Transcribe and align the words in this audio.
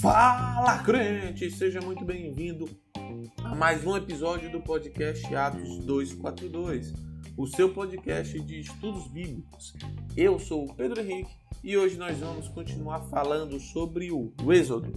Fala, 0.00 0.78
crente! 0.84 1.50
Seja 1.50 1.80
muito 1.80 2.04
bem-vindo 2.04 2.68
a 3.42 3.52
mais 3.54 3.86
um 3.86 3.96
episódio 3.96 4.52
do 4.52 4.60
podcast 4.60 5.34
Atos 5.34 5.78
242, 5.78 6.92
o 7.36 7.44
seu 7.46 7.72
podcast 7.72 8.38
de 8.40 8.60
estudos 8.60 9.08
bíblicos. 9.08 9.72
Eu 10.16 10.38
sou 10.38 10.66
o 10.66 10.74
Pedro 10.74 11.00
Henrique 11.00 11.32
e 11.62 11.74
hoje 11.76 11.96
nós 11.96 12.18
vamos 12.18 12.48
continuar 12.48 13.00
falando 13.08 13.58
sobre 13.58 14.12
o 14.12 14.30
Êxodo. 14.52 14.92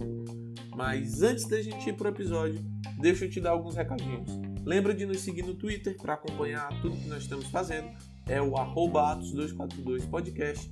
Mas 0.76 1.22
antes 1.22 1.48
da 1.48 1.62
gente 1.62 1.88
ir 1.88 1.94
para 1.94 2.08
o 2.08 2.12
episódio, 2.12 2.62
deixa 3.00 3.24
eu 3.24 3.30
te 3.30 3.40
dar 3.40 3.52
alguns 3.52 3.74
recadinhos. 3.74 4.30
Lembra 4.64 4.92
de 4.92 5.06
nos 5.06 5.20
seguir 5.20 5.42
no 5.42 5.54
Twitter 5.54 5.96
para 5.96 6.12
acompanhar 6.14 6.68
tudo 6.82 6.98
que 6.98 7.08
nós 7.08 7.22
estamos 7.22 7.46
fazendo. 7.46 7.88
É 8.26 8.42
o 8.42 8.52
Atos242podcast. 8.52 10.68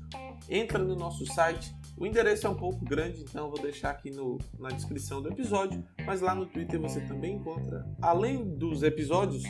Entra 0.48 0.78
no 0.78 0.94
nosso 0.94 1.26
site. 1.26 1.74
O 1.96 2.06
endereço 2.06 2.46
é 2.46 2.50
um 2.50 2.54
pouco 2.54 2.84
grande, 2.84 3.22
então 3.22 3.46
eu 3.46 3.50
vou 3.50 3.60
deixar 3.60 3.90
aqui 3.90 4.10
no, 4.10 4.38
na 4.58 4.68
descrição 4.68 5.22
do 5.22 5.28
episódio. 5.28 5.82
Mas 6.04 6.20
lá 6.20 6.34
no 6.34 6.46
Twitter 6.46 6.80
você 6.80 7.00
também 7.00 7.36
encontra, 7.36 7.86
além 8.02 8.56
dos 8.56 8.82
episódios, 8.82 9.42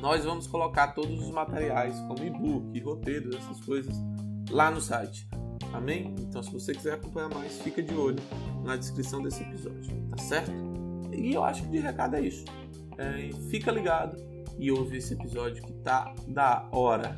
nós 0.00 0.24
vamos 0.24 0.46
colocar 0.46 0.88
todos 0.88 1.22
os 1.22 1.30
materiais, 1.30 1.98
como 2.00 2.24
e-book, 2.24 2.78
roteiros, 2.80 3.36
essas 3.36 3.60
coisas, 3.64 3.94
lá 4.50 4.70
no 4.70 4.80
site. 4.80 5.28
Amém? 5.72 6.14
Então, 6.20 6.42
se 6.42 6.52
você 6.52 6.72
quiser 6.72 6.94
acompanhar 6.94 7.28
mais, 7.28 7.60
fica 7.60 7.82
de 7.82 7.94
olho 7.94 8.22
na 8.62 8.76
descrição 8.76 9.22
desse 9.22 9.42
episódio, 9.42 9.90
tá 10.10 10.22
certo? 10.22 10.52
E 11.12 11.34
eu 11.34 11.42
acho 11.42 11.62
que 11.62 11.68
de 11.68 11.78
recado 11.78 12.16
é 12.16 12.20
isso. 12.20 12.44
É, 12.96 13.30
fica 13.50 13.70
ligado 13.70 14.16
e 14.58 14.70
ouve 14.70 14.98
esse 14.98 15.14
episódio 15.14 15.62
que 15.64 15.72
tá 15.72 16.14
da 16.28 16.68
hora. 16.70 17.16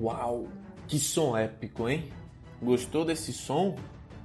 Uau! 0.00 0.48
Que 0.88 0.98
som 0.98 1.36
épico, 1.36 1.88
hein? 1.88 2.10
Gostou 2.62 3.04
desse 3.04 3.34
som? 3.34 3.76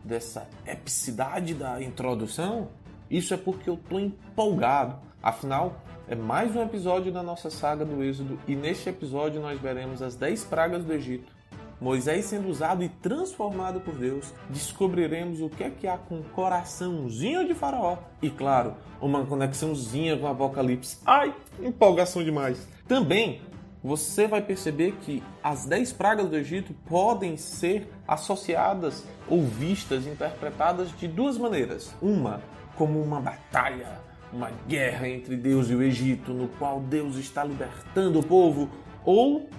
Dessa 0.05 0.47
epicidade 0.65 1.53
da 1.53 1.83
introdução? 1.83 2.69
Isso 3.11 3.33
é 3.33 3.37
porque 3.37 3.69
eu 3.69 3.75
tô 3.75 3.99
empolgado. 3.99 5.01
Afinal, 5.21 5.81
é 6.07 6.15
mais 6.15 6.55
um 6.55 6.63
episódio 6.63 7.11
da 7.11 7.21
nossa 7.21 7.49
saga 7.49 7.83
do 7.83 8.01
Êxodo 8.01 8.39
e 8.47 8.55
neste 8.55 8.87
episódio 8.87 9.41
nós 9.41 9.59
veremos 9.59 10.01
as 10.01 10.15
10 10.15 10.45
pragas 10.45 10.85
do 10.85 10.93
Egito. 10.93 11.36
Moisés 11.79 12.25
sendo 12.25 12.49
usado 12.49 12.83
e 12.83 12.89
transformado 12.89 13.79
por 13.79 13.95
Deus, 13.95 14.33
descobriremos 14.49 15.41
o 15.41 15.49
que 15.49 15.63
é 15.63 15.69
que 15.69 15.87
há 15.87 15.97
com 15.97 16.19
o 16.19 16.23
coraçãozinho 16.23 17.47
de 17.47 17.53
Faraó 17.53 17.97
e, 18.21 18.29
claro, 18.29 18.75
uma 19.01 19.25
conexãozinha 19.25 20.17
com 20.17 20.25
o 20.25 20.29
Apocalipse. 20.29 20.99
Ai, 21.05 21.35
empolgação 21.61 22.23
demais! 22.23 22.67
Também 22.87 23.41
você 23.83 24.27
vai 24.27 24.41
perceber 24.41 24.93
que 25.01 25.23
as 25.43 25.65
10 25.65 25.93
pragas 25.93 26.29
do 26.29 26.35
Egito 26.35 26.73
podem 26.85 27.37
ser 27.37 27.87
associadas 28.07 29.05
ou 29.29 29.43
vistas, 29.43 30.07
interpretadas 30.07 30.91
de 30.97 31.07
duas 31.07 31.37
maneiras. 31.37 31.93
Uma, 32.01 32.41
como 32.75 33.01
uma 33.01 33.21
batalha 33.21 34.07
uma 34.31 34.51
guerra 34.67 35.07
entre 35.07 35.35
Deus 35.35 35.69
e 35.69 35.75
o 35.75 35.81
Egito, 35.81 36.33
no 36.33 36.47
qual 36.47 36.79
Deus 36.79 37.15
está 37.15 37.43
libertando 37.43 38.19
o 38.19 38.23
povo, 38.23 38.69
ou 39.05 39.49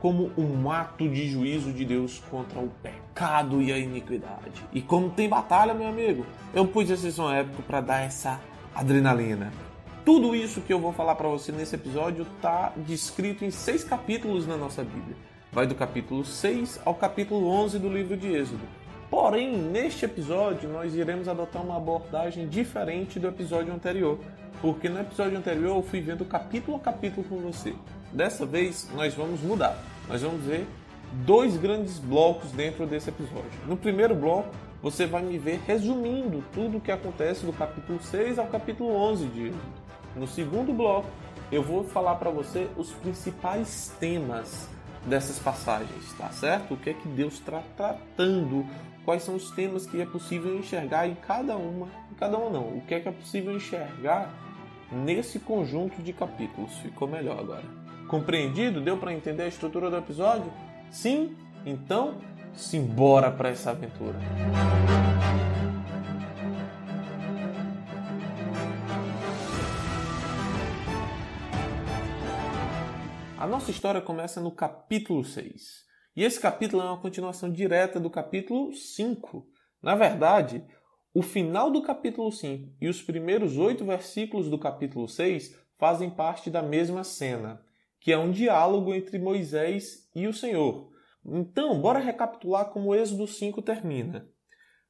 como 0.00 0.30
um 0.36 0.70
ato 0.70 1.08
de 1.08 1.28
juízo 1.28 1.72
de 1.72 1.84
Deus 1.84 2.22
contra 2.30 2.58
o 2.58 2.68
pecado 2.82 3.60
e 3.60 3.72
a 3.72 3.78
iniquidade. 3.78 4.64
E 4.72 4.80
como 4.80 5.10
tem 5.10 5.28
batalha, 5.28 5.74
meu 5.74 5.88
amigo, 5.88 6.24
eu 6.54 6.66
pus 6.66 6.88
esse 6.90 7.10
som 7.12 7.30
épico 7.32 7.62
para 7.62 7.80
dar 7.80 8.00
essa 8.00 8.40
adrenalina. 8.74 9.52
Tudo 10.04 10.34
isso 10.34 10.60
que 10.62 10.72
eu 10.72 10.80
vou 10.80 10.92
falar 10.92 11.16
para 11.16 11.28
você 11.28 11.52
nesse 11.52 11.74
episódio 11.74 12.26
está 12.36 12.72
descrito 12.76 13.44
em 13.44 13.50
seis 13.50 13.84
capítulos 13.84 14.46
na 14.46 14.56
nossa 14.56 14.82
Bíblia. 14.82 15.16
Vai 15.52 15.66
do 15.66 15.74
capítulo 15.74 16.24
6 16.24 16.80
ao 16.84 16.94
capítulo 16.94 17.48
11 17.48 17.78
do 17.78 17.88
livro 17.88 18.16
de 18.16 18.28
Êxodo. 18.28 18.60
Porém, 19.10 19.56
neste 19.56 20.04
episódio, 20.04 20.68
nós 20.68 20.94
iremos 20.94 21.28
adotar 21.28 21.62
uma 21.62 21.76
abordagem 21.76 22.46
diferente 22.46 23.18
do 23.18 23.28
episódio 23.28 23.72
anterior, 23.72 24.18
porque 24.60 24.88
no 24.88 25.00
episódio 25.00 25.38
anterior 25.38 25.76
eu 25.76 25.82
fui 25.82 26.00
vendo 26.00 26.24
capítulo 26.24 26.76
a 26.76 26.80
capítulo 26.80 27.26
com 27.26 27.38
você. 27.38 27.74
Dessa 28.12 28.44
vez, 28.44 28.88
nós 28.94 29.14
vamos 29.14 29.40
mudar. 29.40 29.78
Nós 30.08 30.22
vamos 30.22 30.42
ver 30.42 30.66
dois 31.26 31.56
grandes 31.56 31.98
blocos 31.98 32.50
dentro 32.52 32.86
desse 32.86 33.10
episódio. 33.10 33.50
No 33.66 33.76
primeiro 33.76 34.14
bloco, 34.14 34.48
você 34.82 35.06
vai 35.06 35.22
me 35.22 35.38
ver 35.38 35.60
resumindo 35.66 36.42
tudo 36.52 36.78
o 36.78 36.80
que 36.80 36.90
acontece 36.90 37.44
do 37.44 37.52
capítulo 37.52 38.00
6 38.02 38.38
ao 38.38 38.46
capítulo 38.46 38.94
11 38.94 39.26
de. 39.26 39.52
No 40.16 40.26
segundo 40.26 40.72
bloco, 40.72 41.08
eu 41.52 41.62
vou 41.62 41.84
falar 41.84 42.14
para 42.16 42.30
você 42.30 42.68
os 42.76 42.90
principais 42.92 43.94
temas 44.00 44.68
dessas 45.06 45.38
passagens, 45.38 46.12
tá 46.16 46.30
certo? 46.30 46.74
O 46.74 46.76
que 46.76 46.90
é 46.90 46.94
que 46.94 47.08
Deus 47.08 47.34
está 47.34 47.62
tratando 47.76 48.66
quais 49.04 49.22
são 49.22 49.36
os 49.36 49.50
temas 49.50 49.86
que 49.86 50.00
é 50.00 50.06
possível 50.06 50.58
enxergar 50.58 51.06
em 51.06 51.14
cada 51.14 51.56
uma, 51.56 51.86
em 52.10 52.14
cada 52.14 52.36
uma 52.36 52.50
não, 52.50 52.76
o 52.76 52.82
que 52.86 52.94
é 52.94 53.00
que 53.00 53.08
é 53.08 53.12
possível 53.12 53.54
enxergar 53.54 54.34
nesse 54.90 55.38
conjunto 55.38 56.02
de 56.02 56.12
capítulos. 56.12 56.72
Ficou 56.78 57.06
melhor 57.06 57.38
agora. 57.38 57.77
Compreendido? 58.08 58.80
Deu 58.80 58.96
para 58.96 59.12
entender 59.12 59.42
a 59.42 59.48
estrutura 59.48 59.90
do 59.90 59.98
episódio? 59.98 60.50
Sim? 60.90 61.36
Então, 61.66 62.18
simbora 62.54 63.30
para 63.30 63.50
essa 63.50 63.70
aventura. 63.70 64.18
A 73.38 73.46
nossa 73.46 73.70
história 73.70 74.00
começa 74.00 74.40
no 74.40 74.50
capítulo 74.50 75.22
6. 75.22 75.86
E 76.16 76.24
esse 76.24 76.40
capítulo 76.40 76.82
é 76.82 76.86
uma 76.86 77.00
continuação 77.00 77.52
direta 77.52 78.00
do 78.00 78.08
capítulo 78.08 78.72
5. 78.72 79.46
Na 79.82 79.94
verdade, 79.94 80.64
o 81.12 81.20
final 81.20 81.70
do 81.70 81.82
capítulo 81.82 82.32
5 82.32 82.74
e 82.80 82.88
os 82.88 83.02
primeiros 83.02 83.58
oito 83.58 83.84
versículos 83.84 84.48
do 84.48 84.58
capítulo 84.58 85.06
6 85.06 85.54
fazem 85.78 86.08
parte 86.10 86.50
da 86.50 86.62
mesma 86.62 87.04
cena, 87.04 87.62
que 88.08 88.12
é 88.14 88.16
um 88.16 88.30
diálogo 88.30 88.94
entre 88.94 89.18
Moisés 89.18 90.08
e 90.14 90.26
o 90.26 90.32
Senhor. 90.32 90.90
Então, 91.22 91.78
bora 91.78 91.98
recapitular 91.98 92.70
como 92.70 92.88
o 92.88 92.94
Êxodo 92.94 93.26
5 93.26 93.60
termina. 93.60 94.26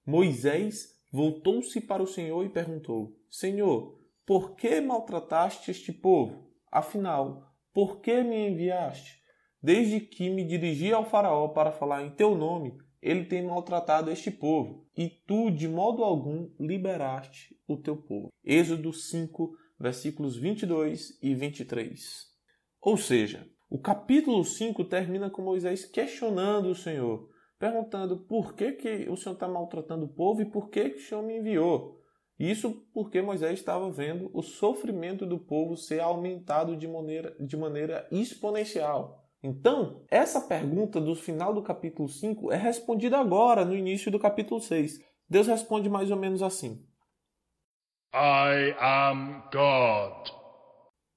Moisés 0.07 0.91
voltou-se 1.13 1.81
para 1.81 2.01
o 2.01 2.07
Senhor 2.07 2.47
e 2.47 2.49
perguntou: 2.49 3.17
Senhor, 3.29 3.99
por 4.25 4.55
que 4.55 4.81
maltrataste 4.81 5.73
este 5.73 5.93
povo? 5.93 6.49
Afinal, 6.71 7.43
por 7.75 8.01
que 8.01 8.23
me 8.23 8.51
enviaste? 8.51 9.21
Desde 9.61 9.99
que 9.99 10.31
me 10.31 10.45
dirigi 10.45 10.93
ao 10.93 11.05
Faraó 11.05 11.49
para 11.49 11.73
falar 11.73 12.05
em 12.05 12.11
teu 12.11 12.37
nome, 12.37 12.79
ele 13.03 13.25
tem 13.25 13.43
maltratado 13.43 14.13
este 14.13 14.31
povo, 14.31 14.87
e 14.97 15.09
tu, 15.09 15.51
de 15.51 15.67
modo 15.67 16.05
algum, 16.05 16.53
liberaste 16.61 17.57
o 17.67 17.77
teu 17.77 17.97
povo. 17.97 18.29
Êxodo 18.45 18.93
5, 18.93 19.51
versículos 19.77 20.37
22 20.37 21.19
e 21.21 21.35
23. 21.35 22.28
Ou 22.81 22.97
seja, 22.97 23.49
o 23.69 23.79
capítulo 23.79 24.43
5 24.45 24.85
termina 24.85 25.29
com 25.29 25.43
Moisés 25.43 25.85
questionando 25.85 26.71
o 26.71 26.75
Senhor, 26.75 27.29
perguntando 27.59 28.19
por 28.19 28.55
que, 28.55 28.73
que 28.73 29.09
o 29.11 29.17
Senhor 29.17 29.35
está 29.35 29.49
maltratando 29.49 30.07
o 30.07 30.15
povo 30.15 30.43
e 30.43 30.51
por 30.51 30.71
que, 30.71 30.91
que 30.91 30.99
o 30.99 31.03
Senhor 31.03 31.23
me 31.23 31.39
enviou. 31.39 31.99
Isso 32.39 32.87
porque 32.95 33.21
Moisés 33.21 33.59
estava 33.59 33.91
vendo 33.91 34.31
o 34.33 34.43
sofrimento 34.43 35.27
do 35.27 35.39
povo 35.39 35.77
ser 35.77 36.01
aumentado 36.01 36.77
de 36.77 36.87
maneira, 36.87 37.37
de 37.41 37.57
maneira 37.57 38.07
exponencial. 38.13 39.25
Então, 39.43 40.05
essa 40.09 40.41
pergunta 40.41 41.01
do 41.01 41.15
final 41.17 41.53
do 41.53 41.63
capítulo 41.63 42.09
5 42.09 42.53
é 42.53 42.57
respondida 42.57 43.19
agora, 43.19 43.65
no 43.65 43.75
início 43.75 44.11
do 44.11 44.19
capítulo 44.19 44.61
6. 44.61 45.01
Deus 45.29 45.47
responde 45.49 45.89
mais 45.89 46.11
ou 46.11 46.17
menos 46.17 46.43
assim: 46.43 46.85
I 48.15 48.75
am 48.79 49.43
God. 49.53 50.29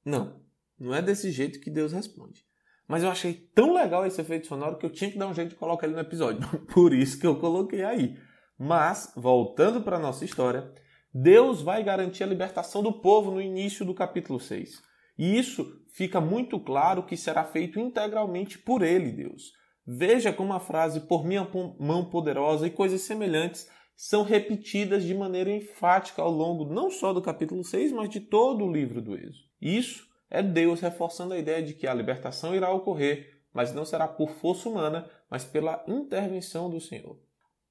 Não, 0.03 0.40
não 0.81 0.95
é 0.95 1.01
desse 1.01 1.31
jeito 1.31 1.60
que 1.60 1.69
Deus 1.69 1.94
responde. 1.94 2.44
Mas 2.88 3.04
eu 3.04 3.10
achei 3.10 3.33
tão 3.54 3.74
legal 3.74 4.06
esse 4.06 4.19
efeito 4.19 4.48
sonoro 4.48 4.78
que 4.78 4.86
eu 4.86 4.89
tinha 4.89 5.12
que 5.12 5.18
dar 5.18 5.28
um 5.28 5.33
jeito 5.33 5.50
de 5.50 5.56
colocar 5.56 5.86
ele 5.86 5.95
no 5.95 6.01
episódio. 6.01 6.42
Por 6.74 6.92
isso 6.92 7.19
que 7.19 7.28
eu 7.28 7.39
coloquei 7.39 7.83
aí. 7.83 8.18
Mas, 8.57 9.13
voltando 9.16 9.81
para 9.81 9.98
a 9.98 10.00
nossa 10.00 10.25
história, 10.25 10.74
Deus 11.13 11.62
vai 11.62 11.83
garantir 11.83 12.24
a 12.24 12.28
libertação 12.28 12.81
do 12.81 13.00
povo 13.00 13.31
no 13.31 13.42
início 13.42 13.86
do 13.86 13.94
capítulo 13.94 14.39
6. 14.39 14.81
E 15.18 15.38
isso 15.38 15.80
fica 15.94 16.19
muito 16.19 16.60
claro 16.60 17.04
que 17.04 17.16
será 17.16 17.44
feito 17.44 17.80
integralmente 17.80 18.57
por 18.57 18.81
ele, 18.81 19.12
Deus. 19.12 19.51
Veja 19.86 20.33
como 20.33 20.54
a 20.54 20.60
frase 20.60 21.01
por 21.01 21.24
minha 21.24 21.48
mão 21.80 22.10
poderosa 22.10 22.66
e 22.66 22.72
coisas 22.72 23.01
semelhantes 23.01 23.69
são 23.95 24.24
repetidas 24.24 25.04
de 25.04 25.13
maneira 25.13 25.51
enfática 25.51 26.22
ao 26.22 26.31
longo 26.31 26.66
não 26.66 26.89
só 26.89 27.13
do 27.13 27.22
capítulo 27.22 27.63
6, 27.63 27.92
mas 27.92 28.10
de 28.10 28.19
todo 28.19 28.66
o 28.66 28.72
livro 28.72 29.01
do 29.01 29.16
Êxodo. 29.16 29.48
Isso 29.62 30.10
é 30.31 30.42
Deus 30.42 30.80
reforçando 30.80 31.33
a 31.33 31.38
ideia 31.38 31.62
de 31.62 31.74
que 31.74 31.86
a 31.86 31.94
libertação 31.94 32.56
irá 32.56 32.72
ocorrer, 32.72 33.44
mas 33.54 33.74
não 33.74 33.83
será 33.83 34.07
por 34.07 34.30
força 34.30 34.69
humana, 34.69 35.06
mas 35.30 35.44
pela 35.44 35.83
intervenção 35.86 36.69
do 36.69 36.80
Senhor. 36.80 37.19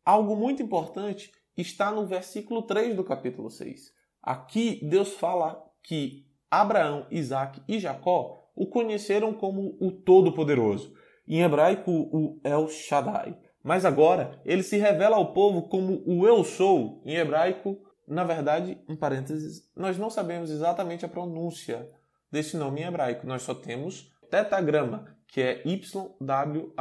Algo 0.04 0.36
muito 0.36 0.62
importante 0.62 1.32
está 1.56 1.90
no 1.90 2.06
versículo 2.06 2.62
3 2.62 2.94
do 2.94 3.02
capítulo 3.02 3.50
6. 3.50 3.92
Aqui 4.22 4.78
Deus 4.86 5.14
fala 5.14 5.64
que 5.82 6.26
Abraão, 6.50 7.06
Isaac 7.10 7.62
e 7.66 7.78
Jacó 7.78 8.50
o 8.54 8.66
conheceram 8.66 9.32
como 9.32 9.78
o 9.80 9.90
Todo-Poderoso, 9.90 10.94
em 11.26 11.40
hebraico 11.40 11.90
o 11.90 12.38
El 12.44 12.68
Shaddai. 12.68 13.38
Mas 13.62 13.86
agora 13.86 14.38
ele 14.44 14.62
se 14.62 14.76
revela 14.76 15.16
ao 15.16 15.32
povo 15.32 15.68
como 15.68 16.02
o 16.06 16.26
Eu 16.26 16.44
Sou, 16.44 17.02
em 17.06 17.14
hebraico, 17.14 17.78
na 18.06 18.24
verdade, 18.24 18.78
um 18.88 18.96
parênteses, 18.96 19.70
nós 19.74 19.96
não 19.96 20.10
sabemos 20.10 20.50
exatamente 20.50 21.04
a 21.04 21.08
pronúncia 21.08 21.88
desse 22.30 22.56
nome 22.56 22.80
em 22.80 22.84
hebraico, 22.84 23.26
nós 23.26 23.42
só 23.42 23.54
temos 23.54 24.12
tetagrama, 24.30 25.16
que 25.26 25.40
é 25.40 25.62
YWHV, 25.64 26.76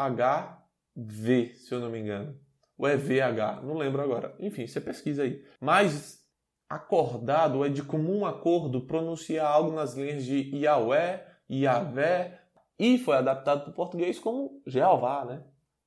se 1.55 1.73
eu 1.73 1.79
não 1.79 1.89
me 1.89 1.99
engano. 1.99 2.39
Ou 2.77 2.87
é 2.87 2.95
VH, 2.95 3.61
não 3.63 3.77
lembro 3.77 4.01
agora. 4.01 4.35
Enfim, 4.39 4.65
você 4.65 4.79
pesquisa 4.79 5.23
aí. 5.23 5.43
Mas 5.59 6.23
acordado 6.69 7.65
é 7.65 7.69
de 7.69 7.83
comum 7.83 8.25
acordo 8.25 8.85
pronunciar 8.85 9.47
algo 9.47 9.75
nas 9.75 9.95
linhas 9.95 10.23
de 10.23 10.55
Yahweh, 10.55 11.25
Yahvé, 11.51 12.39
e 12.79 12.97
foi 12.97 13.17
adaptado 13.17 13.63
para 13.63 13.71
o 13.71 13.75
português 13.75 14.17
como 14.17 14.61
Jeová, 14.65 15.25
né? 15.25 15.43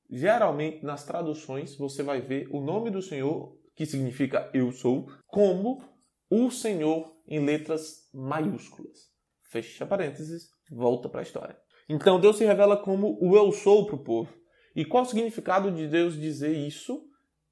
Geralmente 0.09 0.85
nas 0.85 1.03
traduções 1.03 1.75
você 1.75 2.03
vai 2.03 2.21
ver 2.21 2.47
o 2.51 2.61
nome 2.61 2.91
do 2.91 3.01
Senhor, 3.01 3.57
que 3.75 3.85
significa 3.85 4.51
eu 4.53 4.71
sou, 4.71 5.11
como 5.25 5.81
o 6.29 6.51
Senhor 6.51 7.15
em 7.27 7.43
letras 7.43 8.07
maiúsculas. 8.13 9.12
Fecha 9.53 9.85
parênteses, 9.85 10.49
volta 10.71 11.07
para 11.07 11.19
a 11.19 11.23
história. 11.23 11.55
Então 11.87 12.19
Deus 12.19 12.37
se 12.37 12.43
revela 12.43 12.75
como 12.75 13.19
o 13.21 13.37
eu 13.37 13.51
sou 13.51 13.85
para 13.85 13.95
o 13.95 14.03
povo. 14.03 14.33
E 14.75 14.83
qual 14.83 15.03
o 15.03 15.05
significado 15.05 15.71
de 15.71 15.87
Deus 15.87 16.19
dizer 16.19 16.57
isso? 16.57 17.05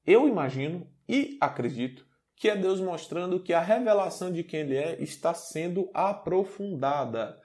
Eu 0.04 0.26
imagino 0.26 0.90
e 1.08 1.38
acredito 1.40 2.04
que 2.34 2.48
é 2.48 2.56
Deus 2.56 2.80
mostrando 2.80 3.40
que 3.40 3.52
a 3.52 3.60
revelação 3.60 4.32
de 4.32 4.42
quem 4.42 4.62
Ele 4.62 4.76
é 4.76 5.00
está 5.00 5.32
sendo 5.32 5.88
aprofundada, 5.94 7.40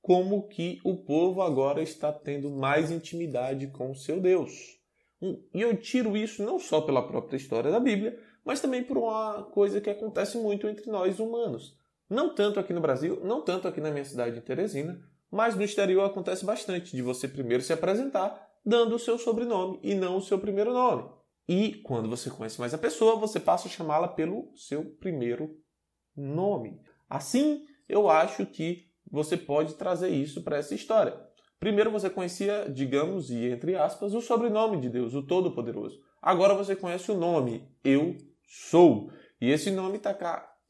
como 0.00 0.48
que 0.48 0.78
o 0.82 0.96
povo 0.96 1.42
agora 1.42 1.82
está 1.82 2.10
tendo 2.10 2.48
mais 2.48 2.90
intimidade 2.90 3.66
com 3.66 3.90
o 3.90 3.94
seu 3.94 4.18
Deus. 4.18 4.80
E 5.52 5.60
eu 5.60 5.76
tiro 5.76 6.16
isso 6.16 6.42
não 6.42 6.58
só 6.58 6.80
pela 6.80 7.06
própria 7.06 7.36
história 7.36 7.70
da 7.70 7.78
Bíblia, 7.78 8.18
mas 8.46 8.62
também 8.62 8.82
por 8.82 8.96
uma 8.96 9.42
coisa 9.52 9.78
que 9.78 9.90
acontece 9.90 10.38
muito 10.38 10.66
entre 10.66 10.90
nós 10.90 11.20
humanos. 11.20 11.78
Não 12.10 12.34
tanto 12.34 12.58
aqui 12.58 12.72
no 12.72 12.80
Brasil, 12.80 13.20
não 13.22 13.40
tanto 13.40 13.68
aqui 13.68 13.80
na 13.80 13.92
minha 13.92 14.04
cidade 14.04 14.34
de 14.34 14.40
Teresina, 14.40 15.00
mas 15.30 15.54
no 15.54 15.62
exterior 15.62 16.04
acontece 16.04 16.44
bastante 16.44 16.96
de 16.96 17.02
você 17.02 17.28
primeiro 17.28 17.62
se 17.62 17.72
apresentar 17.72 18.50
dando 18.66 18.96
o 18.96 18.98
seu 18.98 19.16
sobrenome 19.16 19.78
e 19.82 19.94
não 19.94 20.16
o 20.16 20.20
seu 20.20 20.38
primeiro 20.38 20.72
nome. 20.72 21.08
E 21.48 21.74
quando 21.82 22.08
você 22.08 22.28
conhece 22.28 22.58
mais 22.60 22.74
a 22.74 22.78
pessoa, 22.78 23.16
você 23.16 23.38
passa 23.38 23.68
a 23.68 23.70
chamá-la 23.70 24.08
pelo 24.08 24.52
seu 24.56 24.84
primeiro 24.84 25.56
nome. 26.16 26.80
Assim, 27.08 27.64
eu 27.88 28.08
acho 28.08 28.44
que 28.46 28.86
você 29.10 29.36
pode 29.36 29.74
trazer 29.74 30.08
isso 30.08 30.42
para 30.42 30.58
essa 30.58 30.74
história. 30.74 31.18
Primeiro 31.58 31.90
você 31.90 32.08
conhecia, 32.08 32.68
digamos, 32.68 33.30
e 33.30 33.46
entre 33.46 33.76
aspas, 33.76 34.14
o 34.14 34.20
sobrenome 34.20 34.80
de 34.80 34.88
Deus, 34.88 35.14
o 35.14 35.26
Todo-Poderoso. 35.26 36.00
Agora 36.20 36.54
você 36.54 36.74
conhece 36.74 37.10
o 37.10 37.16
nome, 37.16 37.68
Eu 37.84 38.16
Sou. 38.46 39.12
E 39.40 39.50
esse 39.50 39.70
nome 39.70 39.96
está 39.96 40.10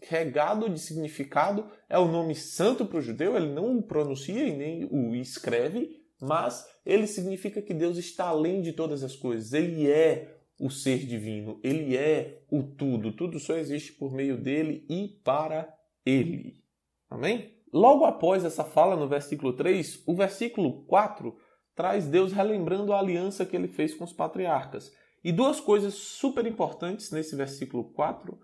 regado 0.03 0.69
de 0.69 0.79
significado, 0.79 1.71
é 1.89 1.99
o 1.99 2.09
nome 2.09 2.35
santo 2.35 2.87
para 2.87 2.99
o 2.99 3.03
judeu, 3.03 3.37
ele 3.37 3.53
não 3.53 3.79
o 3.79 3.83
pronuncia 3.83 4.47
e 4.47 4.57
nem 4.57 4.85
o 4.91 5.15
escreve, 5.15 6.01
mas 6.21 6.67
ele 6.85 7.07
significa 7.07 7.63
que 7.63 7.75
Deus 7.75 7.97
está 7.97 8.27
além 8.27 8.61
de 8.61 8.73
todas 8.73 9.03
as 9.03 9.17
coisas. 9.17 9.53
Ele 9.53 9.91
é 9.91 10.39
o 10.59 10.71
ser 10.71 10.99
divino, 11.07 11.59
ele 11.63 11.97
é 11.97 12.43
o 12.51 12.63
tudo. 12.63 13.13
Tudo 13.13 13.39
só 13.39 13.57
existe 13.57 13.93
por 13.93 14.13
meio 14.13 14.37
dele 14.37 14.85
e 14.89 15.21
para 15.25 15.73
ele. 16.05 16.63
Amém? 17.09 17.57
Logo 17.73 18.05
após 18.05 18.45
essa 18.45 18.65
fala 18.65 18.97
no 18.97 19.09
versículo 19.09 19.55
3, 19.55 20.03
o 20.07 20.15
versículo 20.15 20.85
4 20.85 21.35
traz 21.75 22.07
Deus 22.07 22.33
relembrando 22.33 22.93
a 22.93 22.99
aliança 22.99 23.47
que 23.47 23.57
ele 23.57 23.69
fez 23.69 23.95
com 23.95 24.05
os 24.05 24.13
patriarcas. 24.13 24.93
E 25.23 25.33
duas 25.33 25.61
coisas 25.61 25.95
super 25.95 26.47
importantes 26.47 27.11
nesse 27.11 27.37
versículo 27.37 27.93
4 27.93 28.39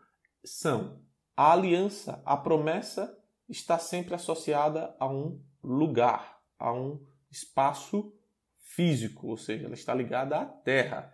são 0.45 1.06
a 1.37 1.53
aliança, 1.53 2.23
a 2.25 2.37
promessa 2.37 3.17
está 3.49 3.79
sempre 3.79 4.15
associada 4.15 4.97
a 4.99 5.07
um 5.07 5.41
lugar, 5.63 6.41
a 6.59 6.73
um 6.73 7.05
espaço 7.31 8.13
físico, 8.59 9.29
ou 9.29 9.37
seja, 9.37 9.67
ela 9.67 9.75
está 9.75 9.95
ligada 9.95 10.39
à 10.39 10.45
terra. 10.47 11.13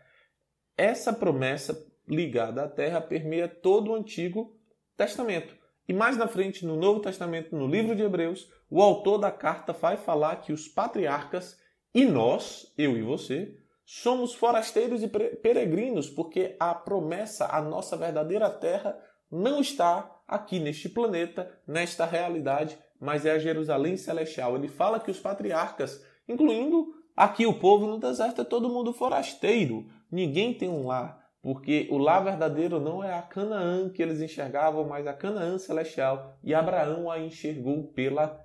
Essa 0.76 1.12
promessa 1.12 1.86
ligada 2.06 2.64
à 2.64 2.68
terra 2.68 3.00
permeia 3.00 3.48
todo 3.48 3.90
o 3.90 3.94
Antigo 3.94 4.56
Testamento. 4.96 5.56
E 5.88 5.92
mais 5.92 6.16
na 6.16 6.28
frente, 6.28 6.64
no 6.64 6.76
Novo 6.76 7.00
Testamento, 7.00 7.56
no 7.56 7.66
livro 7.66 7.96
de 7.96 8.02
Hebreus, 8.02 8.48
o 8.70 8.80
autor 8.80 9.18
da 9.18 9.30
carta 9.30 9.72
vai 9.72 9.96
falar 9.96 10.36
que 10.36 10.52
os 10.52 10.68
patriarcas 10.68 11.60
e 11.94 12.06
nós, 12.06 12.72
eu 12.78 12.96
e 12.96 13.02
você, 13.02 13.56
somos 13.84 14.32
forasteiros 14.34 15.02
e 15.02 15.08
peregrinos, 15.08 16.08
porque 16.08 16.56
a 16.58 16.74
promessa, 16.74 17.46
a 17.46 17.60
nossa 17.60 17.96
verdadeira 17.96 18.48
terra, 18.48 18.96
não 19.32 19.60
está 19.60 20.14
aqui 20.28 20.58
neste 20.58 20.90
planeta, 20.90 21.50
nesta 21.66 22.04
realidade, 22.04 22.78
mas 23.00 23.24
é 23.24 23.32
a 23.32 23.38
Jerusalém 23.38 23.96
celestial. 23.96 24.54
Ele 24.54 24.68
fala 24.68 25.00
que 25.00 25.10
os 25.10 25.18
patriarcas, 25.18 26.04
incluindo 26.28 26.94
aqui 27.16 27.46
o 27.46 27.58
povo 27.58 27.86
no 27.86 27.98
deserto, 27.98 28.42
é 28.42 28.44
todo 28.44 28.68
mundo 28.68 28.92
forasteiro. 28.92 29.86
Ninguém 30.10 30.52
tem 30.52 30.68
um 30.68 30.86
lar, 30.86 31.26
porque 31.40 31.88
o 31.90 31.96
lar 31.96 32.22
verdadeiro 32.22 32.78
não 32.78 33.02
é 33.02 33.14
a 33.14 33.22
Canaã 33.22 33.88
que 33.88 34.02
eles 34.02 34.20
enxergavam, 34.20 34.86
mas 34.86 35.06
a 35.06 35.14
Canaã 35.14 35.56
celestial, 35.56 36.38
e 36.44 36.54
Abraão 36.54 37.10
a 37.10 37.18
enxergou 37.18 37.84
pela 37.88 38.38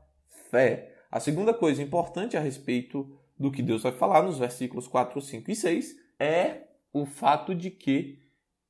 fé. 0.49 0.95
A 1.11 1.19
segunda 1.19 1.53
coisa 1.53 1.83
importante 1.83 2.37
a 2.37 2.39
respeito 2.39 3.13
do 3.37 3.51
que 3.51 3.61
Deus 3.61 3.83
vai 3.83 3.91
falar 3.91 4.23
nos 4.23 4.39
versículos 4.39 4.87
4, 4.87 5.19
5 5.21 5.51
e 5.51 5.55
6 5.55 5.95
é 6.19 6.61
o 6.91 7.05
fato 7.05 7.53
de 7.53 7.69
que 7.69 8.19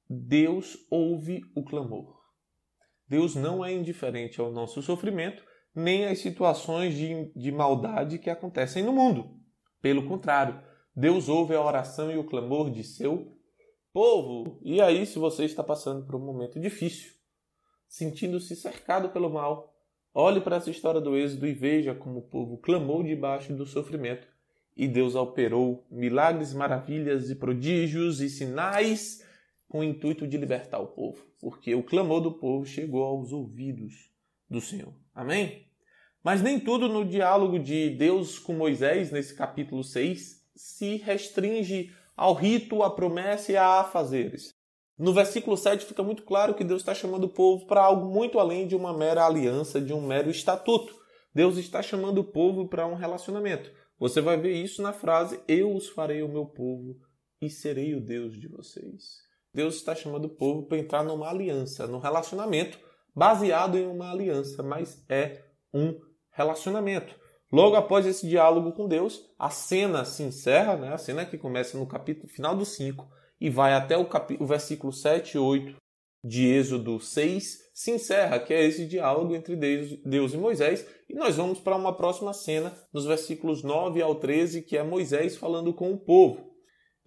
Deus 0.10 0.78
ouve 0.90 1.42
o 1.56 1.64
clamor. 1.64 2.18
Deus 3.08 3.36
não 3.36 3.64
é 3.64 3.74
indiferente 3.74 4.40
ao 4.40 4.52
nosso 4.52 4.82
sofrimento, 4.82 5.44
nem 5.74 6.06
às 6.06 6.20
situações 6.20 6.96
de, 6.96 7.32
de 7.36 7.52
maldade 7.52 8.20
que 8.20 8.30
acontecem 8.30 8.84
no 8.84 8.92
mundo. 8.92 9.38
Pelo 9.82 10.08
contrário, 10.08 10.62
Deus 10.96 11.30
ouve 11.30 11.54
a 11.56 11.62
oração 11.62 12.12
e 12.12 12.18
o 12.18 12.24
clamor 12.24 12.72
de 12.72 12.84
seu 12.84 13.38
povo. 13.94 14.60
E 14.64 14.82
aí, 14.82 15.06
se 15.06 15.20
você 15.20 15.46
está 15.46 15.64
passando 15.64 16.06
por 16.06 16.16
um 16.16 16.26
momento 16.26 16.60
difícil, 16.60 17.14
sentindo-se 17.88 18.56
cercado 18.56 19.10
pelo 19.10 19.30
mal, 19.30 19.74
olhe 20.14 20.42
para 20.42 20.58
essa 20.58 20.72
história 20.72 21.00
do 21.00 21.16
Êxodo 21.16 21.48
e 21.48 21.54
veja 21.54 21.94
como 21.94 22.20
o 22.20 22.28
povo 22.28 22.58
clamou 22.58 23.04
debaixo 23.04 23.54
do 23.54 23.66
sofrimento 23.66 24.28
e 24.78 24.88
Deus 24.88 25.16
operou 25.16 25.86
milagres, 25.90 26.54
maravilhas 26.54 27.32
e 27.32 27.36
prodígios 27.36 28.22
e 28.22 28.30
sinais 28.30 29.26
com 29.68 29.80
o 29.80 29.84
intuito 29.84 30.28
de 30.28 30.38
libertar 30.38 30.80
o 30.80 30.88
povo, 30.88 31.26
porque 31.40 31.76
o 31.76 31.84
clamor 31.84 32.22
do 32.22 32.32
povo 32.32 32.66
chegou 32.66 33.04
aos 33.04 33.32
ouvidos 33.32 34.12
do 34.50 34.62
Senhor. 34.62 34.94
Amém? 35.14 35.68
Mas 36.24 36.42
nem 36.42 36.60
tudo 36.60 36.88
no 36.88 37.06
diálogo 37.06 37.60
de 37.60 37.90
Deus 37.92 38.40
com 38.40 38.54
Moisés, 38.54 39.12
nesse 39.12 39.36
capítulo 39.36 39.84
6, 39.84 40.46
se 40.56 40.98
restringe 40.98 41.92
ao 42.16 42.34
rito, 42.34 42.82
à 42.84 42.90
promessa 42.90 43.52
e 43.52 43.58
a 43.58 43.82
afazeres. 43.82 44.54
No 44.98 45.14
versículo 45.14 45.56
7 45.56 45.86
fica 45.86 46.02
muito 46.02 46.24
claro 46.24 46.56
que 46.56 46.64
Deus 46.64 46.82
está 46.82 46.96
chamando 46.96 47.26
o 47.26 47.30
povo 47.30 47.68
para 47.68 47.84
algo 47.84 48.12
muito 48.12 48.40
além 48.40 48.68
de 48.68 48.76
uma 48.76 48.98
mera 48.98 49.26
aliança, 49.26 49.80
de 49.80 49.94
um 49.94 50.02
mero 50.02 50.32
estatuto. 50.32 50.96
Deus 51.34 51.58
está 51.58 51.84
chamando 51.84 52.18
o 52.18 52.24
povo 52.24 52.68
para 52.68 52.88
um 52.88 52.96
relacionamento. 52.96 53.72
Você 54.00 54.22
vai 54.22 54.38
ver 54.38 54.54
isso 54.54 54.82
na 54.82 54.92
frase: 54.92 55.40
Eu 55.48 55.76
os 55.76 55.88
farei 55.88 56.24
o 56.24 56.28
meu 56.28 56.48
povo 56.48 57.00
e 57.40 57.48
serei 57.48 57.94
o 57.94 58.02
Deus 58.02 58.40
de 58.40 58.48
vocês. 58.48 59.27
Deus 59.58 59.74
está 59.74 59.96
chamando 59.96 60.26
o 60.26 60.30
povo 60.30 60.68
para 60.68 60.78
entrar 60.78 61.04
numa 61.04 61.28
aliança, 61.28 61.88
num 61.88 61.98
relacionamento 61.98 62.78
baseado 63.16 63.76
em 63.76 63.88
uma 63.88 64.12
aliança, 64.12 64.62
mas 64.62 65.04
é 65.10 65.46
um 65.74 66.00
relacionamento. 66.30 67.16
Logo 67.52 67.76
após 67.76 68.06
esse 68.06 68.28
diálogo 68.28 68.72
com 68.74 68.88
Deus, 68.88 69.20
a 69.40 69.50
cena 69.50 70.06
se 70.06 70.22
encerra, 70.22 70.78
né? 70.78 70.94
a 70.94 70.98
cena 71.00 71.26
que 71.26 71.40
começa 71.40 71.76
no 71.76 71.88
capítulo 71.88 72.28
final 72.28 72.56
do 72.56 72.64
5 72.64 73.10
e 73.42 73.50
vai 73.50 73.74
até 73.74 73.98
o, 73.98 74.06
cap... 74.06 74.38
o 74.40 74.46
versículo 74.46 74.94
7 74.94 75.38
e 75.38 75.40
8 75.40 75.76
de 76.24 76.46
Êxodo 76.46 77.00
6, 77.00 77.58
se 77.74 77.92
encerra, 77.92 78.40
que 78.40 78.54
é 78.54 78.64
esse 78.64 78.86
diálogo 78.86 79.34
entre 79.34 79.56
Deus 79.56 80.34
e 80.34 80.38
Moisés. 80.38 80.86
E 81.10 81.16
nós 81.16 81.36
vamos 81.36 81.60
para 81.60 81.76
uma 81.76 81.96
próxima 81.98 82.34
cena, 82.34 82.78
nos 82.94 83.06
versículos 83.06 83.64
9 83.64 84.04
ao 84.04 84.14
13, 84.14 84.62
que 84.62 84.78
é 84.78 84.84
Moisés 84.84 85.36
falando 85.36 85.74
com 85.74 85.92
o 85.92 85.98
povo. 85.98 86.54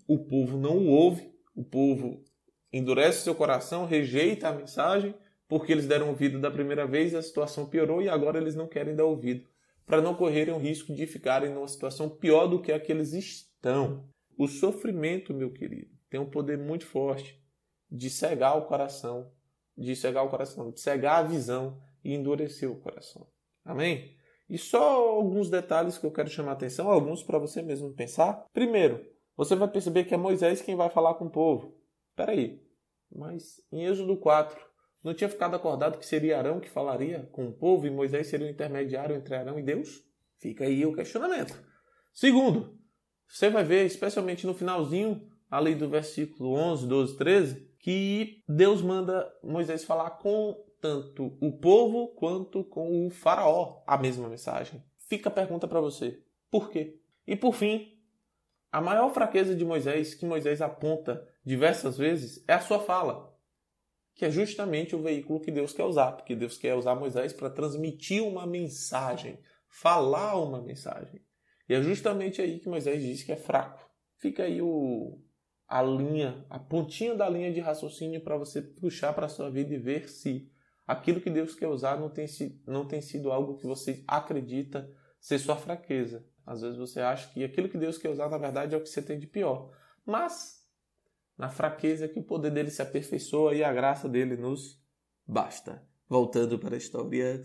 O 0.09 0.19
povo 0.27 0.59
não 0.59 0.79
o 0.79 0.89
ouve, 0.89 1.31
o 1.55 1.63
povo 1.63 2.25
endurece 2.73 3.25
seu 3.25 3.35
coração, 3.35 3.87
rejeita 3.87 4.49
a 4.49 4.53
mensagem, 4.53 5.15
porque 5.49 5.73
eles 5.73 5.87
deram 5.87 6.09
ouvido 6.09 6.41
da 6.41 6.51
primeira 6.51 6.87
vez, 6.87 7.15
a 7.15 7.23
situação 7.23 7.67
piorou 7.67 8.01
e 8.01 8.09
agora 8.09 8.39
eles 8.39 8.55
não 8.55 8.69
querem 8.69 8.95
dar 8.95 9.05
ouvido, 9.05 9.49
para 9.85 10.01
não 10.01 10.15
correrem 10.15 10.55
o 10.55 10.59
risco 10.59 10.95
de 10.95 11.07
ficarem 11.07 11.51
numa 11.51 11.67
situação 11.67 12.09
pior 12.09 12.47
do 12.47 12.63
que 12.63 12.71
a 12.71 12.79
que 12.79 12.93
eles 12.93 13.13
estão. 13.13 14.09
O 14.39 14.47
sofrimento, 14.47 15.35
meu 15.35 15.53
querido, 15.53 15.91
tem 16.09 16.21
um 16.21 16.31
poder 16.31 16.57
muito 16.57 16.87
forte 16.87 17.41
de 17.91 18.09
cegar 18.09 18.57
o 18.57 18.67
coração, 18.67 19.33
de 19.77 19.97
cegar 19.97 20.25
o 20.25 20.29
coração, 20.29 20.71
de 20.71 20.81
cegar 20.81 21.25
a 21.25 21.27
visão 21.27 21.81
e 22.05 22.15
endurecer 22.15 22.71
o 22.71 22.77
coração. 22.77 23.27
Amém? 23.65 24.17
E 24.49 24.59
só 24.59 25.11
alguns 25.11 25.49
detalhes 25.49 25.99
que 25.99 26.07
eu 26.07 26.11
quero 26.11 26.29
chamar 26.29 26.53
a 26.53 26.55
atenção, 26.55 26.91
alguns 26.91 27.23
para 27.23 27.39
você 27.39 27.63
mesmo 27.63 27.93
pensar. 27.93 28.45
Primeiro, 28.53 29.05
você 29.37 29.55
vai 29.55 29.69
perceber 29.69 30.05
que 30.05 30.15
é 30.15 30.17
Moisés 30.17 30.61
quem 30.61 30.75
vai 30.77 30.91
falar 30.91 31.15
com 31.15 31.27
o 31.27 31.31
povo. 31.31 31.80
Espera 32.11 32.33
aí, 32.33 32.63
mas 33.11 33.61
em 33.73 33.87
Êxodo 33.87 34.17
4, 34.17 34.61
não 35.03 35.15
tinha 35.15 35.31
ficado 35.31 35.57
acordado 35.57 35.99
que 35.99 36.07
seria 36.07 36.39
Arão 36.39 36.61
que 36.61 36.69
falaria 36.69 37.29
com 37.33 37.47
o 37.47 37.53
povo 37.53 37.87
e 37.87 37.91
Moisés 37.91 38.27
seria 38.27 38.47
o 38.47 38.51
intermediário 38.51 39.17
entre 39.17 39.35
Arão 39.35 39.59
e 39.59 39.63
Deus? 39.63 40.05
Fica 40.39 40.65
aí 40.65 40.85
o 40.85 40.95
questionamento. 40.95 41.59
Segundo, 42.13 42.79
você 43.27 43.49
vai 43.49 43.65
ver, 43.65 43.87
especialmente 43.87 44.47
no 44.47 44.55
finalzinho, 44.55 45.31
ali 45.51 45.75
do 45.75 45.89
versículo 45.89 46.53
11, 46.55 46.87
12, 46.87 47.17
13, 47.17 47.71
que 47.79 48.43
Deus 48.49 48.83
manda 48.83 49.33
Moisés 49.43 49.85
falar 49.85 50.11
com 50.11 50.55
tanto 50.81 51.37
o 51.41 51.53
povo 51.53 52.09
quanto 52.09 52.65
com 52.65 53.07
o 53.07 53.11
faraó 53.11 53.83
a 53.87 53.97
mesma 53.97 54.29
mensagem. 54.29 54.83
Fica 54.99 55.29
a 55.29 55.33
pergunta 55.33 55.67
para 55.69 55.81
você: 55.81 56.23
por 56.51 56.71
quê? 56.71 56.99
E 57.27 57.37
por 57.37 57.55
fim, 57.55 58.00
a 58.73 58.81
maior 58.81 59.13
fraqueza 59.13 59.55
de 59.55 59.65
Moisés, 59.65 60.15
que 60.15 60.25
Moisés 60.25 60.61
aponta 60.63 61.27
diversas 61.45 61.99
vezes, 61.99 62.45
é 62.47 62.55
a 62.55 62.61
sua 62.61 62.79
fala, 62.79 63.35
que 64.15 64.25
é 64.25 64.31
justamente 64.31 64.95
o 64.95 65.03
veículo 65.03 65.41
que 65.41 65.51
Deus 65.51 65.73
quer 65.73 65.85
usar, 65.85 66.13
porque 66.13 66.37
Deus 66.37 66.57
quer 66.57 66.75
usar 66.75 66.95
Moisés 66.95 67.33
para 67.33 67.51
transmitir 67.51 68.23
uma 68.23 68.47
mensagem, 68.47 69.41
falar 69.69 70.37
uma 70.37 70.61
mensagem. 70.61 71.21
E 71.69 71.75
é 71.75 71.83
justamente 71.83 72.41
aí 72.43 72.59
que 72.59 72.69
Moisés 72.69 73.03
diz 73.03 73.23
que 73.23 73.33
é 73.33 73.37
fraco. 73.37 73.89
Fica 74.19 74.43
aí 74.43 74.61
o, 74.61 75.19
a 75.67 75.83
linha, 75.83 76.45
a 76.51 76.59
pontinha 76.59 77.15
da 77.15 77.29
linha 77.29 77.53
de 77.53 77.61
raciocínio 77.61 78.21
para 78.21 78.37
você 78.37 78.61
puxar 78.61 79.13
para 79.15 79.27
a 79.27 79.29
sua 79.29 79.51
vida 79.51 79.73
e 79.73 79.79
ver 79.79 80.09
se 80.09 80.51
aquilo 80.87 81.21
que 81.21 81.31
Deus 81.31 81.55
quer 81.55 81.69
usar 81.69 81.99
não 81.99 82.11
tem, 82.11 82.27
não 82.67 82.87
tem 82.87 83.01
sido 83.01 83.31
algo 83.31 83.57
que 83.57 83.67
você 83.67 84.05
acredita 84.07 84.93
ser 85.21 85.39
sua 85.39 85.57
fraqueza. 85.57 86.27
Às 86.47 86.63
vezes 86.63 86.79
você 86.79 87.01
acha 87.01 87.29
que 87.33 87.45
aquilo 87.45 87.69
que 87.69 87.79
Deus 87.79 87.99
quer 87.99 88.11
usar, 88.11 88.29
na 88.29 88.39
verdade, 88.39 88.75
é 88.75 88.79
o 88.79 88.83
que 88.83 88.89
você 88.89 89.03
tem 89.03 89.19
de 89.19 89.27
pior. 89.27 89.71
Mas, 90.05 90.65
na 91.37 91.49
fraqueza, 91.49 92.09
que 92.09 92.19
o 92.19 92.25
poder 92.25 92.51
dele 92.51 92.71
se 92.71 92.83
aperfeiçoa 92.83 93.55
e 93.55 93.63
a 93.63 93.73
graça 93.73 94.09
dele 94.09 94.37
nos 94.37 94.83
basta. 95.27 95.87
Voltando 96.09 96.59
para 96.59 96.75
a 96.75 96.79
história. 96.79 97.43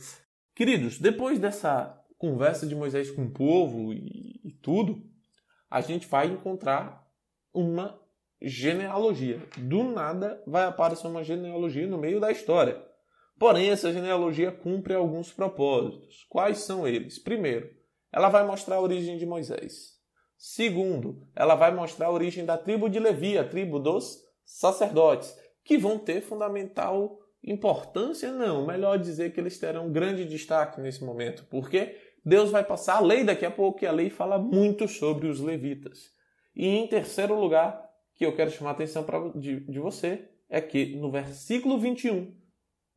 Queridos, 0.56 1.00
depois 1.00 1.38
dessa 1.38 2.04
conversa 2.18 2.66
de 2.66 2.74
Moisés 2.74 3.12
com 3.12 3.25
o 3.25 3.32
povo 3.32 3.94
e, 3.94 4.42
e 4.44 4.52
tudo, 4.62 5.04
a 5.70 5.82
gente 5.82 6.08
vai 6.08 6.28
encontrar 6.28 7.06
uma 7.54 8.00
genealogia. 8.42 9.42
Do 9.58 9.84
nada 9.84 10.42
vai 10.48 10.66
aparecer 10.66 11.08
uma 11.08 11.24
genealogia 11.24 11.88
no 11.88 11.98
meio 11.98 12.20
da 12.20 12.32
história. 12.32 12.84
Porém, 13.38 13.70
essa 13.70 13.92
genealogia 13.92 14.52
cumpre 14.52 14.94
alguns 14.94 15.32
propósitos. 15.32 16.25
Quais 16.30 16.60
são 16.60 16.88
eles? 16.88 17.20
Primeiro, 17.20 17.70
ela 18.15 18.29
vai 18.29 18.48
mostrar 18.48 18.77
a 18.77 18.81
origem 18.81 19.17
de 19.17 19.25
Moisés. 19.25 19.95
Segundo, 20.38 21.27
ela 21.36 21.53
vai 21.53 21.74
mostrar 21.74 22.07
a 22.07 22.12
origem 22.12 22.45
da 22.45 22.57
tribo 22.57 22.89
de 22.89 22.98
Levi, 22.98 23.38
a 23.38 23.43
tribo 23.43 23.77
dos 23.77 24.24
sacerdotes, 24.45 25.38
que 25.65 25.77
vão 25.77 26.00
ter 26.00 26.22
fundamental 26.22 27.19
importância, 27.43 28.31
não, 28.31 28.65
melhor 28.65 28.98
dizer 28.98 29.34
que 29.34 29.39
eles 29.39 29.60
terão 29.60 29.91
grande 29.91 30.24
destaque 30.24 30.79
nesse 30.79 31.03
momento, 31.03 31.45
porque 31.50 31.98
Deus 32.24 32.50
vai 32.50 32.63
passar 32.63 32.98
a 32.98 33.01
lei 33.01 33.24
daqui 33.24 33.45
a 33.45 33.51
pouco, 33.51 33.84
e 33.84 33.88
a 33.88 33.91
lei 33.91 34.10
fala 34.10 34.39
muito 34.39 34.88
sobre 34.88 35.27
os 35.27 35.41
levitas. 35.41 36.10
E 36.55 36.67
em 36.67 36.88
terceiro 36.88 37.38
lugar, 37.38 37.86
que 38.15 38.25
eu 38.25 38.34
quero 38.36 38.50
chamar 38.50 38.72
a 38.72 38.74
atenção 38.74 39.03
pra, 39.03 39.19
de, 39.36 39.60
de 39.60 39.79
você 39.79 40.29
é 40.50 40.62
que 40.62 40.95
no 40.95 41.12
versículo 41.12 41.77
21 41.77 42.34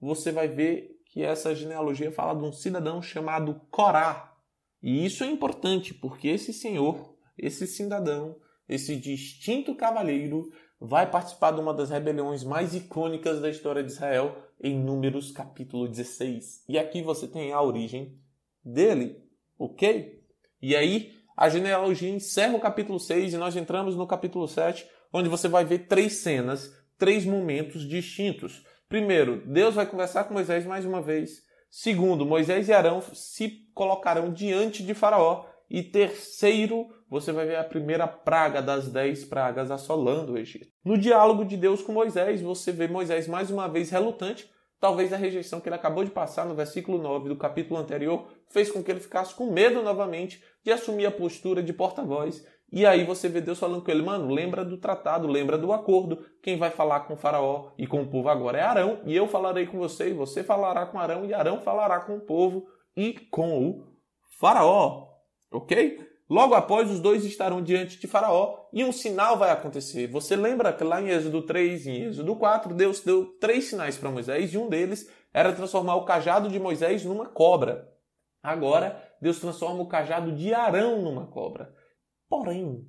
você 0.00 0.30
vai 0.30 0.46
ver 0.46 0.96
que 1.06 1.24
essa 1.24 1.54
genealogia 1.54 2.12
fala 2.12 2.38
de 2.38 2.44
um 2.44 2.52
cidadão 2.52 3.02
chamado 3.02 3.60
Corá. 3.70 4.37
E 4.82 5.04
isso 5.04 5.24
é 5.24 5.26
importante 5.26 5.92
porque 5.92 6.28
esse 6.28 6.52
senhor, 6.52 7.16
esse 7.36 7.66
cidadão, 7.66 8.36
esse 8.68 8.96
distinto 8.96 9.74
cavalheiro 9.74 10.50
vai 10.80 11.10
participar 11.10 11.52
de 11.52 11.60
uma 11.60 11.74
das 11.74 11.90
rebeliões 11.90 12.44
mais 12.44 12.74
icônicas 12.74 13.40
da 13.40 13.48
história 13.48 13.82
de 13.82 13.90
Israel 13.90 14.36
em 14.60 14.78
Números 14.78 15.32
capítulo 15.32 15.88
16. 15.88 16.64
E 16.68 16.78
aqui 16.78 17.02
você 17.02 17.26
tem 17.26 17.52
a 17.52 17.60
origem 17.60 18.18
dele, 18.64 19.20
ok? 19.58 20.22
E 20.60 20.76
aí 20.76 21.12
a 21.36 21.48
genealogia 21.48 22.10
encerra 22.10 22.56
o 22.56 22.60
capítulo 22.60 22.98
6 22.98 23.34
e 23.34 23.36
nós 23.36 23.56
entramos 23.56 23.96
no 23.96 24.06
capítulo 24.06 24.46
7 24.46 24.86
onde 25.12 25.28
você 25.28 25.48
vai 25.48 25.64
ver 25.64 25.86
três 25.86 26.14
cenas, 26.14 26.72
três 26.98 27.24
momentos 27.24 27.88
distintos. 27.88 28.64
Primeiro, 28.88 29.42
Deus 29.46 29.74
vai 29.74 29.86
conversar 29.86 30.24
com 30.24 30.34
Moisés 30.34 30.66
mais 30.66 30.84
uma 30.84 31.00
vez. 31.00 31.42
Segundo, 31.70 32.24
Moisés 32.24 32.68
e 32.68 32.72
Arão 32.72 33.02
se 33.12 33.68
colocarão 33.74 34.32
diante 34.32 34.82
de 34.82 34.94
Faraó. 34.94 35.44
E 35.70 35.82
terceiro, 35.82 36.88
você 37.10 37.30
vai 37.30 37.46
ver 37.46 37.56
a 37.56 37.64
primeira 37.64 38.06
praga 38.06 38.62
das 38.62 38.90
dez 38.90 39.24
pragas 39.24 39.70
assolando 39.70 40.32
o 40.32 40.38
Egito. 40.38 40.66
No 40.82 40.96
diálogo 40.96 41.44
de 41.44 41.56
Deus 41.58 41.82
com 41.82 41.92
Moisés, 41.92 42.40
você 42.40 42.72
vê 42.72 42.88
Moisés 42.88 43.28
mais 43.28 43.50
uma 43.50 43.68
vez 43.68 43.90
relutante. 43.90 44.50
Talvez 44.80 45.12
a 45.12 45.16
rejeição 45.16 45.60
que 45.60 45.68
ele 45.68 45.76
acabou 45.76 46.04
de 46.04 46.10
passar 46.10 46.46
no 46.46 46.54
versículo 46.54 46.98
9 46.98 47.28
do 47.28 47.36
capítulo 47.36 47.78
anterior 47.78 48.28
fez 48.48 48.70
com 48.70 48.82
que 48.82 48.90
ele 48.90 49.00
ficasse 49.00 49.34
com 49.34 49.50
medo 49.50 49.82
novamente 49.82 50.42
de 50.64 50.70
assumir 50.70 51.04
a 51.04 51.10
postura 51.10 51.62
de 51.62 51.72
porta-voz 51.72 52.46
e 52.70 52.84
aí 52.84 53.04
você 53.04 53.28
vê 53.28 53.40
Deus 53.40 53.58
falando 53.58 53.82
com 53.82 53.90
ele, 53.90 54.02
mano, 54.02 54.32
lembra 54.32 54.64
do 54.64 54.76
tratado, 54.76 55.26
lembra 55.26 55.56
do 55.56 55.72
acordo. 55.72 56.24
Quem 56.42 56.58
vai 56.58 56.70
falar 56.70 57.00
com 57.00 57.14
o 57.14 57.16
faraó 57.16 57.70
e 57.78 57.86
com 57.86 58.02
o 58.02 58.08
povo 58.08 58.28
agora 58.28 58.58
é 58.58 58.62
Arão, 58.62 59.00
e 59.04 59.16
eu 59.16 59.26
falarei 59.26 59.66
com 59.66 59.78
você, 59.78 60.10
e 60.10 60.14
você 60.14 60.44
falará 60.44 60.86
com 60.86 60.98
Arão, 60.98 61.24
e 61.24 61.32
Arão 61.32 61.60
falará 61.60 62.00
com 62.00 62.16
o 62.16 62.20
povo 62.20 62.66
e 62.96 63.14
com 63.30 63.68
o 63.68 63.84
faraó. 64.38 65.08
Ok? 65.50 66.06
Logo 66.28 66.54
após, 66.54 66.90
os 66.90 67.00
dois 67.00 67.24
estarão 67.24 67.62
diante 67.62 67.98
de 67.98 68.06
Faraó 68.06 68.66
e 68.70 68.84
um 68.84 68.92
sinal 68.92 69.38
vai 69.38 69.50
acontecer. 69.50 70.06
Você 70.08 70.36
lembra 70.36 70.74
que 70.74 70.84
lá 70.84 71.00
em 71.00 71.08
Êxodo 71.08 71.40
3 71.40 71.86
e 71.86 71.90
em 71.90 72.02
Êxodo 72.04 72.36
4, 72.36 72.74
Deus 72.74 73.00
deu 73.00 73.24
três 73.40 73.64
sinais 73.64 73.96
para 73.96 74.10
Moisés 74.10 74.52
e 74.52 74.58
um 74.58 74.68
deles 74.68 75.10
era 75.32 75.54
transformar 75.54 75.94
o 75.96 76.04
cajado 76.04 76.50
de 76.50 76.60
Moisés 76.60 77.02
numa 77.02 77.24
cobra. 77.24 77.90
Agora, 78.42 79.02
Deus 79.22 79.40
transforma 79.40 79.82
o 79.82 79.88
cajado 79.88 80.32
de 80.32 80.52
Arão 80.52 81.00
numa 81.00 81.26
cobra. 81.26 81.74
Porém, 82.28 82.86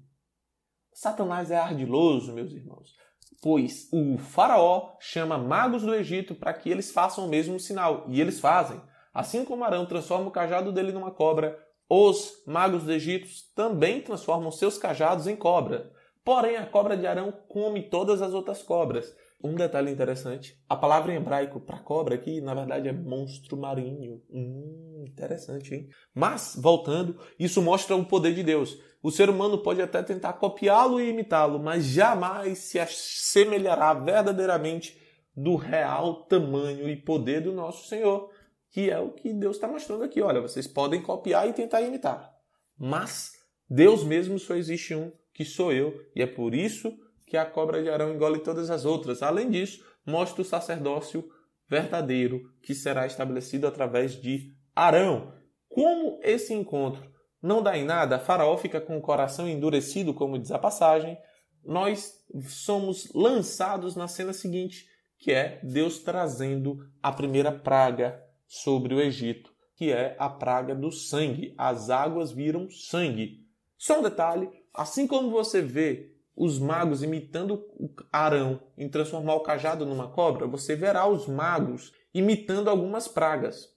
Satanás 0.93 1.49
é 1.49 1.57
ardiloso, 1.57 2.33
meus 2.33 2.51
irmãos, 2.51 2.93
pois 3.41 3.87
o 3.93 4.17
faraó 4.17 4.97
chama 4.99 5.37
magos 5.37 5.83
do 5.83 5.95
Egito 5.95 6.35
para 6.35 6.53
que 6.53 6.69
eles 6.69 6.91
façam 6.91 7.25
o 7.25 7.29
mesmo 7.29 7.59
sinal, 7.59 8.05
e 8.09 8.19
eles 8.19 8.39
fazem. 8.39 8.81
Assim 9.13 9.45
como 9.45 9.63
Arão 9.63 9.85
transforma 9.85 10.27
o 10.27 10.31
cajado 10.31 10.71
dele 10.71 10.91
numa 10.91 11.11
cobra, 11.11 11.57
os 11.89 12.43
magos 12.45 12.83
do 12.83 12.91
Egito 12.91 13.27
também 13.55 14.01
transformam 14.01 14.51
seus 14.51 14.77
cajados 14.77 15.25
em 15.25 15.35
cobra. 15.35 15.91
Porém, 16.23 16.57
a 16.57 16.65
cobra 16.65 16.95
de 16.95 17.07
Arão 17.07 17.31
come 17.47 17.89
todas 17.89 18.21
as 18.21 18.33
outras 18.33 18.61
cobras. 18.61 19.15
Um 19.41 19.55
detalhe 19.55 19.91
interessante: 19.91 20.61
a 20.67 20.75
palavra 20.75 21.13
em 21.13 21.15
hebraico 21.15 21.59
para 21.59 21.79
cobra 21.79 22.15
aqui, 22.15 22.41
na 22.41 22.53
verdade, 22.53 22.89
é 22.89 22.93
monstro 22.93 23.55
marinho. 23.55 24.21
Hum, 24.29 25.05
interessante, 25.07 25.73
hein? 25.73 25.89
Mas, 26.13 26.57
voltando, 26.57 27.17
isso 27.39 27.61
mostra 27.61 27.95
o 27.95 28.05
poder 28.05 28.33
de 28.33 28.43
Deus. 28.43 28.77
O 29.01 29.11
ser 29.11 29.29
humano 29.29 29.57
pode 29.63 29.81
até 29.81 30.03
tentar 30.03 30.33
copiá-lo 30.33 30.99
e 30.99 31.09
imitá-lo, 31.09 31.57
mas 31.57 31.85
jamais 31.85 32.59
se 32.59 32.77
assemelhará 32.77 33.93
verdadeiramente 33.93 34.99
do 35.33 35.55
real 35.55 36.25
tamanho 36.25 36.89
e 36.89 36.97
poder 36.97 37.41
do 37.41 37.53
nosso 37.53 37.87
Senhor, 37.87 38.29
que 38.71 38.89
é 38.89 38.99
o 38.99 39.11
que 39.11 39.33
Deus 39.33 39.55
está 39.55 39.69
mostrando 39.69 40.03
aqui. 40.03 40.21
Olha, 40.21 40.41
vocês 40.41 40.67
podem 40.67 41.01
copiar 41.01 41.47
e 41.47 41.53
tentar 41.53 41.81
imitar, 41.81 42.29
mas 42.77 43.31
Deus 43.69 44.03
mesmo 44.03 44.37
só 44.37 44.55
existe 44.55 44.93
um, 44.93 45.13
que 45.33 45.45
sou 45.45 45.71
eu, 45.71 45.97
e 46.13 46.21
é 46.21 46.27
por 46.27 46.53
isso 46.53 46.93
que 47.29 47.37
a 47.37 47.45
cobra 47.45 47.81
de 47.81 47.89
Arão 47.89 48.13
engole 48.13 48.39
todas 48.39 48.71
as 48.71 48.85
outras. 48.85 49.21
Além 49.21 49.51
disso, 49.51 49.85
mostra 50.05 50.41
o 50.41 50.45
sacerdócio 50.45 51.29
verdadeiro 51.67 52.51
que 52.63 52.73
será 52.73 53.05
estabelecido 53.05 53.67
através 53.67 54.19
de 54.19 54.51
Arão. 54.75 55.31
Como 55.69 56.19
esse 56.23 56.53
encontro 56.53 57.07
não 57.41 57.61
dá 57.61 57.77
em 57.77 57.85
nada, 57.85 58.19
Faraó 58.19 58.57
fica 58.57 58.81
com 58.81 58.97
o 58.97 59.01
coração 59.01 59.47
endurecido, 59.47 60.13
como 60.13 60.39
diz 60.39 60.51
a 60.51 60.57
passagem, 60.57 61.17
nós 61.63 62.15
somos 62.47 63.13
lançados 63.13 63.95
na 63.95 64.07
cena 64.07 64.33
seguinte, 64.33 64.87
que 65.19 65.31
é 65.31 65.59
Deus 65.63 65.99
trazendo 65.99 66.79
a 67.01 67.11
primeira 67.11 67.51
praga 67.51 68.19
sobre 68.47 68.95
o 68.95 68.99
Egito, 68.99 69.53
que 69.75 69.91
é 69.91 70.15
a 70.17 70.29
praga 70.29 70.73
do 70.73 70.91
sangue. 70.91 71.53
As 71.57 71.89
águas 71.89 72.31
viram 72.31 72.69
sangue. 72.69 73.45
Só 73.77 73.99
um 73.99 74.03
detalhe: 74.03 74.49
assim 74.73 75.05
como 75.05 75.29
você 75.29 75.61
vê 75.61 76.18
os 76.39 76.57
magos 76.57 77.03
imitando 77.03 77.63
Arão 78.11 78.61
em 78.77 78.89
transformar 78.89 79.35
o 79.35 79.41
cajado 79.41 79.85
numa 79.85 80.09
cobra, 80.09 80.47
você 80.47 80.75
verá 80.75 81.05
os 81.05 81.27
magos 81.27 81.91
imitando 82.13 82.69
algumas 82.69 83.07
pragas. 83.07 83.67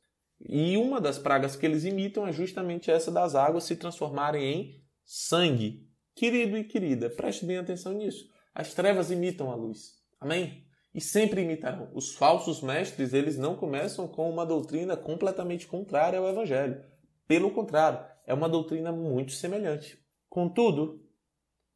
E 0.41 0.77
uma 0.77 1.01
das 1.01 1.19
pragas 1.19 1.57
que 1.57 1.67
eles 1.67 1.85
imitam 1.85 2.27
é 2.27 2.33
justamente 2.33 2.91
essa 2.91 3.11
das 3.11 3.35
águas 3.35 3.65
se 3.65 3.77
transformarem 3.77 4.45
em 4.45 4.85
sangue. 5.05 5.89
Querido 6.15 6.57
e 6.57 6.65
querida, 6.65 7.11
preste 7.11 7.45
bem 7.45 7.59
atenção 7.59 7.93
nisso. 7.93 8.27
As 8.55 8.73
trevas 8.73 9.11
imitam 9.11 9.51
a 9.51 9.55
luz. 9.55 9.95
Amém? 10.21 10.65
e 10.95 11.01
sempre 11.01 11.43
imitarão. 11.43 11.91
Os 11.95 12.15
falsos 12.15 12.61
mestres, 12.61 13.13
eles 13.13 13.39
não 13.39 13.57
começam 13.57 14.07
com 14.07 14.29
uma 14.31 14.45
doutrina 14.45 14.97
completamente 14.97 15.67
contrária 15.67 16.19
ao 16.19 16.29
evangelho. 16.29 16.83
Pelo 17.27 17.51
contrário, 17.51 18.05
é 18.27 18.35
uma 18.35 18.49
doutrina 18.49 18.93
muito 18.93 19.33
semelhante. 19.33 19.99
Contudo, 20.29 21.02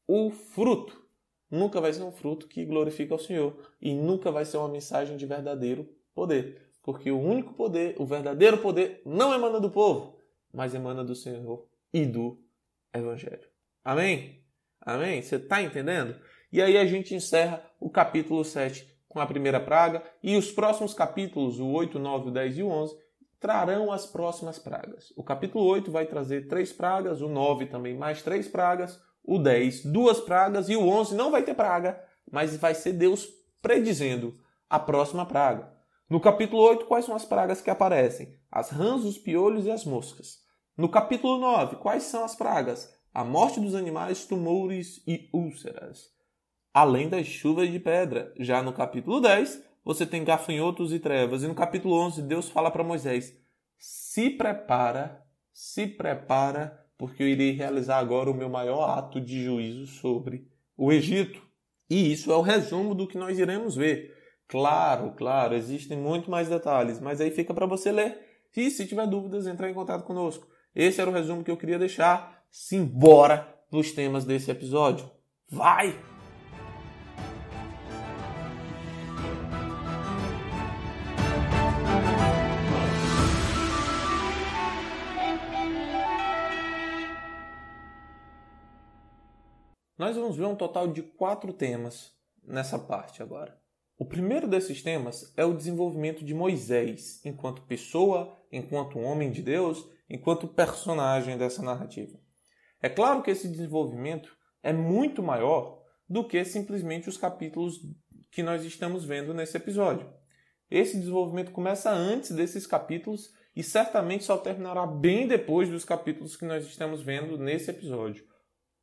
o 0.07 0.31
fruto 0.31 1.07
nunca 1.51 1.81
vai 1.81 1.93
ser 1.93 2.03
um 2.03 2.13
fruto 2.13 2.49
que 2.49 2.65
glorifica 2.65 3.15
ao 3.15 3.19
Senhor 3.19 3.57
e 3.81 3.95
nunca 3.95 4.31
vai 4.31 4.45
ser 4.45 4.57
uma 4.57 4.69
mensagem 4.69 5.17
de 5.17 5.27
verdadeiro 5.27 5.89
poder, 6.15 6.71
porque 6.83 7.11
o 7.11 7.21
único 7.21 7.55
poder, 7.55 7.95
o 7.99 8.07
verdadeiro 8.07 8.59
poder, 8.59 9.03
não 9.05 9.35
emana 9.35 9.61
do 9.61 9.71
povo, 9.71 10.19
mas 10.53 10.75
emana 10.75 11.05
do 11.05 11.15
Senhor 11.15 11.67
e 11.93 12.07
do 12.07 12.39
Evangelho. 12.93 13.49
Amém? 13.85 14.43
Amém? 14.81 15.21
Você 15.21 15.37
está 15.37 15.63
entendendo? 15.63 16.17
E 16.53 16.63
aí 16.63 16.79
a 16.79 16.87
gente 16.87 17.15
encerra 17.15 17.63
o 17.81 17.91
capítulo 17.91 18.45
7 18.45 18.97
com 19.09 19.21
a 19.21 19.27
primeira 19.27 19.59
praga, 19.59 20.03
e 20.23 20.37
os 20.37 20.53
próximos 20.53 20.93
capítulos, 20.93 21.59
o 21.59 21.67
8, 21.69 21.99
9, 21.99 22.29
o 22.29 22.33
10 22.33 22.59
e 22.59 22.63
o 22.63 22.69
11, 22.69 22.97
trarão 23.41 23.91
as 23.91 24.07
próximas 24.07 24.59
pragas. 24.59 25.13
O 25.17 25.23
capítulo 25.23 25.65
8 25.65 25.91
vai 25.91 26.07
trazer 26.07 26.49
três 26.49 26.73
pragas, 26.73 27.23
o 27.23 27.29
9 27.29 27.67
também 27.67 27.97
mais 27.97 28.23
três 28.23 28.47
pragas, 28.47 29.01
o 29.26 29.38
10 29.38 29.85
duas 29.87 30.21
pragas 30.21 30.68
e 30.68 30.76
o 30.76 30.87
11 30.88 31.14
não 31.14 31.30
vai 31.30 31.42
ter 31.42 31.54
praga, 31.54 32.00
mas 32.30 32.56
vai 32.56 32.75
ser 32.75 32.92
Deus 32.92 33.28
predizendo 33.61 34.35
a 34.71 34.78
próxima 34.78 35.26
praga. 35.26 35.75
No 36.09 36.21
capítulo 36.21 36.62
8, 36.62 36.87
quais 36.87 37.04
são 37.04 37.16
as 37.16 37.25
pragas 37.25 37.61
que 37.61 37.71
aparecem? 37.71 38.35
As 38.50 38.71
rãs, 38.71 39.04
os 39.04 39.18
piolhos 39.18 39.66
e 39.66 39.71
as 39.71 39.85
moscas. 39.85 40.38
No 40.76 40.88
capítulo 40.88 41.38
9, 41.38 41.76
quais 41.76 42.04
são 42.04 42.25
as 42.25 42.37
pragas? 42.37 42.95
A 43.12 43.25
morte 43.25 43.59
dos 43.59 43.75
animais, 43.75 44.25
tumores 44.25 45.02
e 45.06 45.28
úlceras 45.33 46.16
além 46.76 47.09
das 47.09 47.26
chuvas 47.26 47.73
de 47.73 47.80
pedra. 47.80 48.35
Já 48.38 48.62
no 48.62 48.71
capítulo 48.71 49.18
10, 49.18 49.64
você 49.83 50.04
tem 50.04 50.23
gafanhotos 50.23 50.92
e 50.92 50.99
trevas. 50.99 51.42
E 51.42 51.47
no 51.47 51.54
capítulo 51.54 51.95
11, 51.95 52.21
Deus 52.21 52.50
fala 52.50 52.71
para 52.71 52.85
Moisés: 52.85 53.35
Se 53.78 54.28
prepara, 54.28 55.25
se 55.54 55.87
prepara, 55.87 56.86
porque 56.99 57.23
eu 57.23 57.29
irei 57.29 57.53
realizar 57.53 57.99
agora 57.99 58.31
o 58.31 58.35
meu 58.35 58.49
maior 58.49 58.99
ato 58.99 59.21
de 59.21 59.45
juízo 59.45 59.87
sobre 59.87 60.47
o 60.76 60.93
Egito. 60.93 61.43
E 61.88 62.12
isso 62.12 62.33
é 62.33 62.37
o 62.37 62.43
resumo 62.43 62.95
do 62.95 63.07
que 63.07 63.19
nós 63.19 63.38
iremos 63.38 63.76
ver. 63.76 64.15
Claro, 64.49 65.12
claro, 65.17 65.55
existem 65.55 65.99
muito 65.99 66.31
mais 66.31 66.49
detalhes, 66.49 67.00
mas 67.00 67.21
aí 67.21 67.31
fica 67.31 67.53
para 67.53 67.67
você 67.67 67.91
ler. 67.91 68.19
E 68.57 68.71
se 68.71 68.87
tiver 68.87 69.07
dúvidas, 69.07 69.47
entrar 69.47 69.71
em 69.71 69.75
contato 69.75 70.05
conosco. 70.05 70.47
Esse 70.75 71.00
era 71.00 71.11
o 71.11 71.12
resumo 71.12 71.45
que 71.45 71.50
eu 71.50 71.57
queria 71.57 71.79
deixar. 71.79 72.45
Simbora 72.50 73.55
nos 73.71 73.93
temas 73.93 74.25
desse 74.25 74.50
episódio. 74.50 75.11
Vai! 75.49 76.16
Nós 89.99 90.15
vamos 90.15 90.37
ver 90.37 90.45
um 90.45 90.55
total 90.55 90.88
de 90.88 91.03
quatro 91.03 91.55
temas 91.55 92.12
nessa 92.45 92.79
parte 92.79 93.23
agora. 93.23 93.59
O 93.99 94.05
primeiro 94.05 94.47
desses 94.47 94.83
temas 94.83 95.33
é 95.38 95.45
o 95.45 95.55
desenvolvimento 95.55 96.23
de 96.23 96.35
Moisés 96.35 97.25
enquanto 97.25 97.62
pessoa, 97.62 98.37
enquanto 98.53 98.99
homem 98.99 99.31
de 99.31 99.41
Deus, 99.41 99.88
enquanto 100.09 100.47
personagem 100.49 101.38
dessa 101.38 101.62
narrativa. 101.62 102.19
É 102.83 102.91
claro 102.91 103.23
que 103.23 103.31
esse 103.31 103.49
desenvolvimento 103.49 104.37
é 104.62 104.71
muito 104.71 105.23
maior 105.23 105.83
do 106.07 106.29
que 106.29 106.45
simplesmente 106.45 107.09
os 107.09 107.17
capítulos 107.17 107.81
que 108.31 108.43
nós 108.43 108.67
estamos 108.67 109.03
vendo 109.03 109.33
nesse 109.33 109.57
episódio. 109.57 110.12
Esse 110.71 110.99
desenvolvimento 110.99 111.53
começa 111.53 111.91
antes 111.91 112.33
desses 112.33 112.67
capítulos 112.67 113.31
e 113.55 113.62
certamente 113.62 114.25
só 114.25 114.37
terminará 114.37 114.87
bem 114.87 115.26
depois 115.26 115.71
dos 115.71 115.87
capítulos 115.87 116.37
que 116.37 116.45
nós 116.45 116.67
estamos 116.67 117.02
vendo 117.02 117.39
nesse 117.39 117.71
episódio. 117.71 118.36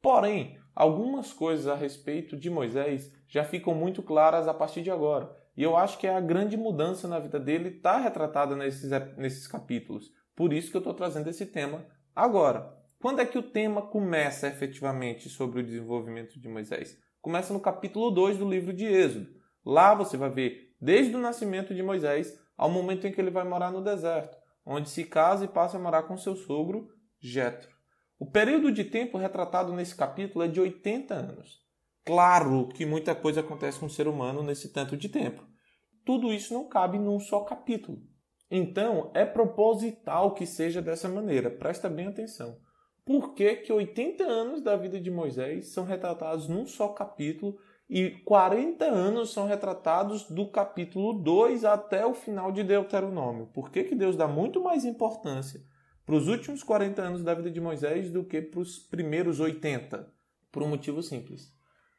Porém, 0.04 0.60
algumas 0.76 1.32
coisas 1.32 1.66
a 1.66 1.76
respeito 1.76 2.36
de 2.36 2.50
Moisés 2.50 3.10
já 3.26 3.46
ficam 3.46 3.74
muito 3.74 4.04
claras 4.04 4.50
a 4.50 4.54
partir 4.54 4.82
de 4.82 4.92
agora. 4.92 5.34
E 5.56 5.63
eu 5.63 5.78
acho 5.78 5.98
que 5.98 6.06
a 6.06 6.20
grande 6.20 6.58
mudança 6.58 7.08
na 7.08 7.20
vida 7.20 7.39
dele 7.39 7.70
está 7.70 8.00
retratada 8.00 8.54
nesses, 8.54 8.92
nesses 9.16 9.48
capítulos. 9.48 10.12
Por 10.36 10.52
isso 10.52 10.70
que 10.70 10.76
eu 10.76 10.80
estou 10.80 10.94
trazendo 10.94 11.30
esse 11.30 11.46
tema 11.46 11.86
agora. 12.13 12.78
Quando 13.00 13.22
é 13.22 13.26
que 13.26 13.38
o 13.38 13.44
tema 13.44 13.82
começa 13.82 14.46
efetivamente 14.46 15.30
sobre 15.30 15.62
o 15.62 15.63
desenvolvimento 15.63 16.38
de 16.38 16.50
Moisés? 16.50 16.98
Começa 17.22 17.54
no 17.54 17.62
capítulo 17.62 18.12
2 18.12 18.38
do 18.38 18.50
livro 18.50 18.74
de 18.74 18.86
Êxodo. 18.86 19.30
Lá 19.66 19.96
você 19.96 20.18
vai 20.18 20.30
ver 20.30 20.76
desde 20.82 21.16
o 21.16 21.20
nascimento 21.20 21.74
de 21.74 21.82
Moisés 21.82 22.38
ao 22.58 22.70
momento 22.70 23.08
em 23.08 23.12
que 23.13 23.22
ele 23.22 23.32
vai 23.32 23.48
morar 23.48 23.72
no 23.72 23.82
deserto, 23.82 24.36
onde 24.66 24.89
se 24.89 25.06
casa 25.06 25.46
e 25.46 25.48
passa 25.48 25.78
a 25.78 25.80
morar 25.80 26.04
com 26.04 26.18
seu 26.18 26.36
sogro 26.36 26.89
Jetro. 27.22 27.72
O 28.23 28.25
período 28.25 28.71
de 28.71 28.86
tempo 28.86 29.17
retratado 29.17 29.73
nesse 29.73 29.93
capítulo 29.93 30.45
é 30.45 30.47
de 30.47 30.57
80 30.57 31.13
anos. 31.13 31.62
Claro 32.05 32.69
que 32.69 32.86
muita 32.86 33.13
coisa 33.13 33.41
acontece 33.41 33.77
com 33.77 33.88
o 33.88 33.89
ser 33.89 34.07
humano 34.07 34.41
nesse 34.41 34.71
tanto 34.71 34.95
de 34.95 35.09
tempo. 35.09 35.43
Tudo 36.05 36.31
isso 36.31 36.53
não 36.53 36.69
cabe 36.69 36.97
num 36.97 37.19
só 37.19 37.41
capítulo. 37.41 38.01
Então, 38.49 39.12
é 39.13 39.25
proposital 39.25 40.33
que 40.33 40.45
seja 40.45 40.81
dessa 40.81 41.09
maneira. 41.09 41.49
Presta 41.49 41.89
bem 41.89 42.07
atenção. 42.07 42.55
Por 43.03 43.33
que, 43.33 43.57
que 43.57 43.73
80 43.73 44.23
anos 44.23 44.62
da 44.62 44.77
vida 44.77 45.01
de 45.01 45.12
Moisés 45.12 45.73
são 45.73 45.83
retratados 45.83 46.47
num 46.47 46.65
só 46.65 46.88
capítulo 46.88 47.57
e 47.89 48.09
40 48.23 48.86
anos 48.86 49.33
são 49.33 49.45
retratados 49.47 50.29
do 50.29 50.49
capítulo 50.49 51.12
2 51.12 51.65
até 51.65 52.05
o 52.05 52.13
final 52.13 52.53
de 52.53 52.63
Deuteronômio? 52.63 53.47
Por 53.47 53.69
que, 53.69 53.83
que 53.83 53.95
Deus 53.95 54.15
dá 54.15 54.29
muito 54.29 54.63
mais 54.63 54.86
importância 54.86 55.62
para 56.06 56.16
os 56.16 56.28
últimos 56.28 56.63
40 56.63 57.02
anos 57.02 57.24
da 57.24 57.34
vida 57.34 57.50
de 57.50 57.62
Moisés 57.62 58.12
do 58.12 58.24
que 58.24 58.42
para 58.42 58.60
os 58.60 58.78
primeiros 58.80 59.39
80. 59.39 60.12
Por 60.52 60.62
um 60.62 60.68
motivo 60.68 61.02
simples. 61.02 61.52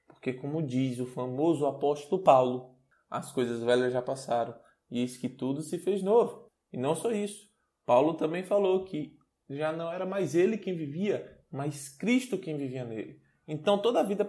Porque, 0.07 0.33
como 0.33 0.63
diz 0.63 1.01
o 1.01 1.07
famoso 1.07 1.67
apóstolo 1.67 2.23
Paulo, 2.23 2.77
as 3.11 3.33
coisas 3.33 3.63
velhas 3.63 3.93
já 3.93 4.03
passaram 4.03 4.55
e 4.91 5.01
eis 5.01 5.17
que 5.17 5.29
tudo 5.29 5.63
se 5.63 5.79
fez 5.79 6.03
novo. 6.03 6.51
E 6.73 6.77
não 6.77 6.95
só 6.95 7.11
isso. 7.11 7.49
Paulo 7.85 8.15
também 8.15 8.45
falou 8.45 8.85
que 8.85 9.17
já 9.49 9.73
não 9.73 9.93
era 9.93 10.07
mais 10.07 10.35
ele 10.35 10.57
quem 10.57 10.77
vivia, 10.77 11.41
mas 11.51 11.89
Cristo 11.89 12.39
quem 12.39 12.57
vivia 12.57 12.85
nele. 12.85 13.21
Então, 13.47 13.81
toda 13.81 14.01
a 14.01 14.05
vida 14.05 14.25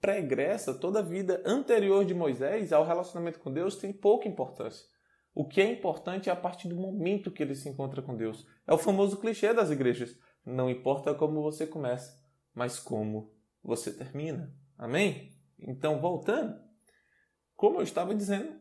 pregressa, 0.00 0.74
toda 0.74 1.00
a 1.00 1.02
vida 1.02 1.42
anterior 1.44 2.04
de 2.04 2.14
Moisés 2.14 2.72
ao 2.72 2.84
relacionamento 2.84 3.38
com 3.38 3.52
Deus 3.52 3.76
tem 3.76 3.92
pouca 3.92 4.28
importância. 4.28 4.86
O 5.34 5.46
que 5.46 5.60
é 5.60 5.70
importante 5.70 6.28
é 6.28 6.32
a 6.32 6.36
partir 6.36 6.68
do 6.68 6.76
momento 6.76 7.30
que 7.30 7.42
ele 7.42 7.54
se 7.54 7.68
encontra 7.68 8.02
com 8.02 8.16
Deus. 8.16 8.46
É 8.66 8.72
o 8.72 8.78
famoso 8.78 9.18
clichê 9.18 9.54
das 9.54 9.70
igrejas. 9.70 10.16
Não 10.44 10.68
importa 10.68 11.14
como 11.14 11.42
você 11.42 11.66
começa, 11.66 12.18
mas 12.54 12.78
como 12.78 13.32
você 13.62 13.92
termina. 13.92 14.52
Amém? 14.76 15.30
Então, 15.58 16.00
voltando, 16.00 16.58
como 17.54 17.78
eu 17.78 17.82
estava 17.82 18.14
dizendo, 18.14 18.58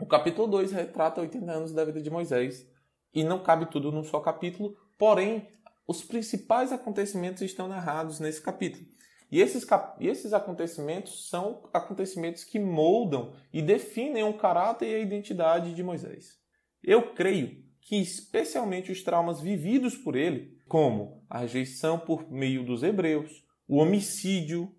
o 0.00 0.06
capítulo 0.06 0.46
2 0.48 0.72
retrata 0.72 1.20
80 1.20 1.50
anos 1.50 1.72
da 1.72 1.84
vida 1.84 2.02
de 2.02 2.10
Moisés. 2.10 2.68
E 3.14 3.24
não 3.24 3.42
cabe 3.42 3.66
tudo 3.66 3.90
num 3.90 4.04
só 4.04 4.20
capítulo, 4.20 4.76
porém, 4.98 5.48
os 5.86 6.04
principais 6.04 6.70
acontecimentos 6.70 7.40
estão 7.42 7.66
narrados 7.66 8.20
nesse 8.20 8.42
capítulo. 8.42 8.84
E 9.30 9.40
esses, 9.40 9.66
e 10.00 10.08
esses 10.08 10.32
acontecimentos 10.32 11.28
são 11.28 11.68
acontecimentos 11.72 12.44
que 12.44 12.58
moldam 12.58 13.34
e 13.52 13.60
definem 13.60 14.24
o 14.24 14.34
caráter 14.34 14.88
e 14.88 14.94
a 14.94 15.00
identidade 15.00 15.74
de 15.74 15.82
Moisés. 15.82 16.38
Eu 16.82 17.14
creio 17.14 17.62
que, 17.80 17.96
especialmente 17.96 18.90
os 18.90 19.02
traumas 19.02 19.40
vividos 19.40 19.96
por 19.96 20.16
ele, 20.16 20.58
como 20.66 21.24
a 21.28 21.38
rejeição 21.38 21.98
por 21.98 22.30
meio 22.30 22.64
dos 22.64 22.82
hebreus, 22.82 23.44
o 23.66 23.76
homicídio, 23.76 24.74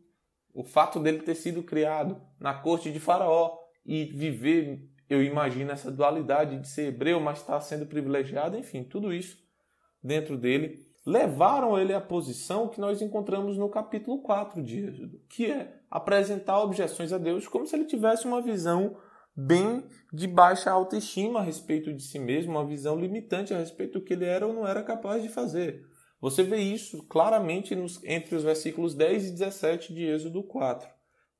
o 0.53 0.63
fato 0.63 0.99
dele 0.99 1.19
ter 1.19 1.35
sido 1.35 1.61
criado 1.61 2.19
na 2.39 2.53
corte 2.53 2.91
de 2.91 2.99
Faraó 2.99 3.55
e 3.85 4.05
viver, 4.05 4.89
eu 5.07 5.23
imagino, 5.23 5.71
essa 5.71 5.91
dualidade 5.91 6.59
de 6.59 6.67
ser 6.67 6.87
hebreu, 6.87 7.19
mas 7.19 7.39
estar 7.39 7.61
sendo 7.61 7.85
privilegiado, 7.85 8.57
enfim, 8.57 8.83
tudo 8.83 9.13
isso 9.13 9.37
dentro 10.01 10.37
dele 10.37 10.88
levaram 11.09 11.79
ele 11.79 11.91
à 11.91 11.99
posição 11.99 12.67
que 12.67 12.79
nós 12.79 13.01
encontramos 13.01 13.57
no 13.57 13.67
capítulo 13.67 14.21
4 14.21 14.61
de 14.61 14.85
Êxodo, 14.85 15.19
que 15.27 15.47
é 15.47 15.81
apresentar 15.89 16.61
objeções 16.61 17.11
a 17.11 17.17
Deus 17.17 17.47
como 17.47 17.65
se 17.65 17.75
ele 17.75 17.85
tivesse 17.85 18.27
uma 18.27 18.39
visão 18.39 18.95
bem 19.35 19.83
de 20.13 20.27
baixa 20.27 20.69
autoestima 20.69 21.39
a 21.39 21.43
respeito 21.43 21.91
de 21.91 22.03
si 22.03 22.19
mesmo, 22.19 22.51
uma 22.51 22.65
visão 22.65 22.95
limitante 22.95 23.55
a 23.55 23.57
respeito 23.57 23.97
do 23.97 24.05
que 24.05 24.13
ele 24.13 24.25
era 24.25 24.45
ou 24.45 24.53
não 24.53 24.67
era 24.67 24.83
capaz 24.83 25.23
de 25.23 25.29
fazer. 25.29 25.83
Você 26.21 26.43
vê 26.43 26.57
isso 26.57 27.01
claramente 27.07 27.75
nos, 27.75 28.03
entre 28.03 28.35
os 28.35 28.43
versículos 28.43 28.93
10 28.93 29.29
e 29.29 29.31
17 29.31 29.93
de 29.93 30.03
Êxodo 30.03 30.43
4. 30.43 30.87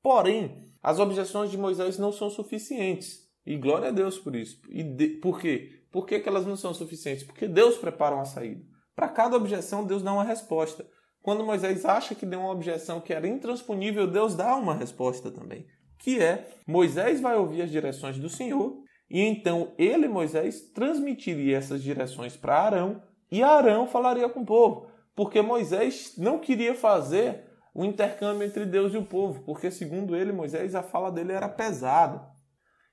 Porém, 0.02 0.68
as 0.82 0.98
objeções 0.98 1.48
de 1.48 1.58
Moisés 1.58 1.96
não 1.96 2.10
são 2.10 2.28
suficientes. 2.28 3.20
E 3.46 3.56
glória 3.56 3.88
a 3.88 3.92
Deus 3.92 4.18
por 4.18 4.34
isso. 4.34 4.60
E 4.68 4.82
de, 4.82 5.08
por 5.08 5.40
quê? 5.40 5.84
Por 5.92 6.06
que, 6.06 6.18
que 6.18 6.28
elas 6.28 6.46
não 6.46 6.56
são 6.56 6.74
suficientes? 6.74 7.22
Porque 7.22 7.46
Deus 7.46 7.76
prepara 7.76 8.16
uma 8.16 8.24
saída. 8.24 8.69
Para 9.00 9.08
cada 9.08 9.34
objeção, 9.34 9.82
Deus 9.82 10.02
dá 10.02 10.12
uma 10.12 10.24
resposta. 10.24 10.86
Quando 11.22 11.42
Moisés 11.42 11.86
acha 11.86 12.14
que 12.14 12.26
deu 12.26 12.40
uma 12.40 12.50
objeção 12.50 13.00
que 13.00 13.14
era 13.14 13.26
intransponível, 13.26 14.06
Deus 14.06 14.34
dá 14.34 14.54
uma 14.54 14.74
resposta 14.74 15.30
também. 15.30 15.66
que 15.98 16.22
é 16.22 16.46
Moisés 16.66 17.18
vai 17.18 17.34
ouvir 17.34 17.62
as 17.62 17.70
direções 17.70 18.18
do 18.18 18.28
Senhor 18.28 18.76
e 19.08 19.22
então 19.22 19.72
ele, 19.78 20.06
Moisés, 20.06 20.60
transmitiria 20.74 21.56
essas 21.56 21.82
direções 21.82 22.36
para 22.36 22.60
Arão 22.60 23.02
e 23.32 23.42
Arão 23.42 23.86
falaria 23.86 24.28
com 24.28 24.40
o 24.40 24.46
povo, 24.46 24.86
porque 25.16 25.40
Moisés 25.40 26.12
não 26.18 26.38
queria 26.38 26.74
fazer 26.74 27.46
o 27.74 27.86
intercâmbio 27.86 28.46
entre 28.46 28.66
Deus 28.66 28.92
e 28.92 28.98
o 28.98 29.06
povo, 29.06 29.42
porque 29.44 29.70
segundo 29.70 30.14
ele, 30.14 30.30
Moisés, 30.30 30.74
a 30.74 30.82
fala 30.82 31.10
dele 31.10 31.32
era 31.32 31.48
pesada. 31.48 32.28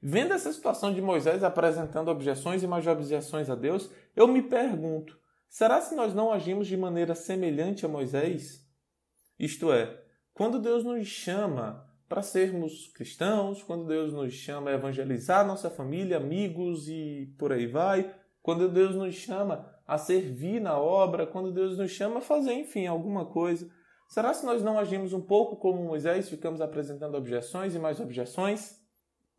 Vendo 0.02 0.34
essa 0.34 0.54
situação 0.54 0.94
de 0.94 1.02
Moisés 1.02 1.44
apresentando 1.44 2.08
objeções 2.08 2.64
e 2.64 2.68
mais 2.68 2.88
objeções 2.88 3.50
a 3.50 3.56
Deus, 3.56 3.92
eu 4.16 4.26
me 4.26 4.42
pergunto: 4.42 5.18
será 5.50 5.82
se 5.82 5.96
nós 5.96 6.14
não 6.14 6.32
agimos 6.32 6.68
de 6.68 6.78
maneira 6.78 7.16
semelhante 7.16 7.86
a 7.86 7.90
Moisés? 7.90 8.66
Isto 9.40 9.72
é, 9.72 10.04
quando 10.34 10.60
Deus 10.60 10.84
nos 10.84 11.08
chama 11.08 11.86
para 12.08 12.22
sermos 12.22 12.88
cristãos, 12.94 13.62
quando 13.62 13.86
Deus 13.86 14.14
nos 14.14 14.34
chama 14.34 14.70
a 14.70 14.74
evangelizar 14.74 15.46
nossa 15.46 15.70
família, 15.70 16.18
amigos 16.18 16.88
e 16.88 17.34
por 17.38 17.52
aí 17.52 17.68
vai, 17.68 18.14
quando 18.42 18.70
Deus 18.70 18.96
nos 18.96 19.14
chama 19.16 19.70
a 19.86 19.98
servir 19.98 20.62
na 20.62 20.78
obra, 20.80 21.28
quando 21.28 21.52
Deus 21.52 21.78
nos 21.78 21.92
chama 21.92 22.20
a 22.20 22.22
fazer, 22.22 22.54
enfim, 22.54 22.88
alguma 22.88 23.26
coisa, 23.26 23.70
será 24.08 24.34
se 24.34 24.46
nós 24.46 24.64
não 24.64 24.80
agimos 24.80 25.12
um 25.12 25.22
pouco 25.22 25.58
como 25.58 25.84
Moisés, 25.84 26.30
ficamos 26.30 26.62
apresentando 26.62 27.16
objeções 27.16 27.76
e 27.76 27.80
mais 27.80 28.00
objeções? 28.00 28.80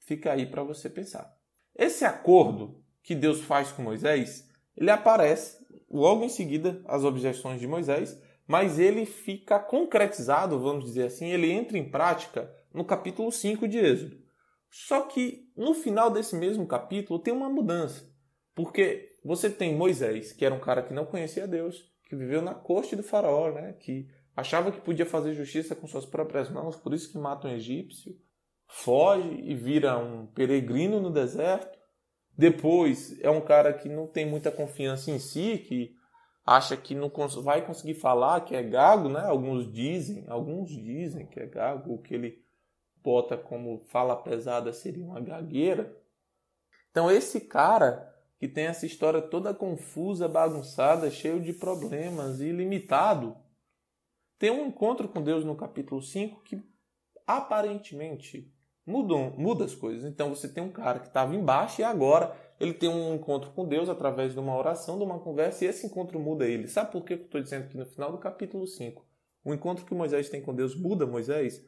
Fica 0.01 0.33
aí 0.33 0.47
para 0.47 0.63
você 0.63 0.91
pensar. 0.91 1.35
Esse 1.75 2.05
acordo 2.05 2.83
que 3.03 3.15
Deus 3.15 3.41
faz 3.41 3.73
com 3.73 3.83
Moisés, 3.83 4.49
ele 4.77 4.91
aparece 4.91 5.58
logo 5.91 6.25
em 6.25 6.29
seguida 6.29 6.83
as 6.87 7.05
objeções 7.05 7.61
de 7.61 7.67
Moisés, 7.67 8.21
mas 8.47 8.79
ele 8.79 9.05
fica 9.05 9.59
concretizado, 9.59 10.59
vamos 10.59 10.85
dizer 10.85 11.05
assim, 11.05 11.31
ele 11.31 11.51
entra 11.51 11.77
em 11.77 11.91
prática 11.91 12.51
no 12.73 12.85
capítulo 12.85 13.31
5 13.31 13.69
de 13.69 13.79
Êxodo. 13.79 14.17
Só 14.71 15.03
que 15.03 15.51
no 15.57 15.75
final 15.75 16.11
desse 16.11 16.37
mesmo 16.37 16.67
capítulo 16.67 17.19
tem 17.19 17.33
uma 17.33 17.49
mudança, 17.49 18.11
porque 18.55 19.09
você 19.25 19.51
tem 19.51 19.75
Moisés, 19.75 20.33
que 20.33 20.45
era 20.45 20.55
um 20.55 20.61
cara 20.61 20.83
que 20.83 20.95
não 20.95 21.07
conhecia 21.07 21.47
Deus, 21.47 21.91
que 22.09 22.17
viveu 22.17 22.41
na 22.41 22.55
corte 22.55 22.97
do 22.97 23.03
faraó, 23.03 23.51
né, 23.51 23.75
que 23.81 24.09
achava 24.37 24.71
que 24.73 24.81
podia 24.81 25.07
fazer 25.07 25.35
justiça 25.35 25.75
com 25.75 25.87
suas 25.87 26.07
próprias 26.07 26.51
mãos, 26.51 26.77
por 26.77 26.95
isso 26.95 27.11
que 27.11 27.19
mata 27.19 27.49
um 27.49 27.53
egípcio 27.53 28.15
foge 28.69 29.41
e 29.43 29.55
vira 29.55 29.99
um 29.99 30.27
peregrino 30.27 31.01
no 31.01 31.11
deserto. 31.11 31.78
Depois 32.39 33.19
é 33.21 33.29
um 33.29 33.41
cara 33.41 33.73
que 33.73 33.89
não 33.89 34.07
tem 34.07 34.25
muita 34.25 34.53
confiança 34.53 35.11
em 35.11 35.19
si, 35.19 35.59
que 35.59 35.97
acha 36.47 36.77
que 36.77 36.95
não 36.95 37.11
vai 37.43 37.67
conseguir 37.67 37.95
falar, 37.95 38.43
que 38.43 38.55
é 38.55 38.63
gago, 38.63 39.09
né? 39.09 39.23
Alguns 39.25 39.71
dizem, 39.71 40.25
alguns 40.29 40.71
dizem 40.71 41.27
que 41.27 41.41
é 41.41 41.47
gago, 41.47 41.93
o 41.93 42.01
que 42.01 42.15
ele 42.15 42.41
bota 43.03 43.37
como 43.37 43.85
fala 43.89 44.15
pesada 44.15 44.73
seria 44.73 45.05
uma 45.05 45.21
gagueira. 45.21 46.01
Então 46.93 47.11
esse 47.11 47.41
cara 47.41 48.09
que 48.39 48.47
tem 48.47 48.67
essa 48.67 48.87
história 48.87 49.21
toda 49.21 49.53
confusa, 49.53 50.29
bagunçada, 50.29 51.11
cheio 51.11 51.41
de 51.41 51.53
problemas 51.53 52.41
e 52.41 52.53
limitado, 52.53 53.37
tem 54.39 54.53
um 54.53 54.69
encontro 54.69 55.09
com 55.09 55.21
Deus 55.21 55.45
no 55.45 55.57
capítulo 55.57 56.01
5 56.01 56.41
que 56.45 56.63
aparentemente 57.27 58.55
mudam, 58.89 59.35
muda 59.37 59.67
as 59.67 59.75
coisas. 59.75 60.05
Então 60.05 60.35
você 60.35 60.49
tem 60.49 60.65
um 60.65 60.71
cara 60.71 60.99
que 60.99 61.09
estava 61.09 61.35
embaixo 61.37 61.83
e 61.83 61.85
agora 61.85 62.35
ele 62.59 62.73
tem 62.73 62.89
um 62.89 63.15
encontro 63.15 63.51
com 63.51 63.69
Deus 63.69 63.89
através 63.89 64.33
de 64.33 64.41
uma 64.41 64.57
oração, 64.57 64.97
de 64.97 65.05
uma 65.05 65.19
conversa, 65.21 65.65
e 65.65 65.69
esse 65.69 65.87
encontro 65.87 66.19
muda 66.19 66.47
ele. 66.47 66.67
Sabe 66.67 66.91
por 66.91 67.05
que 67.05 67.13
eu 67.13 67.19
estou 67.19 67.41
dizendo 67.41 67.69
que 67.69 67.77
no 67.77 67.85
final 67.85 68.11
do 68.11 68.19
capítulo 68.19 68.67
5, 68.67 69.07
o 69.45 69.55
encontro 69.55 69.85
que 69.85 69.95
Moisés 69.95 70.29
tem 70.29 70.41
com 70.41 70.55
Deus 70.55 70.75
muda 70.75 71.07
Moisés? 71.07 71.65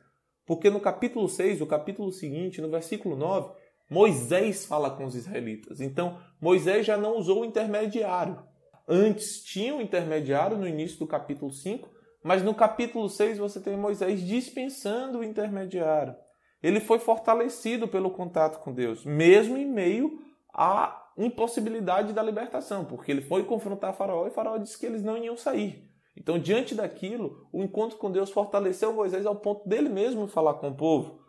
Porque 0.46 0.68
no 0.70 0.80
capítulo 0.80 1.28
6, 1.28 1.60
o 1.60 1.66
capítulo 1.66 2.10
seguinte, 2.10 2.60
no 2.60 2.70
versículo 2.70 3.14
9, 3.14 3.52
Moisés 3.88 4.64
fala 4.64 4.90
com 4.90 5.04
os 5.04 5.14
israelitas. 5.14 5.80
Então, 5.80 6.18
Moisés 6.40 6.86
já 6.86 6.96
não 6.96 7.18
usou 7.18 7.42
o 7.42 7.44
intermediário. 7.44 8.42
Antes 8.88 9.44
tinha 9.44 9.74
um 9.74 9.80
intermediário 9.80 10.56
no 10.56 10.66
início 10.66 10.98
do 10.98 11.06
capítulo 11.06 11.52
5, 11.52 11.88
mas 12.24 12.42
no 12.42 12.54
capítulo 12.54 13.08
6 13.08 13.38
você 13.38 13.60
tem 13.60 13.76
Moisés 13.76 14.20
dispensando 14.20 15.18
o 15.18 15.24
intermediário 15.24 16.16
ele 16.62 16.80
foi 16.80 16.98
fortalecido 16.98 17.88
pelo 17.88 18.10
contato 18.10 18.60
com 18.60 18.72
Deus, 18.72 19.04
mesmo 19.04 19.56
em 19.56 19.66
meio 19.66 20.20
à 20.52 21.08
impossibilidade 21.16 22.12
da 22.12 22.22
libertação, 22.22 22.84
porque 22.84 23.10
ele 23.10 23.22
foi 23.22 23.44
confrontar 23.44 23.94
Faraó 23.94 24.26
e 24.26 24.30
Faraó 24.30 24.56
disse 24.58 24.78
que 24.78 24.86
eles 24.86 25.02
não 25.02 25.16
iam 25.16 25.36
sair. 25.36 25.88
Então, 26.16 26.38
diante 26.38 26.74
daquilo, 26.74 27.48
o 27.52 27.62
encontro 27.62 27.96
com 27.96 28.10
Deus 28.10 28.30
fortaleceu 28.30 28.92
Moisés 28.92 29.24
ao 29.24 29.36
ponto 29.36 29.68
dele 29.68 29.88
mesmo 29.88 30.26
falar 30.26 30.54
com 30.54 30.68
o 30.68 30.76
povo. 30.76 31.20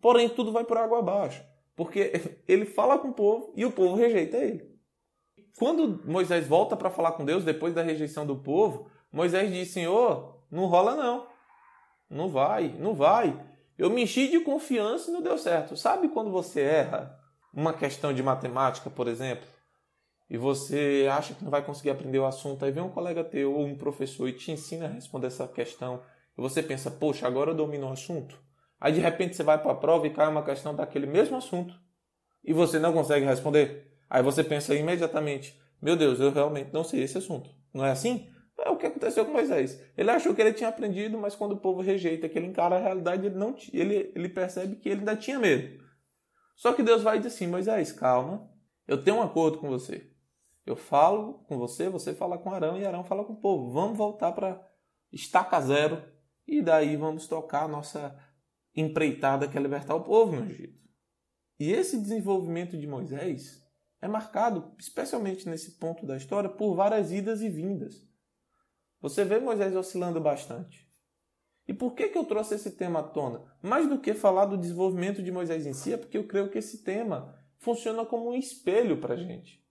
Porém, 0.00 0.28
tudo 0.28 0.52
vai 0.52 0.64
por 0.64 0.76
água 0.76 0.98
abaixo, 0.98 1.42
porque 1.74 2.12
ele 2.46 2.64
fala 2.66 2.98
com 2.98 3.08
o 3.08 3.14
povo 3.14 3.52
e 3.56 3.64
o 3.64 3.72
povo 3.72 3.96
rejeita 3.96 4.36
ele. 4.36 4.76
Quando 5.58 6.02
Moisés 6.04 6.46
volta 6.46 6.76
para 6.76 6.90
falar 6.90 7.12
com 7.12 7.24
Deus 7.24 7.44
depois 7.44 7.74
da 7.74 7.82
rejeição 7.82 8.26
do 8.26 8.36
povo, 8.36 8.90
Moisés 9.10 9.50
diz: 9.50 9.72
Senhor, 9.72 10.42
não 10.50 10.66
rola 10.66 10.94
não. 10.94 11.26
Não 12.08 12.28
vai, 12.28 12.68
não 12.78 12.94
vai. 12.94 13.34
Eu 13.78 13.90
me 13.90 14.02
enchi 14.02 14.28
de 14.28 14.40
confiança 14.40 15.10
e 15.10 15.12
não 15.12 15.22
deu 15.22 15.36
certo. 15.36 15.76
Sabe 15.76 16.08
quando 16.08 16.30
você 16.30 16.60
erra 16.60 17.18
uma 17.52 17.72
questão 17.72 18.12
de 18.12 18.22
matemática, 18.22 18.90
por 18.90 19.08
exemplo, 19.08 19.46
e 20.28 20.36
você 20.36 21.06
acha 21.10 21.34
que 21.34 21.44
não 21.44 21.50
vai 21.50 21.64
conseguir 21.64 21.90
aprender 21.90 22.18
o 22.18 22.26
assunto, 22.26 22.64
aí 22.64 22.70
vem 22.70 22.82
um 22.82 22.90
colega 22.90 23.22
teu 23.22 23.54
ou 23.54 23.64
um 23.64 23.76
professor 23.76 24.28
e 24.28 24.32
te 24.32 24.50
ensina 24.50 24.86
a 24.86 24.90
responder 24.90 25.28
essa 25.28 25.46
questão, 25.46 26.02
e 26.36 26.40
você 26.40 26.62
pensa, 26.62 26.90
poxa, 26.90 27.26
agora 27.26 27.52
eu 27.52 27.54
domino 27.54 27.86
o 27.88 27.92
assunto. 27.92 28.38
Aí 28.80 28.92
de 28.92 29.00
repente 29.00 29.36
você 29.36 29.42
vai 29.42 29.60
para 29.60 29.72
a 29.72 29.76
prova 29.76 30.06
e 30.06 30.10
cai 30.10 30.28
uma 30.28 30.42
questão 30.42 30.74
daquele 30.74 31.06
mesmo 31.06 31.36
assunto 31.36 31.74
e 32.44 32.52
você 32.52 32.78
não 32.78 32.92
consegue 32.92 33.24
responder. 33.24 33.90
Aí 34.08 34.22
você 34.22 34.44
pensa 34.44 34.74
imediatamente, 34.74 35.58
meu 35.80 35.96
Deus, 35.96 36.20
eu 36.20 36.30
realmente 36.30 36.72
não 36.72 36.84
sei 36.84 37.02
esse 37.02 37.18
assunto. 37.18 37.50
Não 37.72 37.84
é 37.84 37.90
assim? 37.90 38.30
É 38.58 38.70
o 38.70 38.76
que 38.76 38.86
aconteceu 38.86 39.24
com 39.24 39.32
Moisés. 39.32 39.80
Ele 39.96 40.10
achou 40.10 40.34
que 40.34 40.40
ele 40.40 40.52
tinha 40.52 40.70
aprendido, 40.70 41.18
mas 41.18 41.36
quando 41.36 41.52
o 41.52 41.60
povo 41.60 41.82
rejeita, 41.82 42.28
que 42.28 42.38
ele 42.38 42.46
encara 42.46 42.76
a 42.76 42.80
realidade, 42.80 43.26
ele, 43.26 43.34
não, 43.34 43.54
ele, 43.72 44.12
ele 44.14 44.28
percebe 44.28 44.76
que 44.76 44.88
ele 44.88 45.00
ainda 45.00 45.16
tinha 45.16 45.38
medo. 45.38 45.84
Só 46.54 46.72
que 46.72 46.82
Deus 46.82 47.02
vai 47.02 47.18
dizer 47.18 47.28
assim: 47.28 47.46
Moisés, 47.46 47.92
calma, 47.92 48.50
eu 48.88 49.02
tenho 49.02 49.18
um 49.18 49.22
acordo 49.22 49.58
com 49.58 49.68
você. 49.68 50.10
Eu 50.64 50.74
falo 50.74 51.44
com 51.44 51.58
você, 51.58 51.88
você 51.88 52.14
fala 52.14 52.38
com 52.38 52.50
Arão 52.50 52.76
e 52.76 52.84
Arão 52.84 53.04
fala 53.04 53.24
com 53.24 53.34
o 53.34 53.40
povo. 53.40 53.70
Vamos 53.70 53.96
voltar 53.96 54.32
para 54.32 54.60
estaca 55.12 55.60
zero 55.60 56.02
e 56.46 56.60
daí 56.60 56.96
vamos 56.96 57.28
tocar 57.28 57.64
a 57.64 57.68
nossa 57.68 58.18
empreitada 58.74 59.46
que 59.48 59.56
é 59.56 59.60
libertar 59.60 59.94
o 59.94 60.02
povo 60.02 60.34
no 60.34 60.50
Egito. 60.50 60.82
E 61.58 61.72
esse 61.72 61.98
desenvolvimento 61.98 62.76
de 62.76 62.86
Moisés 62.86 63.62
é 64.00 64.08
marcado, 64.08 64.74
especialmente 64.78 65.48
nesse 65.48 65.78
ponto 65.78 66.04
da 66.04 66.16
história, 66.16 66.50
por 66.50 66.74
várias 66.74 67.12
idas 67.12 67.40
e 67.40 67.48
vindas. 67.48 68.06
Você 69.06 69.24
vê 69.24 69.38
Moisés 69.38 69.76
oscilando 69.76 70.20
bastante. 70.20 70.84
E 71.68 71.72
por 71.72 71.94
que, 71.94 72.08
que 72.08 72.18
eu 72.18 72.24
trouxe 72.24 72.56
esse 72.56 72.72
tema 72.72 72.98
à 72.98 73.02
tona? 73.04 73.40
Mais 73.62 73.88
do 73.88 74.00
que 74.00 74.12
falar 74.12 74.46
do 74.46 74.58
desenvolvimento 74.58 75.22
de 75.22 75.30
Moisés 75.30 75.64
em 75.64 75.72
si, 75.72 75.92
é 75.92 75.96
porque 75.96 76.18
eu 76.18 76.26
creio 76.26 76.50
que 76.50 76.58
esse 76.58 76.82
tema 76.82 77.32
funciona 77.60 78.04
como 78.04 78.30
um 78.30 78.34
espelho 78.34 78.96
para 78.96 79.14
a 79.14 79.16
gente. 79.16 79.64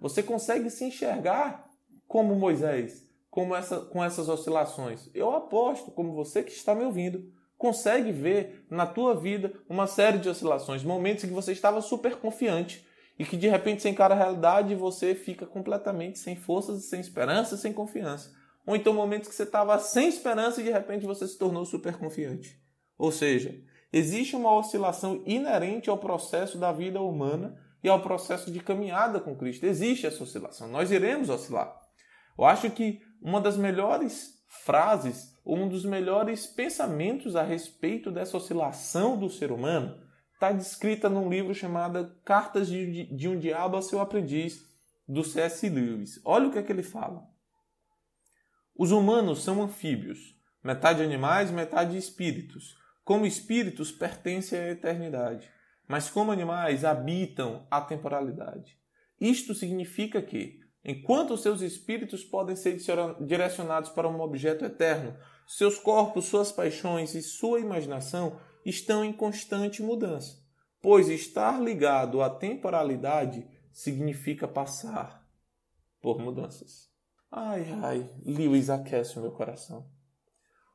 Você 0.00 0.22
consegue 0.22 0.70
se 0.70 0.86
enxergar 0.86 1.68
como 2.06 2.34
Moisés, 2.34 3.06
como 3.28 3.54
essa, 3.54 3.78
com 3.78 4.02
essas 4.02 4.26
oscilações. 4.26 5.10
Eu 5.12 5.36
aposto, 5.36 5.90
como 5.90 6.14
você 6.14 6.42
que 6.42 6.52
está 6.52 6.74
me 6.74 6.84
ouvindo, 6.84 7.30
consegue 7.58 8.10
ver 8.10 8.64
na 8.70 8.86
tua 8.86 9.14
vida 9.14 9.52
uma 9.68 9.86
série 9.86 10.16
de 10.16 10.30
oscilações, 10.30 10.82
momentos 10.82 11.24
em 11.24 11.28
que 11.28 11.34
você 11.34 11.52
estava 11.52 11.82
super 11.82 12.16
confiante 12.16 12.86
e 13.18 13.24
que 13.26 13.36
de 13.36 13.48
repente 13.48 13.82
você 13.82 13.90
encara 13.90 14.14
a 14.14 14.18
realidade 14.18 14.72
e 14.72 14.76
você 14.76 15.14
fica 15.14 15.44
completamente 15.44 16.18
sem 16.18 16.36
forças, 16.36 16.84
sem 16.84 17.00
esperança, 17.00 17.54
sem 17.54 17.70
confiança. 17.70 18.37
Ou 18.68 18.76
então 18.76 18.92
momentos 18.92 19.30
que 19.30 19.34
você 19.34 19.44
estava 19.44 19.78
sem 19.78 20.10
esperança 20.10 20.60
e 20.60 20.64
de 20.64 20.70
repente 20.70 21.06
você 21.06 21.26
se 21.26 21.38
tornou 21.38 21.64
super 21.64 21.96
confiante. 21.96 22.60
Ou 22.98 23.10
seja, 23.10 23.58
existe 23.90 24.36
uma 24.36 24.54
oscilação 24.54 25.22
inerente 25.24 25.88
ao 25.88 25.96
processo 25.96 26.58
da 26.58 26.70
vida 26.70 27.00
humana 27.00 27.58
e 27.82 27.88
ao 27.88 28.02
processo 28.02 28.50
de 28.50 28.60
caminhada 28.60 29.20
com 29.20 29.34
Cristo. 29.34 29.64
Existe 29.64 30.06
essa 30.06 30.22
oscilação. 30.22 30.68
Nós 30.68 30.90
iremos 30.90 31.30
oscilar. 31.30 31.74
Eu 32.38 32.44
acho 32.44 32.70
que 32.70 33.00
uma 33.22 33.40
das 33.40 33.56
melhores 33.56 34.34
frases, 34.46 35.34
um 35.46 35.66
dos 35.66 35.86
melhores 35.86 36.46
pensamentos 36.46 37.36
a 37.36 37.42
respeito 37.42 38.10
dessa 38.10 38.36
oscilação 38.36 39.18
do 39.18 39.30
ser 39.30 39.50
humano 39.50 39.98
está 40.34 40.52
descrita 40.52 41.08
num 41.08 41.30
livro 41.30 41.54
chamado 41.54 42.14
Cartas 42.22 42.68
de 42.68 43.28
um 43.30 43.38
Diabo 43.38 43.78
a 43.78 43.82
Seu 43.82 43.98
Aprendiz, 43.98 44.62
do 45.08 45.24
C.S. 45.24 45.66
Lewis. 45.70 46.20
Olha 46.22 46.48
o 46.48 46.52
que 46.52 46.58
é 46.58 46.62
que 46.62 46.70
ele 46.70 46.82
fala. 46.82 47.37
Os 48.78 48.92
humanos 48.92 49.42
são 49.42 49.60
anfíbios, 49.60 50.36
metade 50.62 51.02
animais, 51.02 51.50
metade 51.50 51.96
espíritos. 51.96 52.78
Como 53.04 53.26
espíritos, 53.26 53.90
pertencem 53.90 54.56
à 54.56 54.70
eternidade, 54.70 55.50
mas 55.88 56.08
como 56.08 56.30
animais, 56.30 56.84
habitam 56.84 57.66
a 57.68 57.80
temporalidade. 57.80 58.78
Isto 59.20 59.52
significa 59.52 60.22
que, 60.22 60.60
enquanto 60.84 61.36
seus 61.36 61.60
espíritos 61.60 62.22
podem 62.22 62.54
ser 62.54 62.78
direcionados 63.20 63.90
para 63.90 64.08
um 64.08 64.20
objeto 64.20 64.64
eterno, 64.64 65.18
seus 65.44 65.76
corpos, 65.76 66.26
suas 66.26 66.52
paixões 66.52 67.16
e 67.16 67.22
sua 67.22 67.58
imaginação 67.58 68.38
estão 68.64 69.04
em 69.04 69.12
constante 69.12 69.82
mudança, 69.82 70.40
pois 70.80 71.08
estar 71.08 71.60
ligado 71.60 72.22
à 72.22 72.30
temporalidade 72.30 73.44
significa 73.72 74.46
passar 74.46 75.26
por 76.00 76.20
mudanças. 76.20 76.96
Ai, 77.30 77.66
ai, 77.82 78.10
Lewis 78.24 78.70
aquece 78.70 79.18
o 79.18 79.22
meu 79.22 79.32
coração. 79.32 79.86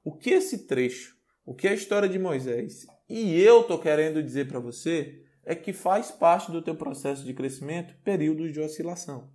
O 0.04 0.16
que 0.16 0.30
esse 0.30 0.68
trecho, 0.68 1.18
o 1.46 1.56
que 1.56 1.68
a 1.68 1.74
história 1.74 2.08
de 2.08 2.20
Moisés 2.20 2.86
e 3.10 3.40
eu 3.42 3.64
tô 3.64 3.80
querendo 3.80 4.22
dizer 4.22 4.48
para 4.48 4.60
você 4.60 5.26
é 5.44 5.56
que 5.56 5.74
faz 5.74 6.12
parte 6.12 6.52
do 6.52 6.62
teu 6.62 6.76
processo 6.76 7.24
de 7.24 7.34
crescimento 7.34 7.96
períodos 8.04 8.54
de 8.54 8.60
oscilação. 8.60 9.32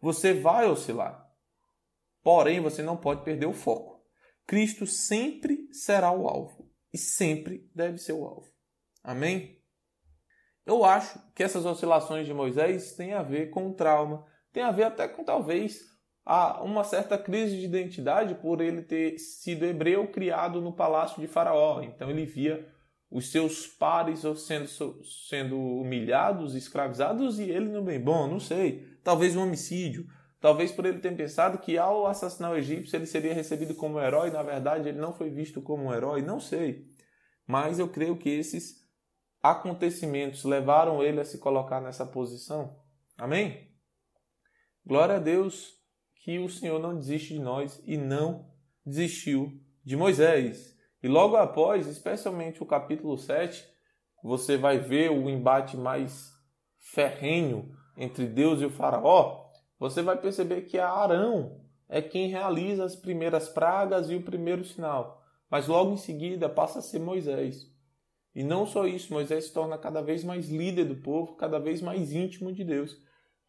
Você 0.00 0.34
vai 0.34 0.66
oscilar, 0.68 1.26
porém 2.22 2.60
você 2.60 2.82
não 2.82 2.96
pode 2.96 3.24
perder 3.24 3.46
o 3.46 3.52
foco. 3.52 4.04
Cristo 4.46 4.86
sempre 4.86 5.68
será 5.72 6.12
o 6.12 6.28
alvo 6.28 6.70
e 6.92 6.98
sempre 6.98 7.70
deve 7.74 7.98
ser 7.98 8.12
o 8.12 8.24
alvo. 8.24 8.52
Amém? 9.02 9.60
Eu 10.66 10.84
acho 10.84 11.18
que 11.34 11.42
essas 11.42 11.64
oscilações 11.64 12.26
de 12.26 12.34
Moisés 12.34 12.94
têm 12.94 13.14
a 13.14 13.22
ver 13.22 13.50
com 13.50 13.72
trauma, 13.72 14.24
tem 14.52 14.62
a 14.62 14.70
ver 14.70 14.84
até 14.84 15.08
com 15.08 15.24
talvez 15.24 15.91
uma 16.24 16.84
certa 16.84 17.18
crise 17.18 17.58
de 17.58 17.64
identidade 17.64 18.34
por 18.36 18.60
ele 18.60 18.82
ter 18.82 19.18
sido 19.18 19.64
hebreu 19.64 20.06
criado 20.08 20.60
no 20.60 20.72
palácio 20.72 21.20
de 21.20 21.26
Faraó. 21.26 21.82
Então 21.82 22.08
ele 22.10 22.24
via 22.24 22.68
os 23.10 23.30
seus 23.30 23.66
pares 23.66 24.22
sendo, 24.36 24.68
sendo 25.28 25.58
humilhados, 25.58 26.54
escravizados 26.54 27.38
e 27.38 27.50
ele 27.50 27.68
não 27.68 27.84
bem 27.84 28.00
bom, 28.00 28.26
não 28.26 28.40
sei. 28.40 28.86
Talvez 29.02 29.36
um 29.36 29.42
homicídio. 29.42 30.06
Talvez 30.40 30.72
por 30.72 30.84
ele 30.86 30.98
ter 30.98 31.14
pensado 31.16 31.58
que 31.58 31.78
ao 31.78 32.06
assassinar 32.06 32.50
o 32.50 32.56
egípcio 32.56 32.96
ele 32.96 33.06
seria 33.06 33.32
recebido 33.32 33.76
como 33.76 34.00
herói, 34.00 34.30
na 34.30 34.42
verdade 34.42 34.88
ele 34.88 34.98
não 34.98 35.14
foi 35.14 35.30
visto 35.30 35.62
como 35.62 35.84
um 35.84 35.94
herói, 35.94 36.20
não 36.20 36.40
sei. 36.40 36.88
Mas 37.46 37.78
eu 37.78 37.88
creio 37.88 38.16
que 38.16 38.28
esses 38.28 38.82
acontecimentos 39.40 40.44
levaram 40.44 41.02
ele 41.02 41.20
a 41.20 41.24
se 41.24 41.38
colocar 41.38 41.80
nessa 41.80 42.04
posição. 42.04 42.76
Amém? 43.16 43.70
Glória 44.84 45.16
a 45.16 45.20
Deus 45.20 45.81
que 46.22 46.38
o 46.38 46.48
Senhor 46.48 46.78
não 46.78 46.94
desiste 46.94 47.34
de 47.34 47.40
nós 47.40 47.82
e 47.84 47.96
não 47.96 48.46
desistiu 48.86 49.60
de 49.84 49.96
Moisés. 49.96 50.76
E 51.02 51.08
logo 51.08 51.34
após, 51.34 51.88
especialmente 51.88 52.62
o 52.62 52.66
capítulo 52.66 53.18
7, 53.18 53.68
você 54.22 54.56
vai 54.56 54.78
ver 54.78 55.10
o 55.10 55.28
embate 55.28 55.76
mais 55.76 56.30
ferrenho 56.78 57.76
entre 57.96 58.24
Deus 58.26 58.60
e 58.60 58.64
o 58.64 58.70
Faraó. 58.70 59.50
Você 59.80 60.00
vai 60.00 60.16
perceber 60.16 60.62
que 60.62 60.78
Arão 60.78 61.60
é 61.88 62.00
quem 62.00 62.28
realiza 62.28 62.84
as 62.84 62.94
primeiras 62.94 63.48
pragas 63.48 64.08
e 64.08 64.14
o 64.14 64.22
primeiro 64.22 64.64
sinal. 64.64 65.24
Mas 65.50 65.66
logo 65.66 65.92
em 65.92 65.96
seguida 65.96 66.48
passa 66.48 66.78
a 66.78 66.82
ser 66.82 67.00
Moisés. 67.00 67.68
E 68.32 68.44
não 68.44 68.64
só 68.64 68.86
isso, 68.86 69.12
Moisés 69.12 69.46
se 69.46 69.52
torna 69.52 69.76
cada 69.76 70.00
vez 70.00 70.22
mais 70.22 70.48
líder 70.48 70.84
do 70.84 70.96
povo, 70.96 71.34
cada 71.34 71.58
vez 71.58 71.82
mais 71.82 72.12
íntimo 72.12 72.52
de 72.52 72.62
Deus 72.62 72.96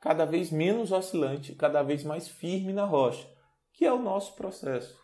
cada 0.04 0.26
vez 0.26 0.52
menos 0.52 0.92
oscilante, 0.92 1.56
cada 1.56 1.82
vez 1.82 2.04
mais 2.04 2.28
firme 2.28 2.74
na 2.74 2.84
rocha, 2.84 3.26
que 3.72 3.86
é 3.86 3.94
o 3.94 4.02
nosso 4.02 4.36
processo. 4.36 5.02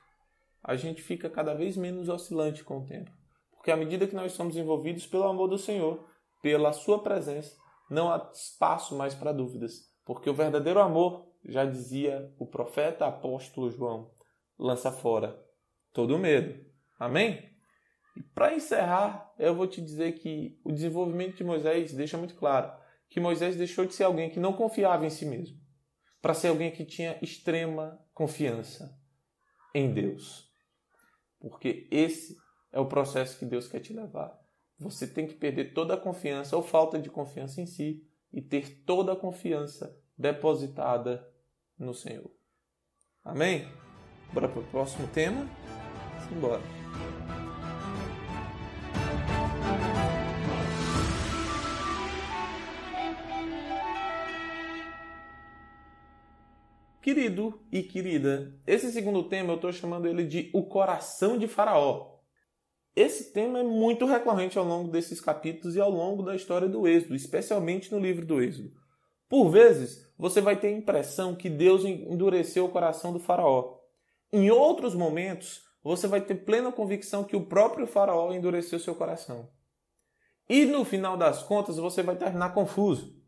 A 0.62 0.75
gente 0.75 1.01
fica 1.01 1.29
cada 1.29 1.53
vez 1.53 1.77
menos 1.77 2.09
oscilante 2.09 2.65
com 2.65 2.79
o 2.79 2.85
tempo, 2.85 3.09
porque 3.53 3.71
à 3.71 3.77
medida 3.77 4.05
que 4.05 4.13
nós 4.13 4.33
somos 4.33 4.57
envolvidos 4.57 5.07
pelo 5.07 5.23
amor 5.23 5.47
do 5.47 5.57
Senhor, 5.57 6.05
pela 6.41 6.73
Sua 6.73 7.01
presença, 7.01 7.55
não 7.89 8.12
há 8.12 8.29
espaço 8.33 8.93
mais 8.93 9.15
para 9.15 9.31
dúvidas, 9.31 9.89
porque 10.03 10.29
o 10.29 10.33
verdadeiro 10.33 10.81
amor, 10.81 11.29
já 11.45 11.63
dizia 11.63 12.29
o 12.38 12.45
profeta 12.45 13.05
apóstolo 13.05 13.71
João, 13.71 14.12
lança 14.59 14.91
fora 14.91 15.41
todo 15.93 16.19
medo. 16.19 16.62
Amém? 16.99 17.49
E 18.17 18.21
para 18.21 18.53
encerrar, 18.53 19.33
eu 19.39 19.55
vou 19.55 19.65
te 19.65 19.81
dizer 19.81 20.19
que 20.19 20.59
o 20.62 20.73
desenvolvimento 20.73 21.38
de 21.38 21.43
Moisés 21.45 21.93
deixa 21.93 22.17
muito 22.17 22.35
claro 22.35 22.69
que 23.10 23.19
Moisés 23.19 23.56
deixou 23.56 23.86
de 23.86 23.93
ser 23.93 24.04
alguém 24.04 24.30
que 24.30 24.39
não 24.39 24.54
confiava 24.54 25.06
em 25.06 25.10
si 25.10 25.26
mesmo, 25.26 25.58
para 26.22 26.34
ser 26.34 26.50
alguém 26.50 26.72
que 26.72 26.86
tinha 26.86 27.17
extrema 27.22 28.00
confiança 28.13 28.98
em 29.74 29.91
Deus. 29.91 30.50
Porque 31.39 31.88
esse 31.89 32.38
é 32.72 32.80
o 32.80 32.88
processo 32.88 33.38
que 33.39 33.45
Deus 33.45 33.67
quer 33.67 33.80
te 33.80 33.93
levar. 33.93 34.38
Você 34.78 35.08
tem 35.08 35.28
que 35.28 35.34
perder 35.34 35.74
toda 35.74 35.93
a 35.93 36.00
confiança 36.00 36.56
ou 36.56 36.63
falta 36.63 37.00
de 37.00 37.10
confiança 37.10 37.62
em 37.62 37.65
si 37.65 38.06
e 38.32 38.41
ter 38.41 38.84
toda 38.86 39.13
a 39.13 39.15
confiança 39.15 39.98
depositada 40.17 41.26
no 41.78 41.93
Senhor. 41.93 42.32
Amém? 43.24 43.67
Bora 44.34 44.48
para 44.48 44.60
o 44.60 44.67
próximo 44.67 45.08
tema? 45.08 45.48
Simbora. 46.28 46.79
Querido 57.01 57.57
e 57.71 57.81
querida, 57.81 58.53
esse 58.67 58.91
segundo 58.91 59.23
tema 59.23 59.53
eu 59.53 59.55
estou 59.55 59.71
chamando 59.71 60.05
ele 60.05 60.25
de 60.25 60.49
O 60.53 60.63
Coração 60.63 61.38
de 61.38 61.47
Faraó. 61.47 62.19
Esse 62.93 63.31
tema 63.31 63.59
é 63.59 63.63
muito 63.63 64.05
recorrente 64.05 64.59
ao 64.59 64.65
longo 64.65 64.91
desses 64.91 65.21
capítulos 65.21 65.77
e 65.77 65.79
ao 65.79 65.89
longo 65.89 66.23
da 66.23 66.35
história 66.35 66.67
do 66.67 66.85
Êxodo, 66.85 67.15
especialmente 67.15 67.89
no 67.89 67.99
livro 67.99 68.25
do 68.25 68.41
Êxodo. 68.41 68.73
Por 69.29 69.49
vezes, 69.49 70.12
você 70.17 70.41
vai 70.41 70.59
ter 70.59 70.67
a 70.67 70.77
impressão 70.77 71.33
que 71.33 71.49
Deus 71.49 71.85
endureceu 71.85 72.65
o 72.65 72.69
coração 72.69 73.13
do 73.13 73.19
Faraó. 73.19 73.77
Em 74.33 74.51
outros 74.51 74.93
momentos, 74.93 75.62
você 75.81 76.05
vai 76.05 76.19
ter 76.19 76.35
plena 76.35 76.69
convicção 76.69 77.23
que 77.23 77.35
o 77.35 77.45
próprio 77.45 77.88
Faraó 77.88 78.33
endureceu 78.33 78.77
seu 78.77 78.93
coração. 78.93 79.49
E 80.49 80.65
no 80.65 80.83
final 80.83 81.15
das 81.15 81.43
contas, 81.43 81.77
você 81.77 82.03
vai 82.03 82.17
terminar 82.17 82.53
confuso. 82.53 83.18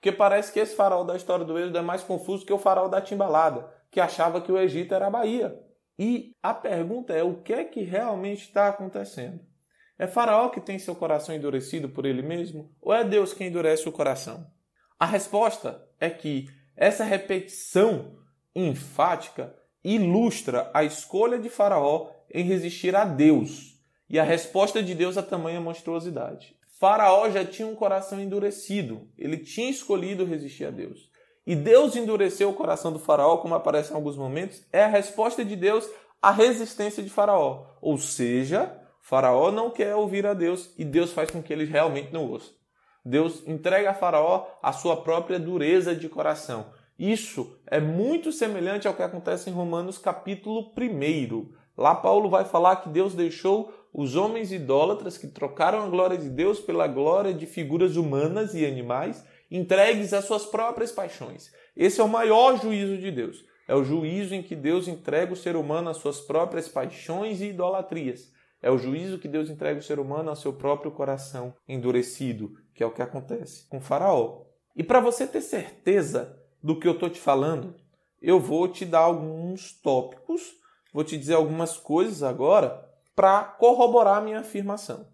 Porque 0.00 0.10
parece 0.10 0.50
que 0.50 0.58
esse 0.58 0.74
farol 0.74 1.04
da 1.04 1.14
história 1.14 1.44
do 1.44 1.58
Êxodo 1.58 1.76
é 1.76 1.82
mais 1.82 2.02
confuso 2.02 2.46
que 2.46 2.52
o 2.52 2.58
farol 2.58 2.88
da 2.88 3.02
Timbalada, 3.02 3.70
que 3.90 4.00
achava 4.00 4.40
que 4.40 4.50
o 4.50 4.56
Egito 4.56 4.94
era 4.94 5.08
a 5.08 5.10
Bahia. 5.10 5.60
E 5.98 6.34
a 6.42 6.54
pergunta 6.54 7.12
é: 7.12 7.22
o 7.22 7.42
que 7.42 7.52
é 7.52 7.64
que 7.64 7.82
realmente 7.82 8.44
está 8.44 8.68
acontecendo? 8.68 9.40
É 9.98 10.06
Faraó 10.06 10.48
que 10.48 10.62
tem 10.62 10.78
seu 10.78 10.96
coração 10.96 11.34
endurecido 11.34 11.90
por 11.90 12.06
ele 12.06 12.22
mesmo? 12.22 12.74
Ou 12.80 12.94
é 12.94 13.04
Deus 13.04 13.34
quem 13.34 13.48
endurece 13.48 13.86
o 13.86 13.92
coração? 13.92 14.46
A 14.98 15.04
resposta 15.04 15.86
é 16.00 16.08
que 16.08 16.48
essa 16.74 17.04
repetição 17.04 18.16
enfática 18.54 19.54
ilustra 19.84 20.70
a 20.72 20.82
escolha 20.82 21.38
de 21.38 21.50
Faraó 21.50 22.10
em 22.32 22.42
resistir 22.42 22.96
a 22.96 23.04
Deus 23.04 23.78
e 24.08 24.18
a 24.18 24.24
resposta 24.24 24.82
de 24.82 24.94
Deus 24.94 25.18
a 25.18 25.22
tamanha 25.22 25.60
monstruosidade. 25.60 26.58
Faraó 26.80 27.28
já 27.28 27.44
tinha 27.44 27.68
um 27.68 27.74
coração 27.74 28.18
endurecido, 28.18 29.06
ele 29.18 29.36
tinha 29.36 29.68
escolhido 29.68 30.24
resistir 30.24 30.64
a 30.64 30.70
Deus. 30.70 31.10
E 31.46 31.54
Deus 31.54 31.94
endureceu 31.94 32.48
o 32.48 32.54
coração 32.54 32.90
do 32.90 32.98
Faraó, 32.98 33.36
como 33.36 33.54
aparece 33.54 33.92
em 33.92 33.94
alguns 33.94 34.16
momentos, 34.16 34.64
é 34.72 34.84
a 34.84 34.88
resposta 34.88 35.44
de 35.44 35.54
Deus 35.56 35.86
à 36.22 36.30
resistência 36.30 37.02
de 37.02 37.10
Faraó. 37.10 37.66
Ou 37.82 37.98
seja, 37.98 38.74
Faraó 39.02 39.50
não 39.50 39.70
quer 39.70 39.94
ouvir 39.94 40.26
a 40.26 40.32
Deus 40.32 40.72
e 40.78 40.82
Deus 40.82 41.12
faz 41.12 41.30
com 41.30 41.42
que 41.42 41.52
ele 41.52 41.66
realmente 41.66 42.14
não 42.14 42.30
ouça. 42.30 42.50
Deus 43.04 43.46
entrega 43.46 43.90
a 43.90 43.94
Faraó 43.94 44.46
a 44.62 44.72
sua 44.72 45.02
própria 45.02 45.38
dureza 45.38 45.94
de 45.94 46.08
coração. 46.08 46.72
Isso 46.98 47.60
é 47.66 47.78
muito 47.78 48.32
semelhante 48.32 48.88
ao 48.88 48.94
que 48.94 49.02
acontece 49.02 49.50
em 49.50 49.52
Romanos 49.52 49.98
capítulo 49.98 50.72
1. 50.74 51.60
Lá 51.76 51.94
Paulo 51.94 52.30
vai 52.30 52.46
falar 52.46 52.76
que 52.76 52.88
Deus 52.88 53.14
deixou 53.14 53.79
os 53.92 54.14
homens 54.14 54.52
idólatras 54.52 55.18
que 55.18 55.26
trocaram 55.26 55.82
a 55.82 55.88
glória 55.88 56.16
de 56.16 56.28
Deus 56.28 56.60
pela 56.60 56.86
glória 56.86 57.34
de 57.34 57.46
figuras 57.46 57.96
humanas 57.96 58.54
e 58.54 58.64
animais, 58.64 59.24
entregues 59.50 60.12
às 60.12 60.24
suas 60.24 60.46
próprias 60.46 60.92
paixões. 60.92 61.52
Esse 61.76 62.00
é 62.00 62.04
o 62.04 62.08
maior 62.08 62.60
juízo 62.60 62.96
de 62.98 63.10
Deus. 63.10 63.44
É 63.66 63.74
o 63.74 63.84
juízo 63.84 64.34
em 64.34 64.42
que 64.42 64.56
Deus 64.56 64.88
entrega 64.88 65.32
o 65.32 65.36
ser 65.36 65.56
humano 65.56 65.90
às 65.90 65.96
suas 65.96 66.20
próprias 66.20 66.68
paixões 66.68 67.40
e 67.40 67.46
idolatrias. 67.46 68.32
É 68.62 68.70
o 68.70 68.78
juízo 68.78 69.18
que 69.18 69.28
Deus 69.28 69.48
entrega 69.48 69.80
o 69.80 69.82
ser 69.82 69.98
humano 69.98 70.30
ao 70.30 70.36
seu 70.36 70.52
próprio 70.52 70.90
coração 70.90 71.54
endurecido, 71.68 72.52
que 72.74 72.82
é 72.82 72.86
o 72.86 72.92
que 72.92 73.02
acontece 73.02 73.68
com 73.68 73.80
Faraó. 73.80 74.42
E 74.76 74.84
para 74.84 75.00
você 75.00 75.26
ter 75.26 75.40
certeza 75.40 76.38
do 76.62 76.78
que 76.78 76.86
eu 76.86 76.92
estou 76.92 77.08
te 77.08 77.18
falando, 77.18 77.74
eu 78.20 78.38
vou 78.38 78.68
te 78.68 78.84
dar 78.84 79.00
alguns 79.00 79.72
tópicos, 79.80 80.42
vou 80.92 81.02
te 81.02 81.16
dizer 81.16 81.34
algumas 81.34 81.76
coisas 81.76 82.22
agora 82.22 82.89
para 83.20 83.44
corroborar 83.44 84.16
a 84.16 84.20
minha 84.22 84.40
afirmação. 84.40 85.06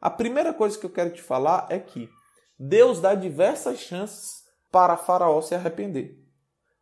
A 0.00 0.08
primeira 0.08 0.50
coisa 0.50 0.78
que 0.78 0.86
eu 0.86 0.90
quero 0.90 1.10
te 1.10 1.20
falar 1.20 1.66
é 1.68 1.78
que 1.78 2.08
Deus 2.58 3.02
dá 3.02 3.14
diversas 3.14 3.80
chances 3.80 4.44
para 4.72 4.96
Faraó 4.96 5.42
se 5.42 5.54
arrepender. 5.54 6.18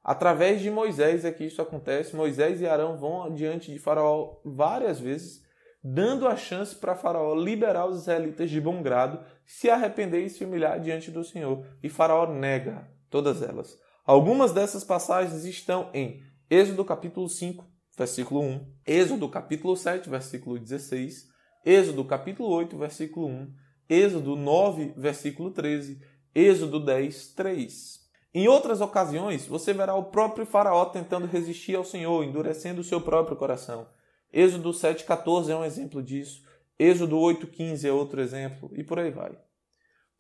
Através 0.04 0.60
de 0.60 0.70
Moisés 0.70 1.24
é 1.24 1.32
que 1.32 1.42
isso 1.42 1.60
acontece. 1.60 2.14
Moisés 2.14 2.60
e 2.60 2.66
Arão 2.68 2.96
vão 2.96 3.34
diante 3.34 3.72
de 3.72 3.78
Faraó 3.80 4.36
várias 4.44 5.00
vezes, 5.00 5.42
dando 5.82 6.28
a 6.28 6.36
chance 6.36 6.76
para 6.76 6.94
Faraó 6.94 7.34
liberar 7.34 7.86
os 7.86 8.02
israelitas 8.02 8.48
de 8.48 8.60
bom 8.60 8.80
grado, 8.80 9.18
se 9.44 9.68
arrepender 9.68 10.24
e 10.24 10.30
se 10.30 10.44
humilhar 10.44 10.78
diante 10.78 11.10
do 11.10 11.24
Senhor. 11.24 11.66
E 11.82 11.88
Faraó 11.88 12.32
nega 12.32 12.88
todas 13.10 13.42
elas. 13.42 13.76
Algumas 14.06 14.52
dessas 14.52 14.84
passagens 14.84 15.44
estão 15.44 15.90
em 15.92 16.22
Êxodo 16.48 16.84
capítulo 16.84 17.28
5, 17.28 17.66
versículo 17.98 18.40
1, 18.40 18.66
Êxodo 18.86 19.28
capítulo 19.28 19.76
7, 19.76 20.08
versículo 20.08 20.58
16, 20.58 21.26
Êxodo 21.66 22.04
capítulo 22.04 22.48
8, 22.48 22.78
versículo 22.78 23.26
1, 23.26 23.52
Êxodo 23.90 24.36
9, 24.36 24.94
versículo 24.96 25.50
13, 25.50 26.00
Êxodo 26.34 26.78
10, 26.78 27.34
3. 27.34 27.98
Em 28.32 28.46
outras 28.46 28.80
ocasiões, 28.80 29.46
você 29.46 29.72
verá 29.72 29.94
o 29.96 30.04
próprio 30.04 30.46
Faraó 30.46 30.84
tentando 30.84 31.26
resistir 31.26 31.74
ao 31.74 31.84
Senhor, 31.84 32.22
endurecendo 32.22 32.80
o 32.80 32.84
seu 32.84 33.00
próprio 33.00 33.36
coração. 33.36 33.88
Êxodo 34.32 34.70
7,14 34.70 35.48
é 35.48 35.56
um 35.56 35.64
exemplo 35.64 36.02
disso. 36.02 36.42
Êxodo 36.78 37.16
8,15 37.16 37.84
é 37.84 37.92
outro 37.92 38.20
exemplo. 38.20 38.70
E 38.74 38.84
por 38.84 38.98
aí 38.98 39.10
vai. 39.10 39.36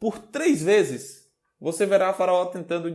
Por 0.00 0.18
três 0.18 0.62
vezes, 0.62 1.28
você 1.60 1.86
verá 1.86 2.12
Faraó 2.12 2.46
tentando, 2.46 2.88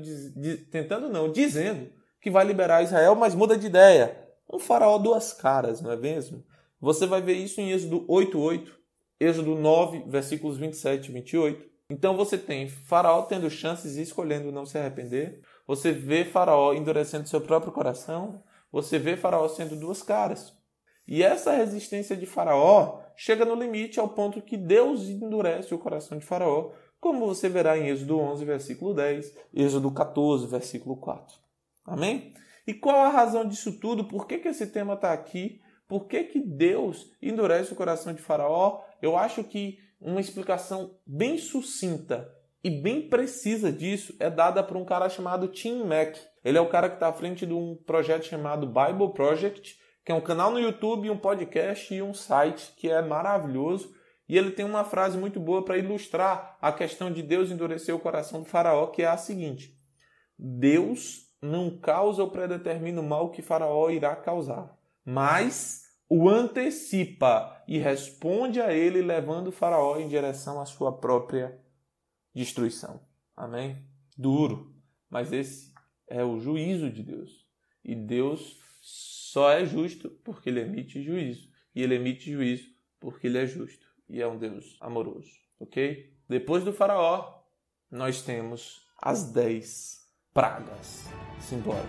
tentando 0.71 1.07
não, 1.07 1.31
dizendo 1.31 1.89
que 2.19 2.31
vai 2.31 2.43
liberar 2.45 2.83
Israel, 2.83 3.15
mas 3.15 3.35
muda 3.35 3.57
de 3.57 3.67
ideia. 3.67 4.22
Um 4.51 4.59
Faraó 4.59 4.97
duas 4.97 5.33
caras, 5.33 5.81
não 5.81 5.91
é 5.91 5.97
mesmo? 5.97 6.43
Você 6.79 7.05
vai 7.05 7.21
ver 7.21 7.33
isso 7.33 7.61
em 7.61 7.71
Êxodo 7.71 8.05
8,8, 8.07 8.71
Êxodo 9.19 9.55
9, 9.55 10.03
versículos 10.07 10.57
27 10.57 11.09
e 11.09 11.13
28. 11.13 11.73
Então 11.89 12.17
você 12.17 12.37
tem 12.37 12.67
Faraó 12.67 13.21
tendo 13.23 13.49
chances 13.49 13.97
e 13.97 14.01
escolhendo 14.01 14.51
não 14.51 14.65
se 14.65 14.77
arrepender. 14.77 15.41
Você 15.67 15.91
vê 15.91 16.25
Faraó 16.25 16.73
endurecendo 16.73 17.27
seu 17.27 17.41
próprio 17.41 17.71
coração. 17.71 18.43
Você 18.71 18.97
vê 18.97 19.15
Faraó 19.15 19.47
sendo 19.47 19.75
duas 19.75 20.01
caras. 20.01 20.53
E 21.07 21.21
essa 21.21 21.51
resistência 21.51 22.15
de 22.15 22.25
Faraó 22.25 22.99
chega 23.15 23.45
no 23.45 23.55
limite 23.55 23.99
ao 23.99 24.09
ponto 24.09 24.41
que 24.41 24.57
Deus 24.57 25.03
endurece 25.03 25.73
o 25.73 25.79
coração 25.79 26.17
de 26.17 26.25
Faraó, 26.25 26.71
como 26.99 27.27
você 27.27 27.49
verá 27.49 27.77
em 27.77 27.89
Êxodo 27.89 28.17
11, 28.17 28.45
versículo 28.45 28.93
10, 28.93 29.37
Êxodo 29.53 29.91
14, 29.91 30.47
versículo 30.47 30.95
4. 30.97 31.35
Amém? 31.85 32.33
E 32.65 32.73
qual 32.73 32.97
a 32.97 33.09
razão 33.09 33.45
disso 33.45 33.79
tudo? 33.79 34.05
Por 34.05 34.25
que, 34.25 34.39
que 34.39 34.47
esse 34.47 34.67
tema 34.67 34.93
está 34.93 35.11
aqui? 35.11 35.61
Por 35.87 36.07
que, 36.07 36.23
que 36.23 36.39
Deus 36.39 37.11
endurece 37.21 37.73
o 37.73 37.75
coração 37.75 38.13
de 38.13 38.21
Faraó? 38.21 38.81
Eu 39.01 39.17
acho 39.17 39.43
que 39.43 39.77
uma 39.99 40.21
explicação 40.21 40.97
bem 41.05 41.37
sucinta 41.37 42.29
e 42.63 42.69
bem 42.69 43.09
precisa 43.09 43.71
disso 43.71 44.15
é 44.19 44.29
dada 44.29 44.63
por 44.63 44.77
um 44.77 44.85
cara 44.85 45.09
chamado 45.09 45.49
Tim 45.49 45.83
Mack. 45.83 46.19
Ele 46.43 46.57
é 46.57 46.61
o 46.61 46.69
cara 46.69 46.87
que 46.87 46.95
está 46.95 47.09
à 47.09 47.13
frente 47.13 47.45
de 47.45 47.53
um 47.53 47.75
projeto 47.85 48.25
chamado 48.25 48.65
Bible 48.65 49.13
Project, 49.13 49.77
que 50.05 50.11
é 50.11 50.15
um 50.15 50.21
canal 50.21 50.51
no 50.51 50.59
YouTube, 50.59 51.09
um 51.09 51.17
podcast 51.17 51.93
e 51.93 52.01
um 52.01 52.13
site 52.13 52.73
que 52.77 52.89
é 52.89 53.01
maravilhoso. 53.01 53.93
E 54.27 54.37
ele 54.37 54.51
tem 54.51 54.65
uma 54.65 54.85
frase 54.85 55.17
muito 55.17 55.39
boa 55.39 55.63
para 55.63 55.77
ilustrar 55.77 56.57
a 56.61 56.71
questão 56.71 57.11
de 57.11 57.21
Deus 57.21 57.51
endurecer 57.51 57.93
o 57.93 57.99
coração 57.99 58.41
do 58.41 58.47
faraó, 58.47 58.87
que 58.87 59.03
é 59.03 59.07
a 59.07 59.17
seguinte: 59.17 59.77
Deus 60.39 61.32
não 61.43 61.77
causa 61.77 62.23
ou 62.23 62.31
predetermina 62.31 63.01
o 63.01 63.03
mal 63.03 63.29
que 63.29 63.41
faraó 63.41 63.89
irá 63.89 64.15
causar, 64.15 64.77
mas 65.05 65.83
o 66.15 66.29
antecipa 66.29 67.63
e 67.67 67.79
responde 67.79 68.61
a 68.61 68.71
ele, 68.71 69.01
levando 69.01 69.51
Faraó 69.51 69.97
em 69.97 70.07
direção 70.07 70.61
à 70.61 70.65
sua 70.65 70.95
própria 70.95 71.59
destruição. 72.35 73.01
Amém? 73.35 73.83
Duro, 74.15 74.75
mas 75.09 75.33
esse 75.33 75.73
é 76.07 76.23
o 76.23 76.39
juízo 76.39 76.91
de 76.91 77.01
Deus. 77.01 77.47
E 77.83 77.95
Deus 77.95 78.59
só 78.79 79.49
é 79.49 79.65
justo 79.65 80.09
porque 80.23 80.49
ele 80.49 80.61
emite 80.61 81.01
juízo. 81.01 81.49
E 81.73 81.81
ele 81.81 81.95
emite 81.95 82.31
juízo 82.31 82.69
porque 82.99 83.25
ele 83.25 83.39
é 83.39 83.47
justo. 83.47 83.87
E 84.07 84.21
é 84.21 84.27
um 84.27 84.37
Deus 84.37 84.77
amoroso. 84.81 85.31
Ok? 85.59 86.13
Depois 86.29 86.63
do 86.63 86.71
Faraó, 86.71 87.41
nós 87.89 88.21
temos 88.21 88.85
as 89.01 89.31
dez 89.31 90.02
pragas. 90.33 91.07
Simbora. 91.39 91.85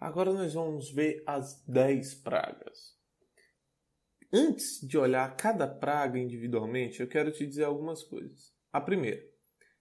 Agora 0.00 0.32
nós 0.32 0.54
vamos 0.54 0.90
ver 0.90 1.22
as 1.24 1.62
10 1.68 2.16
pragas. 2.16 2.98
Antes 4.32 4.80
de 4.80 4.98
olhar 4.98 5.36
cada 5.36 5.68
praga 5.68 6.18
individualmente, 6.18 7.00
eu 7.00 7.06
quero 7.06 7.30
te 7.30 7.46
dizer 7.46 7.64
algumas 7.64 8.02
coisas. 8.02 8.52
A 8.72 8.80
primeira, 8.80 9.22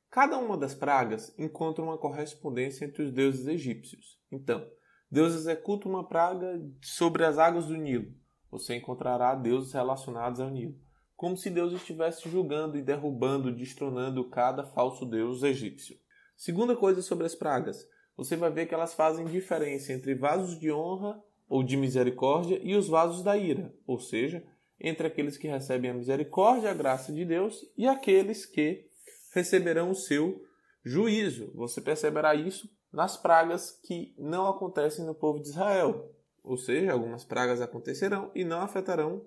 cada 0.09 0.37
uma 0.37 0.55
das 0.55 0.75
pragas 0.75 1.33
encontra 1.39 1.83
uma 1.83 1.97
correspondência 1.97 2.85
entre 2.85 3.01
os 3.01 3.11
deuses 3.11 3.47
egípcios. 3.47 4.21
Então, 4.31 4.69
Deus 5.11 5.33
executa 5.33 5.89
uma 5.89 6.07
praga 6.07 6.61
sobre 6.81 7.25
as 7.25 7.37
águas 7.37 7.65
do 7.65 7.75
Nilo. 7.75 8.13
Você 8.49 8.75
encontrará 8.75 9.35
deuses 9.35 9.73
relacionados 9.73 10.39
ao 10.39 10.49
Nilo, 10.49 10.79
como 11.17 11.35
se 11.35 11.49
Deus 11.49 11.73
estivesse 11.73 12.29
julgando 12.29 12.77
e 12.77 12.81
derrubando, 12.81 13.53
destronando 13.53 14.29
cada 14.29 14.63
falso 14.63 15.05
deus 15.05 15.43
egípcio. 15.43 15.97
Segunda 16.37 16.77
coisa 16.77 17.01
sobre 17.01 17.25
as 17.25 17.35
pragas, 17.35 17.85
você 18.15 18.37
vai 18.37 18.49
ver 18.49 18.67
que 18.67 18.73
elas 18.73 18.93
fazem 18.93 19.25
diferença 19.25 19.91
entre 19.91 20.15
vasos 20.15 20.57
de 20.57 20.71
honra 20.71 21.21
ou 21.49 21.61
de 21.61 21.75
misericórdia 21.75 22.59
e 22.63 22.73
os 22.73 22.87
vasos 22.87 23.21
da 23.21 23.37
ira, 23.37 23.73
ou 23.85 23.99
seja, 23.99 24.41
entre 24.79 25.07
aqueles 25.07 25.37
que 25.37 25.47
recebem 25.47 25.91
a 25.91 25.93
misericórdia 25.93 26.71
a 26.71 26.73
graça 26.73 27.11
de 27.11 27.25
Deus 27.25 27.65
e 27.77 27.85
aqueles 27.85 28.45
que 28.45 28.85
receberão 29.33 29.91
o 29.91 29.95
seu 29.95 30.41
juízo. 30.83 31.51
Você 31.53 31.81
perceberá 31.81 32.33
isso 32.33 32.69
nas 32.91 33.17
pragas 33.17 33.71
que 33.83 34.13
não 34.17 34.47
acontecem 34.47 35.05
no 35.05 35.15
povo 35.15 35.39
de 35.39 35.49
Israel. 35.49 36.13
Ou 36.43 36.57
seja, 36.57 36.91
algumas 36.91 37.23
pragas 37.23 37.61
acontecerão 37.61 38.31
e 38.33 38.43
não 38.43 38.61
afetarão 38.61 39.25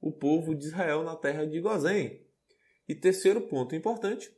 o 0.00 0.10
povo 0.10 0.54
de 0.54 0.66
Israel 0.66 1.02
na 1.02 1.16
terra 1.16 1.46
de 1.46 1.60
Gozém. 1.60 2.24
E 2.88 2.94
terceiro 2.94 3.42
ponto 3.42 3.74
importante: 3.74 4.34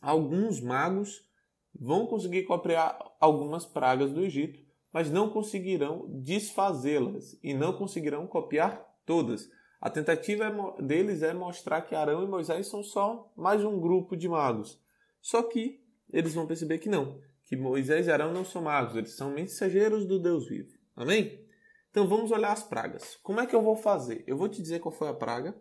alguns 0.00 0.60
magos 0.60 1.26
vão 1.74 2.06
conseguir 2.06 2.44
copiar 2.44 2.98
algumas 3.20 3.66
pragas 3.66 4.12
do 4.12 4.24
Egito, 4.24 4.60
mas 4.92 5.10
não 5.10 5.30
conseguirão 5.30 6.06
desfazê-las 6.08 7.38
e 7.42 7.52
não 7.52 7.76
conseguirão 7.76 8.26
copiar 8.26 8.84
todas. 9.04 9.50
A 9.80 9.90
tentativa 9.90 10.44
é 10.44 10.82
deles 10.82 11.22
é 11.22 11.34
mostrar 11.34 11.82
que 11.82 11.94
Arão 11.94 12.22
e 12.22 12.28
Moisés 12.28 12.68
são 12.68 12.82
só 12.82 13.30
mais 13.36 13.62
um 13.64 13.78
grupo 13.78 14.16
de 14.16 14.28
magos. 14.28 14.80
Só 15.20 15.42
que 15.42 15.82
eles 16.10 16.34
vão 16.34 16.46
perceber 16.46 16.78
que 16.78 16.88
não, 16.88 17.20
que 17.54 17.62
Moisés 17.62 18.06
e 18.06 18.12
Arão 18.12 18.32
não 18.32 18.44
são 18.44 18.62
magos, 18.62 18.96
eles 18.96 19.16
são 19.16 19.30
mensageiros 19.30 20.06
do 20.06 20.18
Deus 20.20 20.48
vivo. 20.48 20.72
Amém? 20.96 21.44
Então 21.90 22.06
vamos 22.06 22.30
olhar 22.30 22.52
as 22.52 22.62
pragas. 22.62 23.16
Como 23.22 23.40
é 23.40 23.46
que 23.46 23.54
eu 23.54 23.62
vou 23.62 23.76
fazer? 23.76 24.24
Eu 24.26 24.36
vou 24.36 24.48
te 24.48 24.60
dizer 24.60 24.80
qual 24.80 24.92
foi 24.92 25.08
a 25.08 25.14
praga, 25.14 25.54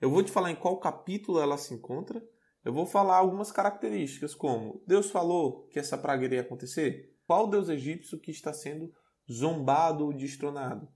eu 0.00 0.10
vou 0.10 0.22
te 0.22 0.30
falar 0.30 0.50
em 0.50 0.56
qual 0.56 0.78
capítulo 0.78 1.40
ela 1.40 1.56
se 1.56 1.72
encontra 1.72 2.22
eu 2.64 2.72
vou 2.72 2.86
falar 2.86 3.18
algumas 3.18 3.52
características, 3.52 4.34
como 4.34 4.82
Deus 4.86 5.10
falou 5.10 5.66
que 5.68 5.78
essa 5.78 5.98
praga 5.98 6.24
iria 6.24 6.40
acontecer? 6.40 7.14
Qual 7.26 7.46
Deus 7.46 7.68
egípcio 7.68 8.18
que 8.18 8.30
está 8.30 8.54
sendo 8.54 8.90
zombado 9.30 10.06
ou 10.06 10.14
destronado? 10.14 10.88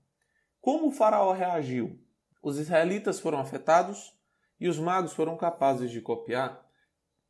Como 0.59 0.87
o 0.87 0.91
faraó 0.91 1.31
reagiu? 1.31 2.03
Os 2.41 2.57
israelitas 2.57 3.19
foram 3.19 3.37
afetados 3.37 4.17
e 4.59 4.67
os 4.67 4.79
magos 4.79 5.13
foram 5.13 5.37
capazes 5.37 5.91
de 5.91 6.01
copiar? 6.01 6.67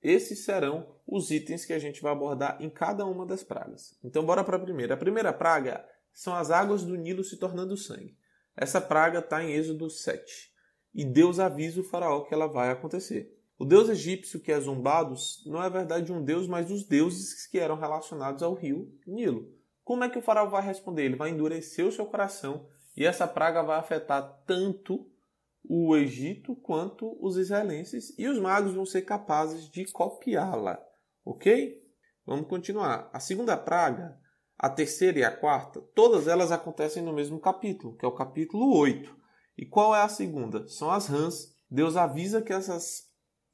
Esses 0.01 0.45
serão 0.45 0.87
os 1.05 1.29
itens 1.31 1.65
que 1.65 1.73
a 1.73 1.79
gente 1.79 2.01
vai 2.01 2.11
abordar 2.11 2.57
em 2.61 2.69
cada 2.69 3.05
uma 3.05 3.25
das 3.25 3.43
pragas. 3.43 3.97
Então 4.03 4.25
bora 4.25 4.43
para 4.43 4.57
a 4.57 4.59
primeira. 4.59 4.93
A 4.93 4.97
primeira 4.97 5.33
praga 5.33 5.85
são 6.13 6.35
as 6.35 6.51
águas 6.51 6.83
do 6.83 6.95
Nilo 6.95 7.23
se 7.23 7.37
tornando 7.37 7.75
sangue. 7.75 8.17
Essa 8.55 8.79
praga 8.79 9.19
está 9.19 9.43
em 9.43 9.51
Êxodo 9.51 9.89
7. 9.89 10.51
E 10.93 11.05
Deus 11.05 11.39
avisa 11.39 11.81
o 11.81 11.83
faraó 11.83 12.21
que 12.21 12.33
ela 12.33 12.47
vai 12.47 12.71
acontecer. 12.71 13.35
O 13.57 13.65
deus 13.65 13.89
egípcio 13.89 14.39
que 14.39 14.51
é 14.51 14.59
zombado 14.59 15.15
não 15.45 15.61
é 15.61 15.69
verdade 15.69 16.13
um 16.13 16.23
deus, 16.23 16.47
mas 16.47 16.71
os 16.71 16.85
deuses 16.85 17.45
que 17.45 17.59
eram 17.59 17.77
relacionados 17.77 18.41
ao 18.41 18.53
rio 18.53 18.93
Nilo. 19.05 19.53
Como 19.83 20.03
é 20.03 20.09
que 20.09 20.17
o 20.17 20.21
faraó 20.21 20.47
vai 20.47 20.63
responder? 20.63 21.03
Ele 21.03 21.15
vai 21.15 21.29
endurecer 21.29 21.85
o 21.85 21.91
seu 21.91 22.05
coração 22.05 22.67
e 22.95 23.05
essa 23.05 23.27
praga 23.27 23.61
vai 23.61 23.77
afetar 23.77 24.43
tanto 24.45 25.09
o 25.71 25.95
Egito 25.95 26.55
quanto 26.55 27.15
os 27.23 27.37
israelenses 27.37 28.11
e 28.17 28.27
os 28.27 28.39
magos 28.39 28.73
vão 28.73 28.87
ser 28.87 29.03
capazes 29.03 29.69
de 29.69 29.85
copiá-la. 29.91 30.83
Ok? 31.23 31.79
Vamos 32.25 32.47
continuar. 32.47 33.07
A 33.13 33.19
segunda 33.19 33.55
praga, 33.55 34.17
a 34.57 34.67
terceira 34.67 35.19
e 35.19 35.23
a 35.23 35.29
quarta, 35.29 35.79
todas 35.93 36.27
elas 36.27 36.51
acontecem 36.51 37.03
no 37.03 37.13
mesmo 37.13 37.39
capítulo, 37.39 37.95
que 37.95 38.03
é 38.03 38.07
o 38.07 38.15
capítulo 38.15 38.75
8. 38.75 39.15
E 39.59 39.65
qual 39.65 39.95
é 39.95 40.01
a 40.01 40.09
segunda? 40.09 40.67
São 40.67 40.89
as 40.89 41.05
rãs. 41.05 41.55
Deus 41.69 41.95
avisa 41.95 42.41
que 42.41 42.51
essas 42.51 43.03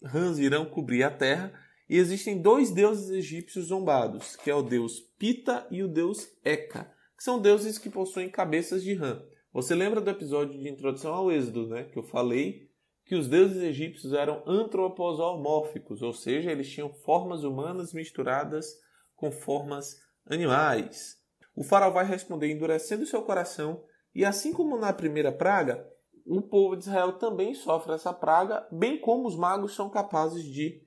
rãs 0.01 0.39
irão 0.39 0.65
cobrir 0.65 1.03
a 1.03 1.11
terra, 1.11 1.51
e 1.89 1.97
existem 1.97 2.41
dois 2.41 2.71
deuses 2.71 3.09
egípcios 3.09 3.65
zombados, 3.65 4.37
que 4.37 4.49
é 4.49 4.55
o 4.55 4.63
deus 4.63 5.01
Pita 5.19 5.67
e 5.69 5.83
o 5.83 5.87
deus 5.87 6.29
Eka, 6.45 6.89
que 7.17 7.23
são 7.23 7.41
deuses 7.41 7.77
que 7.77 7.89
possuem 7.89 8.29
cabeças 8.29 8.81
de 8.81 8.93
rã. 8.93 9.21
Você 9.55 9.73
lembra 9.73 10.01
do 10.01 10.09
episódio 10.09 10.59
de 10.59 10.67
introdução 10.67 11.13
ao 11.13 11.31
Êxodo, 11.31 11.65
né? 11.69 11.85
Que 11.85 11.97
eu 11.97 12.03
falei 12.03 12.69
que 13.05 13.15
os 13.15 13.29
deuses 13.29 13.63
egípcios 13.63 14.11
eram 14.11 14.43
antroposomórficos, 14.45 16.01
ou 16.01 16.11
seja, 16.11 16.51
eles 16.51 16.69
tinham 16.69 16.93
formas 16.93 17.45
humanas 17.45 17.93
misturadas 17.93 18.67
com 19.15 19.31
formas 19.31 19.95
animais. 20.25 21.15
O 21.55 21.63
faraó 21.63 21.89
vai 21.89 22.05
responder 22.05 22.51
endurecendo 22.51 23.05
seu 23.05 23.21
coração, 23.21 23.81
e 24.13 24.25
assim 24.25 24.51
como 24.51 24.77
na 24.77 24.91
primeira 24.91 25.31
praga, 25.31 25.89
o 26.27 26.41
povo 26.41 26.75
de 26.75 26.83
Israel 26.83 27.13
também 27.13 27.53
sofre 27.53 27.93
essa 27.93 28.11
praga, 28.11 28.67
bem 28.69 28.99
como 28.99 29.25
os 29.25 29.37
magos 29.37 29.73
são 29.73 29.89
capazes 29.89 30.43
de 30.43 30.83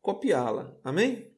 copiá-la. 0.00 0.76
Amém? 0.82 1.32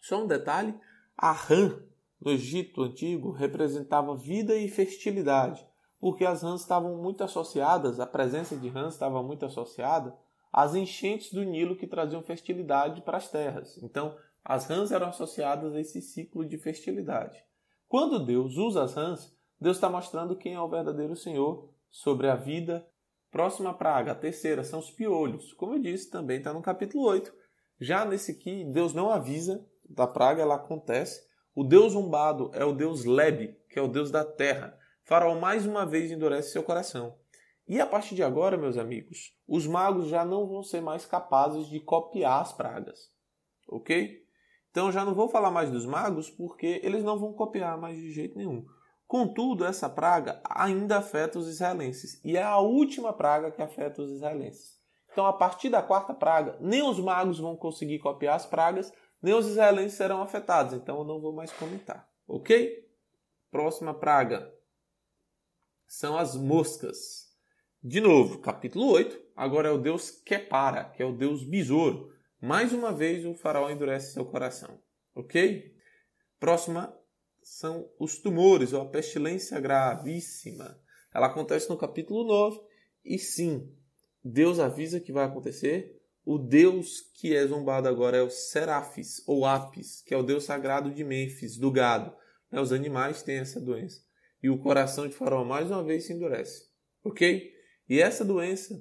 Só 0.00 0.24
um 0.24 0.26
detalhe: 0.26 0.74
a 1.14 1.30
rã 1.30 1.78
no 2.20 2.32
Egito 2.32 2.82
antigo 2.82 3.30
representava 3.30 4.16
vida 4.16 4.56
e 4.56 4.68
fertilidade, 4.68 5.66
porque 6.00 6.24
as 6.24 6.42
rãs 6.42 6.60
estavam 6.60 6.96
muito 6.96 7.22
associadas, 7.22 8.00
a 8.00 8.06
presença 8.06 8.56
de 8.56 8.68
rãs 8.68 8.94
estava 8.94 9.22
muito 9.22 9.46
associada 9.46 10.16
às 10.52 10.74
enchentes 10.74 11.32
do 11.32 11.44
Nilo 11.44 11.76
que 11.76 11.86
traziam 11.86 12.22
fertilidade 12.22 13.02
para 13.02 13.18
as 13.18 13.30
terras. 13.30 13.78
Então, 13.82 14.16
as 14.44 14.66
rãs 14.66 14.90
eram 14.90 15.08
associadas 15.08 15.74
a 15.74 15.80
esse 15.80 16.00
ciclo 16.00 16.44
de 16.44 16.56
fertilidade. 16.56 17.44
Quando 17.86 18.24
Deus 18.24 18.56
usa 18.56 18.82
as 18.82 18.94
rãs, 18.94 19.34
Deus 19.60 19.76
está 19.76 19.88
mostrando 19.88 20.36
quem 20.36 20.54
é 20.54 20.60
o 20.60 20.68
verdadeiro 20.68 21.16
Senhor 21.16 21.68
sobre 21.90 22.28
a 22.28 22.36
vida. 22.36 22.86
Próxima 23.30 23.74
praga, 23.74 24.12
a 24.12 24.14
terceira, 24.14 24.64
são 24.64 24.78
os 24.78 24.90
piolhos. 24.90 25.52
Como 25.52 25.74
eu 25.74 25.78
disse, 25.78 26.10
também 26.10 26.38
está 26.38 26.52
no 26.52 26.62
capítulo 26.62 27.04
8. 27.04 27.32
Já 27.80 28.04
nesse 28.04 28.32
aqui, 28.32 28.64
Deus 28.64 28.94
não 28.94 29.10
avisa 29.10 29.66
da 29.88 30.06
praga, 30.06 30.42
ela 30.42 30.54
acontece. 30.54 31.27
O 31.54 31.64
Deus 31.64 31.94
umbado 31.94 32.50
é 32.54 32.64
o 32.64 32.72
Deus 32.72 33.04
Leb, 33.04 33.56
que 33.68 33.78
é 33.78 33.82
o 33.82 33.88
Deus 33.88 34.10
da 34.10 34.24
terra. 34.24 34.78
Faraó 35.04 35.34
mais 35.34 35.66
uma 35.66 35.84
vez 35.84 36.10
endurece 36.10 36.52
seu 36.52 36.62
coração. 36.62 37.16
E 37.66 37.80
a 37.80 37.86
partir 37.86 38.14
de 38.14 38.22
agora, 38.22 38.56
meus 38.56 38.78
amigos, 38.78 39.36
os 39.46 39.66
magos 39.66 40.08
já 40.08 40.24
não 40.24 40.46
vão 40.46 40.62
ser 40.62 40.80
mais 40.80 41.04
capazes 41.04 41.66
de 41.66 41.80
copiar 41.80 42.40
as 42.40 42.52
pragas. 42.52 43.10
Ok? 43.68 44.24
Então 44.70 44.90
já 44.90 45.04
não 45.04 45.14
vou 45.14 45.28
falar 45.28 45.50
mais 45.50 45.70
dos 45.70 45.84
magos 45.84 46.30
porque 46.30 46.80
eles 46.82 47.04
não 47.04 47.18
vão 47.18 47.32
copiar 47.32 47.76
mais 47.76 47.96
de 47.96 48.10
jeito 48.10 48.38
nenhum. 48.38 48.64
Contudo, 49.06 49.64
essa 49.64 49.88
praga 49.88 50.40
ainda 50.44 50.98
afeta 50.98 51.38
os 51.38 51.48
israelenses 51.48 52.20
e 52.24 52.36
é 52.36 52.42
a 52.42 52.58
última 52.58 53.12
praga 53.12 53.50
que 53.50 53.62
afeta 53.62 54.02
os 54.02 54.10
israelenses. 54.10 54.78
Então, 55.10 55.26
a 55.26 55.32
partir 55.32 55.70
da 55.70 55.82
quarta 55.82 56.14
praga, 56.14 56.56
nem 56.60 56.82
os 56.82 57.00
magos 57.00 57.38
vão 57.38 57.56
conseguir 57.56 57.98
copiar 57.98 58.36
as 58.36 58.46
pragas, 58.46 58.92
nem 59.22 59.34
os 59.34 59.46
israelenses 59.46 59.96
serão 59.96 60.22
afetados. 60.22 60.74
Então, 60.74 60.98
eu 60.98 61.04
não 61.04 61.20
vou 61.20 61.32
mais 61.32 61.52
comentar, 61.52 62.08
ok? 62.26 62.86
Próxima 63.50 63.94
praga 63.94 64.52
são 65.86 66.16
as 66.18 66.36
moscas. 66.36 67.28
De 67.82 68.00
novo, 68.00 68.40
capítulo 68.40 68.90
8. 68.92 69.18
Agora 69.34 69.68
é 69.68 69.72
o 69.72 69.78
deus 69.78 70.10
Kepara, 70.10 70.84
que 70.84 71.02
é 71.02 71.06
o 71.06 71.16
deus 71.16 71.44
besouro. 71.44 72.12
Mais 72.40 72.72
uma 72.72 72.92
vez, 72.92 73.24
o 73.24 73.34
faraó 73.34 73.70
endurece 73.70 74.12
seu 74.12 74.24
coração, 74.24 74.80
ok? 75.14 75.74
Próxima 76.38 76.96
são 77.42 77.90
os 77.98 78.18
tumores, 78.18 78.72
ou 78.72 78.82
a 78.82 78.88
pestilência 78.88 79.58
gravíssima. 79.58 80.78
Ela 81.12 81.26
acontece 81.26 81.68
no 81.68 81.78
capítulo 81.78 82.24
9, 82.24 82.60
e 83.04 83.18
sim, 83.18 83.74
Deus 84.22 84.58
avisa 84.58 85.00
que 85.00 85.12
vai 85.12 85.24
acontecer. 85.24 85.97
O 86.30 86.36
Deus 86.36 87.00
que 87.14 87.34
é 87.34 87.46
zombado 87.46 87.88
agora 87.88 88.18
é 88.18 88.22
o 88.22 88.28
Serafis, 88.28 89.26
ou 89.26 89.46
Apis, 89.46 90.02
que 90.02 90.12
é 90.12 90.16
o 90.18 90.22
Deus 90.22 90.44
sagrado 90.44 90.90
de 90.90 91.02
Mênfis, 91.02 91.56
do 91.56 91.70
gado. 91.70 92.14
Né, 92.52 92.60
os 92.60 92.70
animais 92.70 93.22
têm 93.22 93.38
essa 93.38 93.58
doença. 93.58 94.02
E 94.42 94.50
o 94.50 94.58
coração 94.58 95.08
de 95.08 95.14
Faraó 95.14 95.42
mais 95.42 95.70
uma 95.70 95.82
vez 95.82 96.04
se 96.04 96.12
endurece. 96.12 96.68
Ok? 97.02 97.50
E 97.88 97.98
essa 97.98 98.26
doença, 98.26 98.78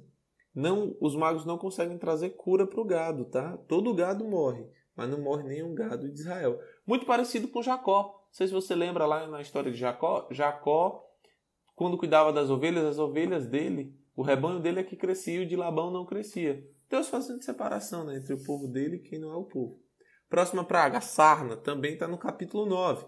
não, 0.53 0.97
os 0.99 1.15
magos 1.15 1.45
não 1.45 1.57
conseguem 1.57 1.97
trazer 1.97 2.31
cura 2.31 2.67
para 2.67 2.81
o 2.81 2.85
gado, 2.85 3.23
tá? 3.23 3.55
Todo 3.59 3.95
gado 3.95 4.25
morre, 4.25 4.67
mas 4.93 5.09
não 5.09 5.21
morre 5.21 5.43
nenhum 5.43 5.73
gado 5.73 6.11
de 6.11 6.19
Israel. 6.19 6.59
Muito 6.85 7.05
parecido 7.05 7.47
com 7.47 7.63
Jacó. 7.63 8.25
Não 8.27 8.33
sei 8.33 8.47
se 8.47 8.53
você 8.53 8.75
lembra 8.75 9.05
lá 9.05 9.25
na 9.25 9.39
história 9.39 9.71
de 9.71 9.77
Jacó. 9.77 10.27
Jacó, 10.31 11.01
quando 11.77 11.97
cuidava 11.97 12.33
das 12.33 12.49
ovelhas, 12.49 12.83
as 12.83 12.99
ovelhas 12.99 13.47
dele, 13.47 13.95
o 14.17 14.21
rebanho 14.21 14.59
dele 14.59 14.81
é 14.81 14.83
que 14.83 14.97
crescia 14.97 15.35
e 15.35 15.45
o 15.45 15.47
de 15.47 15.55
Labão 15.55 15.89
não 15.89 16.05
crescia. 16.05 16.75
Deus 16.89 17.09
fazendo 17.09 17.43
separação 17.43 18.05
né, 18.05 18.17
entre 18.17 18.33
o 18.33 18.43
povo 18.43 18.67
dele 18.67 18.97
e 18.97 18.99
quem 19.01 19.19
não 19.19 19.31
é 19.31 19.35
o 19.35 19.43
povo. 19.43 19.81
Próxima 20.29 20.63
praga, 20.63 21.01
sarna, 21.01 21.55
também 21.55 21.93
está 21.93 22.07
no 22.07 22.17
capítulo 22.17 22.65
9. 22.65 23.05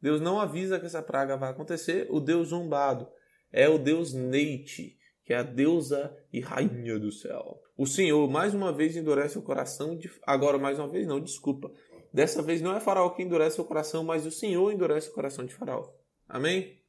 Deus 0.00 0.20
não 0.20 0.40
avisa 0.40 0.78
que 0.78 0.86
essa 0.86 1.02
praga 1.02 1.36
vai 1.36 1.50
acontecer. 1.50 2.06
O 2.10 2.20
Deus 2.20 2.48
zombado 2.48 3.08
é 3.52 3.68
o 3.68 3.78
Deus 3.78 4.12
Neite, 4.12 4.96
que 5.24 5.32
é 5.32 5.36
a 5.36 5.42
deusa 5.42 6.16
e 6.32 6.40
rainha 6.40 6.98
do 6.98 7.12
céu. 7.12 7.60
O 7.76 7.86
Senhor 7.86 8.28
mais 8.28 8.54
uma 8.54 8.72
vez 8.72 8.96
endurece 8.96 9.38
o 9.38 9.42
coração 9.42 9.96
de. 9.96 10.10
Agora, 10.22 10.58
mais 10.58 10.78
uma 10.78 10.88
vez, 10.88 11.06
não, 11.06 11.20
desculpa. 11.20 11.70
Dessa 12.12 12.42
vez 12.42 12.60
não 12.60 12.74
é 12.74 12.80
Faraó 12.80 13.10
que 13.10 13.22
endurece 13.22 13.60
o 13.60 13.64
coração, 13.64 14.02
mas 14.02 14.26
o 14.26 14.30
Senhor 14.30 14.72
endurece 14.72 15.08
o 15.08 15.12
coração 15.12 15.44
de 15.44 15.54
Faraó. 15.54 15.88
Amém? 16.28 16.80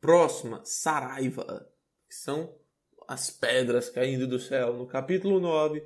Próxima, 0.00 0.62
Saraiva, 0.64 1.68
que 2.08 2.14
são 2.14 2.54
as 3.10 3.28
pedras 3.28 3.90
caindo 3.90 4.24
do 4.24 4.38
céu. 4.38 4.72
No 4.72 4.86
capítulo 4.86 5.40
9, 5.40 5.82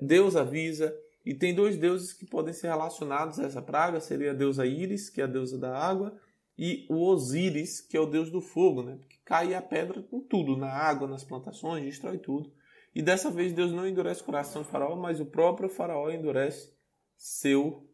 Deus 0.00 0.36
avisa, 0.36 0.96
e 1.26 1.34
tem 1.34 1.52
dois 1.52 1.76
deuses 1.76 2.12
que 2.12 2.24
podem 2.24 2.54
ser 2.54 2.68
relacionados 2.68 3.40
a 3.40 3.46
essa 3.46 3.60
praga: 3.60 3.98
seria 3.98 4.30
a 4.30 4.34
deusa 4.34 4.64
Íris, 4.64 5.10
que 5.10 5.20
é 5.20 5.24
a 5.24 5.26
deusa 5.26 5.58
da 5.58 5.76
água, 5.76 6.16
e 6.56 6.86
o 6.88 7.04
Osíris, 7.04 7.80
que 7.80 7.96
é 7.96 8.00
o 8.00 8.06
deus 8.06 8.30
do 8.30 8.40
fogo, 8.40 8.84
né? 8.84 8.96
Porque 8.96 9.16
cai 9.24 9.54
a 9.54 9.60
pedra 9.60 10.02
com 10.04 10.20
tudo, 10.20 10.56
na 10.56 10.70
água, 10.72 11.08
nas 11.08 11.24
plantações, 11.24 11.84
destrói 11.84 12.18
tudo. 12.18 12.52
E 12.94 13.02
dessa 13.02 13.28
vez 13.28 13.52
Deus 13.52 13.72
não 13.72 13.88
endurece 13.88 14.22
o 14.22 14.26
coração 14.26 14.62
de 14.62 14.68
Faraó, 14.68 14.94
mas 14.94 15.18
o 15.18 15.26
próprio 15.26 15.68
Faraó 15.68 16.10
endurece 16.10 16.72
seu 17.16 17.88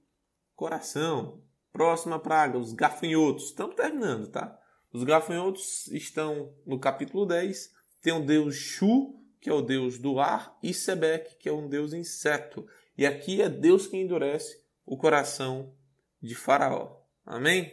coração. 0.55 1.43
Próxima 1.73 2.19
praga, 2.19 2.59
os 2.59 2.75
gafanhotos. 2.75 3.47
Estamos 3.47 3.77
terminando, 3.77 4.29
tá? 4.29 4.59
Os 4.93 5.05
gafanhotos 5.05 5.87
estão 5.89 6.53
no 6.66 6.79
capítulo 6.79 7.25
10. 7.25 7.78
Tem 8.01 8.13
o 8.13 8.25
deus 8.25 8.55
Shu, 8.55 9.15
que 9.41 9.51
é 9.51 9.53
o 9.53 9.63
deus 9.63 9.99
do 9.99 10.19
ar, 10.19 10.57
e 10.63 10.73
Sebek, 10.75 11.37
que 11.37 11.49
é 11.49 11.53
um 11.53 11.69
deus 11.69 11.93
inseto. 11.93 12.67
E 12.97 13.07
aqui 13.07 13.41
é 13.41 13.49
Deus 13.49 13.87
que 13.87 13.97
endurece 13.97 14.63
o 14.85 14.97
coração 14.97 15.75
de 16.21 16.35
Faraó. 16.35 17.01
Amém? 17.25 17.73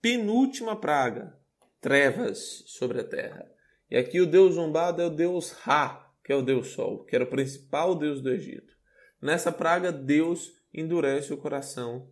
Penúltima 0.00 0.74
praga, 0.76 1.38
trevas 1.80 2.62
sobre 2.66 3.00
a 3.00 3.04
terra. 3.04 3.50
E 3.90 3.96
aqui 3.96 4.20
o 4.20 4.26
deus 4.26 4.54
zombado 4.54 5.02
é 5.02 5.06
o 5.06 5.10
deus 5.10 5.50
Ra, 5.50 6.12
que 6.24 6.32
é 6.32 6.36
o 6.36 6.42
deus 6.42 6.68
Sol, 6.68 7.04
que 7.04 7.14
era 7.14 7.24
o 7.24 7.30
principal 7.30 7.94
deus 7.94 8.20
do 8.20 8.30
Egito. 8.30 8.76
Nessa 9.20 9.50
praga, 9.50 9.90
Deus 9.90 10.52
endurece 10.72 11.32
o 11.32 11.38
coração 11.38 12.08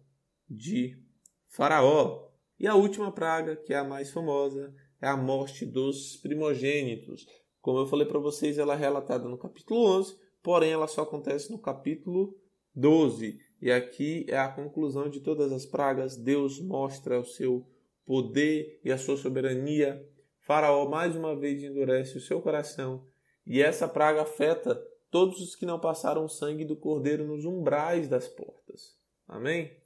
de 0.48 1.00
Faraó. 1.48 2.28
E 2.58 2.66
a 2.66 2.74
última 2.74 3.12
praga, 3.12 3.54
que 3.54 3.72
é 3.72 3.78
a 3.78 3.84
mais 3.84 4.10
famosa, 4.10 4.74
é 5.00 5.06
a 5.06 5.16
morte 5.16 5.64
dos 5.64 6.16
primogênitos. 6.16 7.26
Como 7.60 7.78
eu 7.78 7.86
falei 7.86 8.06
para 8.06 8.18
vocês, 8.18 8.58
ela 8.58 8.74
é 8.74 8.76
relatada 8.76 9.28
no 9.28 9.38
capítulo 9.38 9.84
11, 9.98 10.16
porém 10.42 10.70
ela 10.70 10.86
só 10.86 11.02
acontece 11.02 11.50
no 11.50 11.58
capítulo 11.58 12.34
12. 12.74 13.38
E 13.60 13.72
aqui 13.72 14.26
é 14.28 14.38
a 14.38 14.48
conclusão 14.48 15.08
de 15.08 15.20
todas 15.20 15.52
as 15.52 15.66
pragas. 15.66 16.16
Deus 16.16 16.60
mostra 16.60 17.18
o 17.18 17.24
seu 17.24 17.66
poder 18.04 18.80
e 18.84 18.92
a 18.92 18.98
sua 18.98 19.16
soberania. 19.16 20.06
Faraó 20.40 20.88
mais 20.88 21.16
uma 21.16 21.34
vez 21.34 21.62
endurece 21.62 22.16
o 22.16 22.20
seu 22.20 22.40
coração. 22.40 23.04
E 23.46 23.60
essa 23.60 23.88
praga 23.88 24.22
afeta 24.22 24.80
todos 25.10 25.40
os 25.40 25.56
que 25.56 25.66
não 25.66 25.80
passaram 25.80 26.24
o 26.24 26.28
sangue 26.28 26.64
do 26.64 26.76
cordeiro 26.76 27.26
nos 27.26 27.44
umbrais 27.44 28.08
das 28.08 28.28
portas. 28.28 28.96
Amém? 29.26 29.85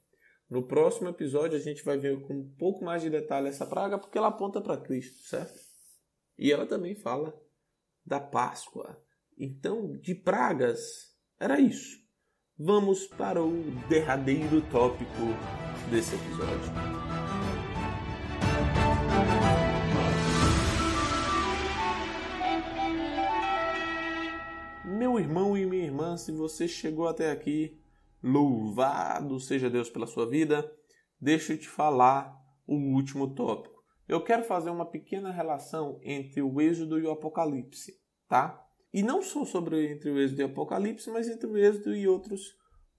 No 0.51 0.61
próximo 0.61 1.07
episódio 1.07 1.57
a 1.57 1.61
gente 1.61 1.81
vai 1.81 1.97
ver 1.97 2.23
com 2.23 2.33
um 2.33 2.55
pouco 2.57 2.83
mais 2.83 3.01
de 3.01 3.09
detalhe 3.09 3.47
essa 3.47 3.65
praga, 3.65 3.97
porque 3.97 4.17
ela 4.17 4.27
aponta 4.27 4.59
para 4.59 4.75
Cristo, 4.75 5.25
certo? 5.29 5.57
E 6.37 6.51
ela 6.51 6.65
também 6.65 6.93
fala 6.93 7.33
da 8.05 8.19
Páscoa. 8.19 9.01
Então, 9.37 9.97
de 9.97 10.13
pragas, 10.13 11.15
era 11.39 11.57
isso. 11.57 11.97
Vamos 12.59 13.07
para 13.07 13.41
o 13.41 13.63
derradeiro 13.87 14.61
tópico 14.69 15.09
desse 15.89 16.15
episódio. 16.15 16.73
Meu 24.83 25.17
irmão 25.17 25.57
e 25.57 25.65
minha 25.65 25.85
irmã, 25.85 26.17
se 26.17 26.33
você 26.33 26.67
chegou 26.67 27.07
até 27.07 27.31
aqui, 27.31 27.80
louvado 28.23 29.39
seja 29.39 29.69
Deus 29.69 29.89
pela 29.89 30.07
sua 30.07 30.27
vida. 30.27 30.69
Deixa 31.19 31.53
eu 31.53 31.57
te 31.57 31.67
falar 31.67 32.35
o 32.67 32.75
último 32.75 33.33
tópico. 33.33 33.81
Eu 34.07 34.23
quero 34.23 34.43
fazer 34.43 34.69
uma 34.69 34.85
pequena 34.85 35.31
relação 35.31 35.99
entre 36.03 36.41
o 36.41 36.59
Êxodo 36.59 36.99
e 36.99 37.03
o 37.03 37.11
Apocalipse, 37.11 37.93
tá? 38.27 38.61
E 38.93 39.01
não 39.01 39.21
só 39.21 39.45
sobre 39.45 39.91
entre 39.91 40.09
o 40.09 40.19
Êxodo 40.19 40.41
e 40.41 40.43
o 40.45 40.47
Apocalipse, 40.47 41.09
mas 41.09 41.29
entre 41.29 41.47
o 41.47 41.57
Êxodo 41.57 41.95
e 41.95 42.07
outros 42.07 42.57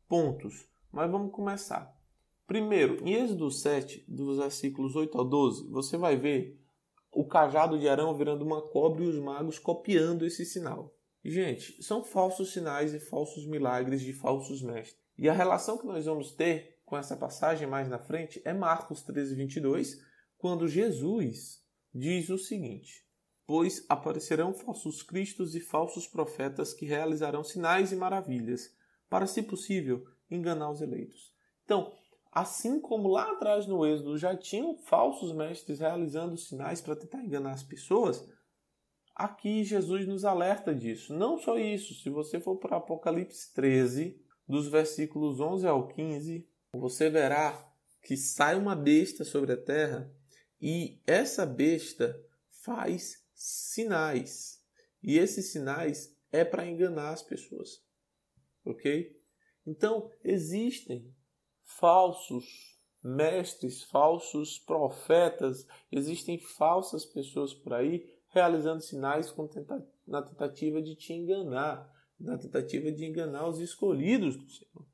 pontos. 0.09 0.67
Mas 0.91 1.11
vamos 1.11 1.33
começar. 1.33 1.93
Primeiro, 2.47 3.07
em 3.07 3.15
Êxodo 3.15 3.51
7, 3.51 4.05
dos 4.09 4.39
versículos 4.39 4.97
8 4.97 5.19
ao 5.19 5.25
12, 5.25 5.69
você 5.71 5.97
vai 5.97 6.17
ver 6.17 6.59
o 7.13 7.27
cajado 7.27 7.79
de 7.79 7.89
Arão 7.89 8.17
virando 8.17 8.45
uma 8.45 8.63
cobra 8.63 9.05
e 9.05 9.07
os 9.07 9.19
magos 9.19 9.59
copiando 9.59 10.25
esse 10.25 10.45
sinal. 10.45 10.95
Gente, 11.25 11.83
são 11.83 12.03
falsos 12.03 12.53
sinais 12.53 12.95
e 12.95 13.01
falsos 13.01 13.47
milagres 13.47 14.01
de 14.01 14.13
falsos 14.13 14.63
mestres. 14.63 15.02
E 15.19 15.29
a 15.29 15.33
relação 15.33 15.79
que 15.79 15.87
nós 15.87 16.07
vamos 16.07 16.33
ter 16.33 16.81
com 16.85 16.97
essa 16.97 17.17
passagem 17.17 17.67
mais 17.67 17.89
na 17.89 17.99
frente 17.99 18.41
é 18.45 18.53
Marcos 18.53 19.03
13, 19.03 19.35
22, 19.35 20.01
quando 20.37 20.69
Jesus 20.69 21.63
diz 21.95 22.29
o 22.29 22.39
seguinte: 22.39 23.07
Pois 23.47 23.85
aparecerão 23.89 24.53
falsos 24.53 25.03
cristos 25.03 25.55
e 25.55 25.61
falsos 25.61 26.07
profetas 26.07 26.73
que 26.73 26.87
realizarão 26.87 27.45
sinais 27.45 27.93
e 27.93 27.97
maravilhas, 27.97 28.75
para, 29.09 29.27
se 29.27 29.43
possível, 29.43 30.07
enganar 30.31 30.71
os 30.71 30.81
eleitos. 30.81 31.33
Então, 31.65 31.97
assim 32.31 32.81
como 32.81 33.09
lá 33.09 33.31
atrás 33.33 33.67
no 33.67 33.85
Êxodo 33.85 34.17
já 34.17 34.37
tinham 34.37 34.77
falsos 34.79 35.33
mestres 35.33 35.81
realizando 35.81 36.37
sinais 36.37 36.81
para 36.81 36.97
tentar 36.97 37.23
enganar 37.23 37.53
as 37.53 37.63
pessoas, 37.63 38.27
aqui 39.15 39.65
Jesus 39.65 40.07
nos 40.07 40.25
alerta 40.25 40.75
disso. 40.75 41.15
Não 41.15 41.39
só 41.39 41.59
isso, 41.59 41.95
se 41.95 42.09
você 42.09 42.41
for 42.41 42.57
para 42.57 42.79
Apocalipse 42.79 43.53
13, 43.53 44.19
dos 44.49 44.69
versículos 44.69 45.41
11 45.41 45.67
ao 45.67 45.89
15, 45.89 46.49
você 46.75 47.09
verá 47.09 47.73
que 48.03 48.17
sai 48.17 48.57
uma 48.57 48.75
besta 48.75 49.25
sobre 49.25 49.53
a 49.53 49.57
terra 49.57 50.13
e 50.61 51.01
essa 51.07 51.47
besta 51.47 52.21
faz 52.51 53.25
sinais. 53.35 54.61
E 55.03 55.19
esses 55.19 55.51
sinais 55.51 56.17
é 56.31 56.45
para 56.45 56.67
enganar 56.67 57.11
as 57.11 57.23
pessoas. 57.23 57.83
Ok? 58.65 59.21
Então, 59.67 60.11
existem 60.25 61.13
falsos 61.65 62.79
mestres, 63.03 63.83
falsos 63.83 64.59
profetas, 64.59 65.67
existem 65.91 66.39
falsas 66.39 67.05
pessoas 67.05 67.53
por 67.53 67.75
aí 67.75 68.09
realizando 68.29 68.81
sinais 68.81 69.35
na 70.07 70.23
tentativa 70.23 70.81
de 70.81 70.95
te 70.95 71.13
enganar, 71.13 71.91
na 72.23 72.39
tentativa 72.39 72.91
de 72.91 73.05
enganar 73.05 73.49
os 73.49 73.61
escolhidos 73.61 74.37
do 74.37 74.49
Senhor. 74.49 74.87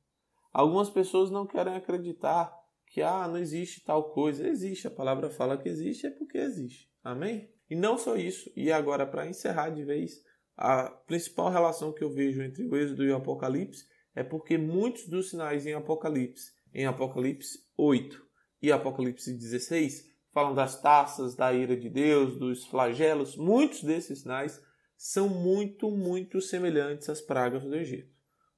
Algumas 0.53 0.91
pessoas 0.91 1.31
não 1.31 1.47
querem 1.47 1.74
acreditar 1.74 2.53
que 2.87 3.03
ah, 3.03 3.29
não 3.29 3.39
existe 3.39 3.85
tal 3.85 4.11
coisa. 4.11 4.49
Existe, 4.49 4.87
a 4.87 4.91
palavra 4.91 5.31
fala 5.31 5.59
que 5.59 5.68
existe, 5.68 6.07
é 6.07 6.11
porque 6.11 6.39
existe. 6.39 6.91
Amém? 7.05 7.51
E 7.70 7.76
não 7.76 7.99
só 7.99 8.16
isso, 8.16 8.51
e 8.57 8.72
agora 8.72 9.07
para 9.07 9.29
encerrar 9.29 9.70
de 9.70 9.85
vez, 9.85 10.22
a 10.57 10.89
principal 11.07 11.51
relação 11.51 11.93
que 11.93 12.03
eu 12.03 12.11
vejo 12.11 12.43
entre 12.43 12.66
o 12.66 12.74
Êxodo 12.74 13.05
e 13.05 13.11
o 13.11 13.16
Apocalipse 13.16 13.87
é 14.14 14.24
porque 14.24 14.59
muitos 14.59 15.07
dos 15.07 15.31
sinais 15.31 15.66
em 15.66 15.74
Apocalipse, 15.74 16.51
em 16.74 16.87
Apocalipse 16.87 17.59
8 17.76 18.26
e 18.61 18.72
Apocalipse 18.72 19.33
16, 19.33 20.09
falam 20.33 20.55
das 20.55 20.81
taças, 20.81 21.37
da 21.37 21.53
ira 21.53 21.76
de 21.76 21.89
Deus, 21.89 22.39
dos 22.39 22.66
flagelos, 22.66 23.37
muitos 23.37 23.85
desses 23.85 24.22
sinais 24.22 24.61
são 24.99 25.28
muito, 25.28 25.88
muito 25.92 26.40
semelhantes 26.40 27.09
às 27.09 27.20
pragas 27.20 27.62
do 27.62 27.76
Egito. 27.76 28.12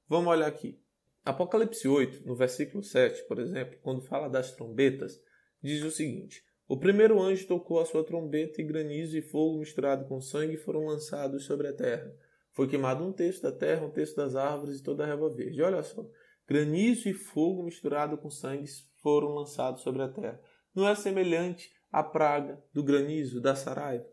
Vamos 0.09 0.33
olhar 0.33 0.47
aqui. 0.47 0.81
Apocalipse 1.23 1.87
8, 1.87 2.25
no 2.25 2.35
versículo 2.35 2.83
7, 2.83 3.27
por 3.27 3.37
exemplo, 3.37 3.77
quando 3.83 4.01
fala 4.01 4.27
das 4.27 4.51
trombetas, 4.51 5.21
diz 5.61 5.83
o 5.83 5.91
seguinte: 5.91 6.43
O 6.67 6.79
primeiro 6.79 7.21
anjo 7.21 7.47
tocou 7.47 7.79
a 7.79 7.85
sua 7.85 8.03
trombeta 8.03 8.59
e 8.59 8.65
granizo 8.65 9.15
e 9.15 9.21
fogo 9.21 9.59
misturado 9.59 10.05
com 10.05 10.19
sangue 10.19 10.57
foram 10.57 10.85
lançados 10.85 11.45
sobre 11.45 11.67
a 11.67 11.73
terra. 11.73 12.11
Foi 12.53 12.67
queimado 12.67 13.05
um 13.05 13.13
terço 13.13 13.43
da 13.43 13.51
terra, 13.51 13.85
um 13.85 13.91
terço 13.91 14.15
das 14.15 14.35
árvores 14.35 14.79
e 14.79 14.83
toda 14.83 15.03
a 15.03 15.07
relva 15.07 15.29
verde. 15.29 15.61
Olha 15.61 15.83
só. 15.83 16.03
Granizo 16.47 17.07
e 17.07 17.13
fogo 17.13 17.63
misturado 17.63 18.17
com 18.17 18.31
sangue 18.31 18.65
foram 19.01 19.35
lançados 19.35 19.83
sobre 19.83 20.01
a 20.01 20.09
terra. 20.09 20.41
Não 20.73 20.89
é 20.89 20.95
semelhante 20.95 21.71
à 21.91 22.03
praga 22.03 22.61
do 22.73 22.83
granizo, 22.83 23.39
da 23.39 23.55
saraiva? 23.55 24.10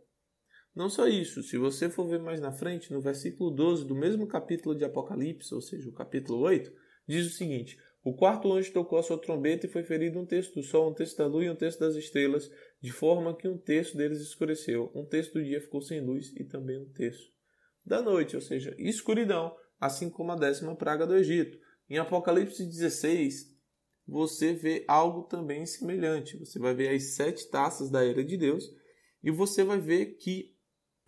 Não 0.79 0.89
só 0.89 1.09
isso, 1.09 1.43
se 1.43 1.59
você 1.59 1.91
for 1.91 2.07
ver 2.07 2.21
mais 2.21 2.41
na 2.41 2.53
frente, 2.53 2.93
no 2.93 3.01
versículo 3.01 3.51
12 3.51 3.85
do 3.85 3.97
mesmo 3.97 4.29
capítulo 4.29 4.77
de 4.77 4.85
Apocalipse, 4.85 5.53
ou 5.53 5.61
seja, 5.61 5.89
o 5.89 5.93
capítulo 5.93 6.39
8, 6.39 6.73
diz 7.05 7.27
o 7.27 7.37
seguinte: 7.37 7.77
O 8.05 8.15
quarto 8.15 8.53
anjo 8.53 8.73
tocou 8.73 8.97
a 8.97 9.03
sua 9.03 9.21
trombeta 9.21 9.67
e 9.67 9.69
foi 9.69 9.83
ferido 9.83 10.21
um 10.21 10.25
terço 10.25 10.55
do 10.55 10.63
sol, 10.63 10.89
um 10.89 10.95
terço 10.95 11.19
da 11.19 11.27
lua 11.27 11.43
e 11.43 11.51
um 11.51 11.57
terço 11.57 11.81
das 11.81 11.97
estrelas, 11.97 12.49
de 12.81 12.93
forma 12.93 13.37
que 13.37 13.49
um 13.49 13.59
terço 13.59 13.97
deles 13.97 14.21
escureceu, 14.21 14.93
um 14.95 15.05
terço 15.05 15.35
do 15.35 15.43
dia 15.43 15.61
ficou 15.61 15.83
sem 15.83 16.01
luz 16.01 16.33
e 16.37 16.45
também 16.45 16.79
um 16.79 16.89
terço 16.93 17.29
da 17.85 18.01
noite, 18.01 18.37
ou 18.37 18.41
seja, 18.41 18.73
escuridão, 18.79 19.53
assim 19.81 20.09
como 20.09 20.31
a 20.31 20.37
décima 20.37 20.77
praga 20.77 21.05
do 21.05 21.17
Egito. 21.17 21.59
Em 21.91 21.99
Apocalipse 21.99 22.65
16, 22.65 23.53
você 24.07 24.53
vê 24.53 24.85
algo 24.87 25.25
também 25.25 25.67
semelhante. 25.67 26.39
Você 26.39 26.61
vai 26.61 26.73
ver 26.73 26.95
as 26.95 27.17
sete 27.17 27.51
taças 27.51 27.91
da 27.91 28.05
era 28.05 28.23
de 28.23 28.37
Deus 28.37 28.65
e 29.25 29.33
você 29.33 29.65
vai 29.65 29.81
ver 29.81 30.15
que 30.19 30.57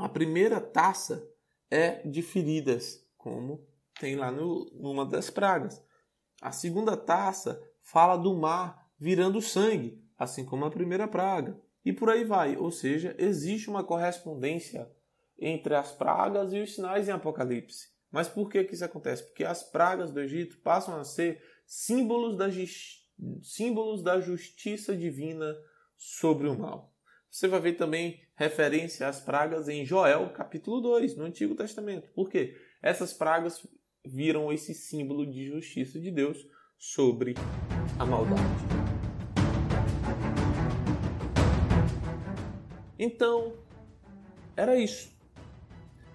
a 0.01 0.09
primeira 0.09 0.61
taça 0.61 1.29
é 1.71 2.07
de 2.09 2.23
feridas, 2.23 3.07
como 3.19 3.67
tem 4.01 4.17
lá 4.17 4.33
no, 4.33 4.65
numa 4.73 5.05
das 5.05 5.29
pragas. 5.29 5.85
A 6.41 6.51
segunda 6.51 6.97
taça 6.97 7.63
fala 7.83 8.17
do 8.17 8.35
mar 8.35 8.91
virando 8.99 9.43
sangue, 9.43 10.03
assim 10.19 10.43
como 10.43 10.65
a 10.65 10.71
primeira 10.71 11.07
praga. 11.07 11.61
E 11.85 11.93
por 11.93 12.09
aí 12.09 12.25
vai, 12.25 12.57
ou 12.57 12.71
seja, 12.71 13.15
existe 13.19 13.69
uma 13.69 13.85
correspondência 13.85 14.91
entre 15.39 15.75
as 15.75 15.93
pragas 15.93 16.55
e 16.55 16.61
os 16.61 16.75
sinais 16.75 17.07
em 17.07 17.13
Apocalipse. 17.13 17.89
Mas 18.11 18.27
por 18.27 18.49
que, 18.49 18.65
que 18.65 18.73
isso 18.73 18.85
acontece? 18.85 19.23
Porque 19.25 19.45
as 19.45 19.63
pragas 19.63 20.11
do 20.11 20.21
Egito 20.21 20.59
passam 20.63 20.99
a 20.99 21.05
ser 21.05 21.43
símbolos 21.67 22.39
da, 22.39 22.47
símbolos 23.43 24.03
da 24.03 24.19
justiça 24.19 24.97
divina 24.97 25.55
sobre 25.95 26.49
o 26.49 26.59
mal. 26.59 26.91
Você 27.31 27.47
vai 27.47 27.61
ver 27.61 27.75
também 27.75 28.21
referência 28.41 29.07
às 29.07 29.21
pragas 29.21 29.69
em 29.69 29.85
Joel, 29.85 30.31
capítulo 30.31 30.81
2, 30.81 31.15
no 31.15 31.25
Antigo 31.25 31.55
Testamento. 31.55 32.09
Por 32.15 32.31
quê? 32.31 32.57
Essas 32.81 33.13
pragas 33.13 33.67
viram 34.03 34.51
esse 34.51 34.73
símbolo 34.73 35.31
de 35.31 35.45
justiça 35.45 36.01
de 36.01 36.11
Deus 36.11 36.49
sobre 36.79 37.35
a 37.99 38.07
maldade. 38.07 38.41
Então, 42.99 43.53
era 44.57 44.75
isso. 44.75 45.13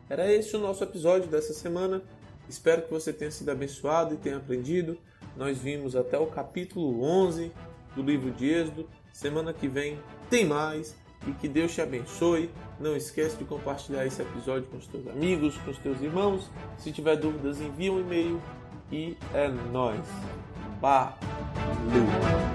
Era 0.09 0.33
esse 0.33 0.55
o 0.55 0.59
nosso 0.59 0.83
episódio 0.83 1.29
dessa 1.29 1.53
semana. 1.53 2.01
Espero 2.49 2.81
que 2.81 2.91
você 2.91 3.13
tenha 3.13 3.29
sido 3.29 3.51
abençoado 3.51 4.15
e 4.15 4.17
tenha 4.17 4.37
aprendido. 4.37 4.97
Nós 5.37 5.59
vimos 5.59 5.95
até 5.95 6.17
o 6.17 6.25
capítulo 6.25 7.03
11 7.03 7.51
do 7.95 8.01
livro 8.01 8.31
de 8.31 8.49
Êxodo. 8.49 8.89
Semana 9.13 9.53
que 9.53 9.67
vem 9.67 9.99
tem 10.27 10.43
mais 10.43 11.04
e 11.27 11.31
que 11.31 11.47
Deus 11.47 11.73
te 11.73 11.81
abençoe. 11.81 12.49
Não 12.79 12.95
esquece 12.95 13.37
de 13.37 13.45
compartilhar 13.45 14.05
esse 14.05 14.21
episódio 14.21 14.67
com 14.69 14.77
os 14.77 14.87
teus 14.87 15.07
amigos, 15.07 15.57
com 15.59 15.71
os 15.71 15.77
teus 15.77 16.01
irmãos. 16.01 16.49
Se 16.77 16.91
tiver 16.91 17.15
dúvidas, 17.15 17.59
envia 17.59 17.91
um 17.91 17.99
e-mail 17.99 18.41
e 18.91 19.17
é 19.33 19.47
nós. 19.71 20.05
Valeu! 20.81 22.54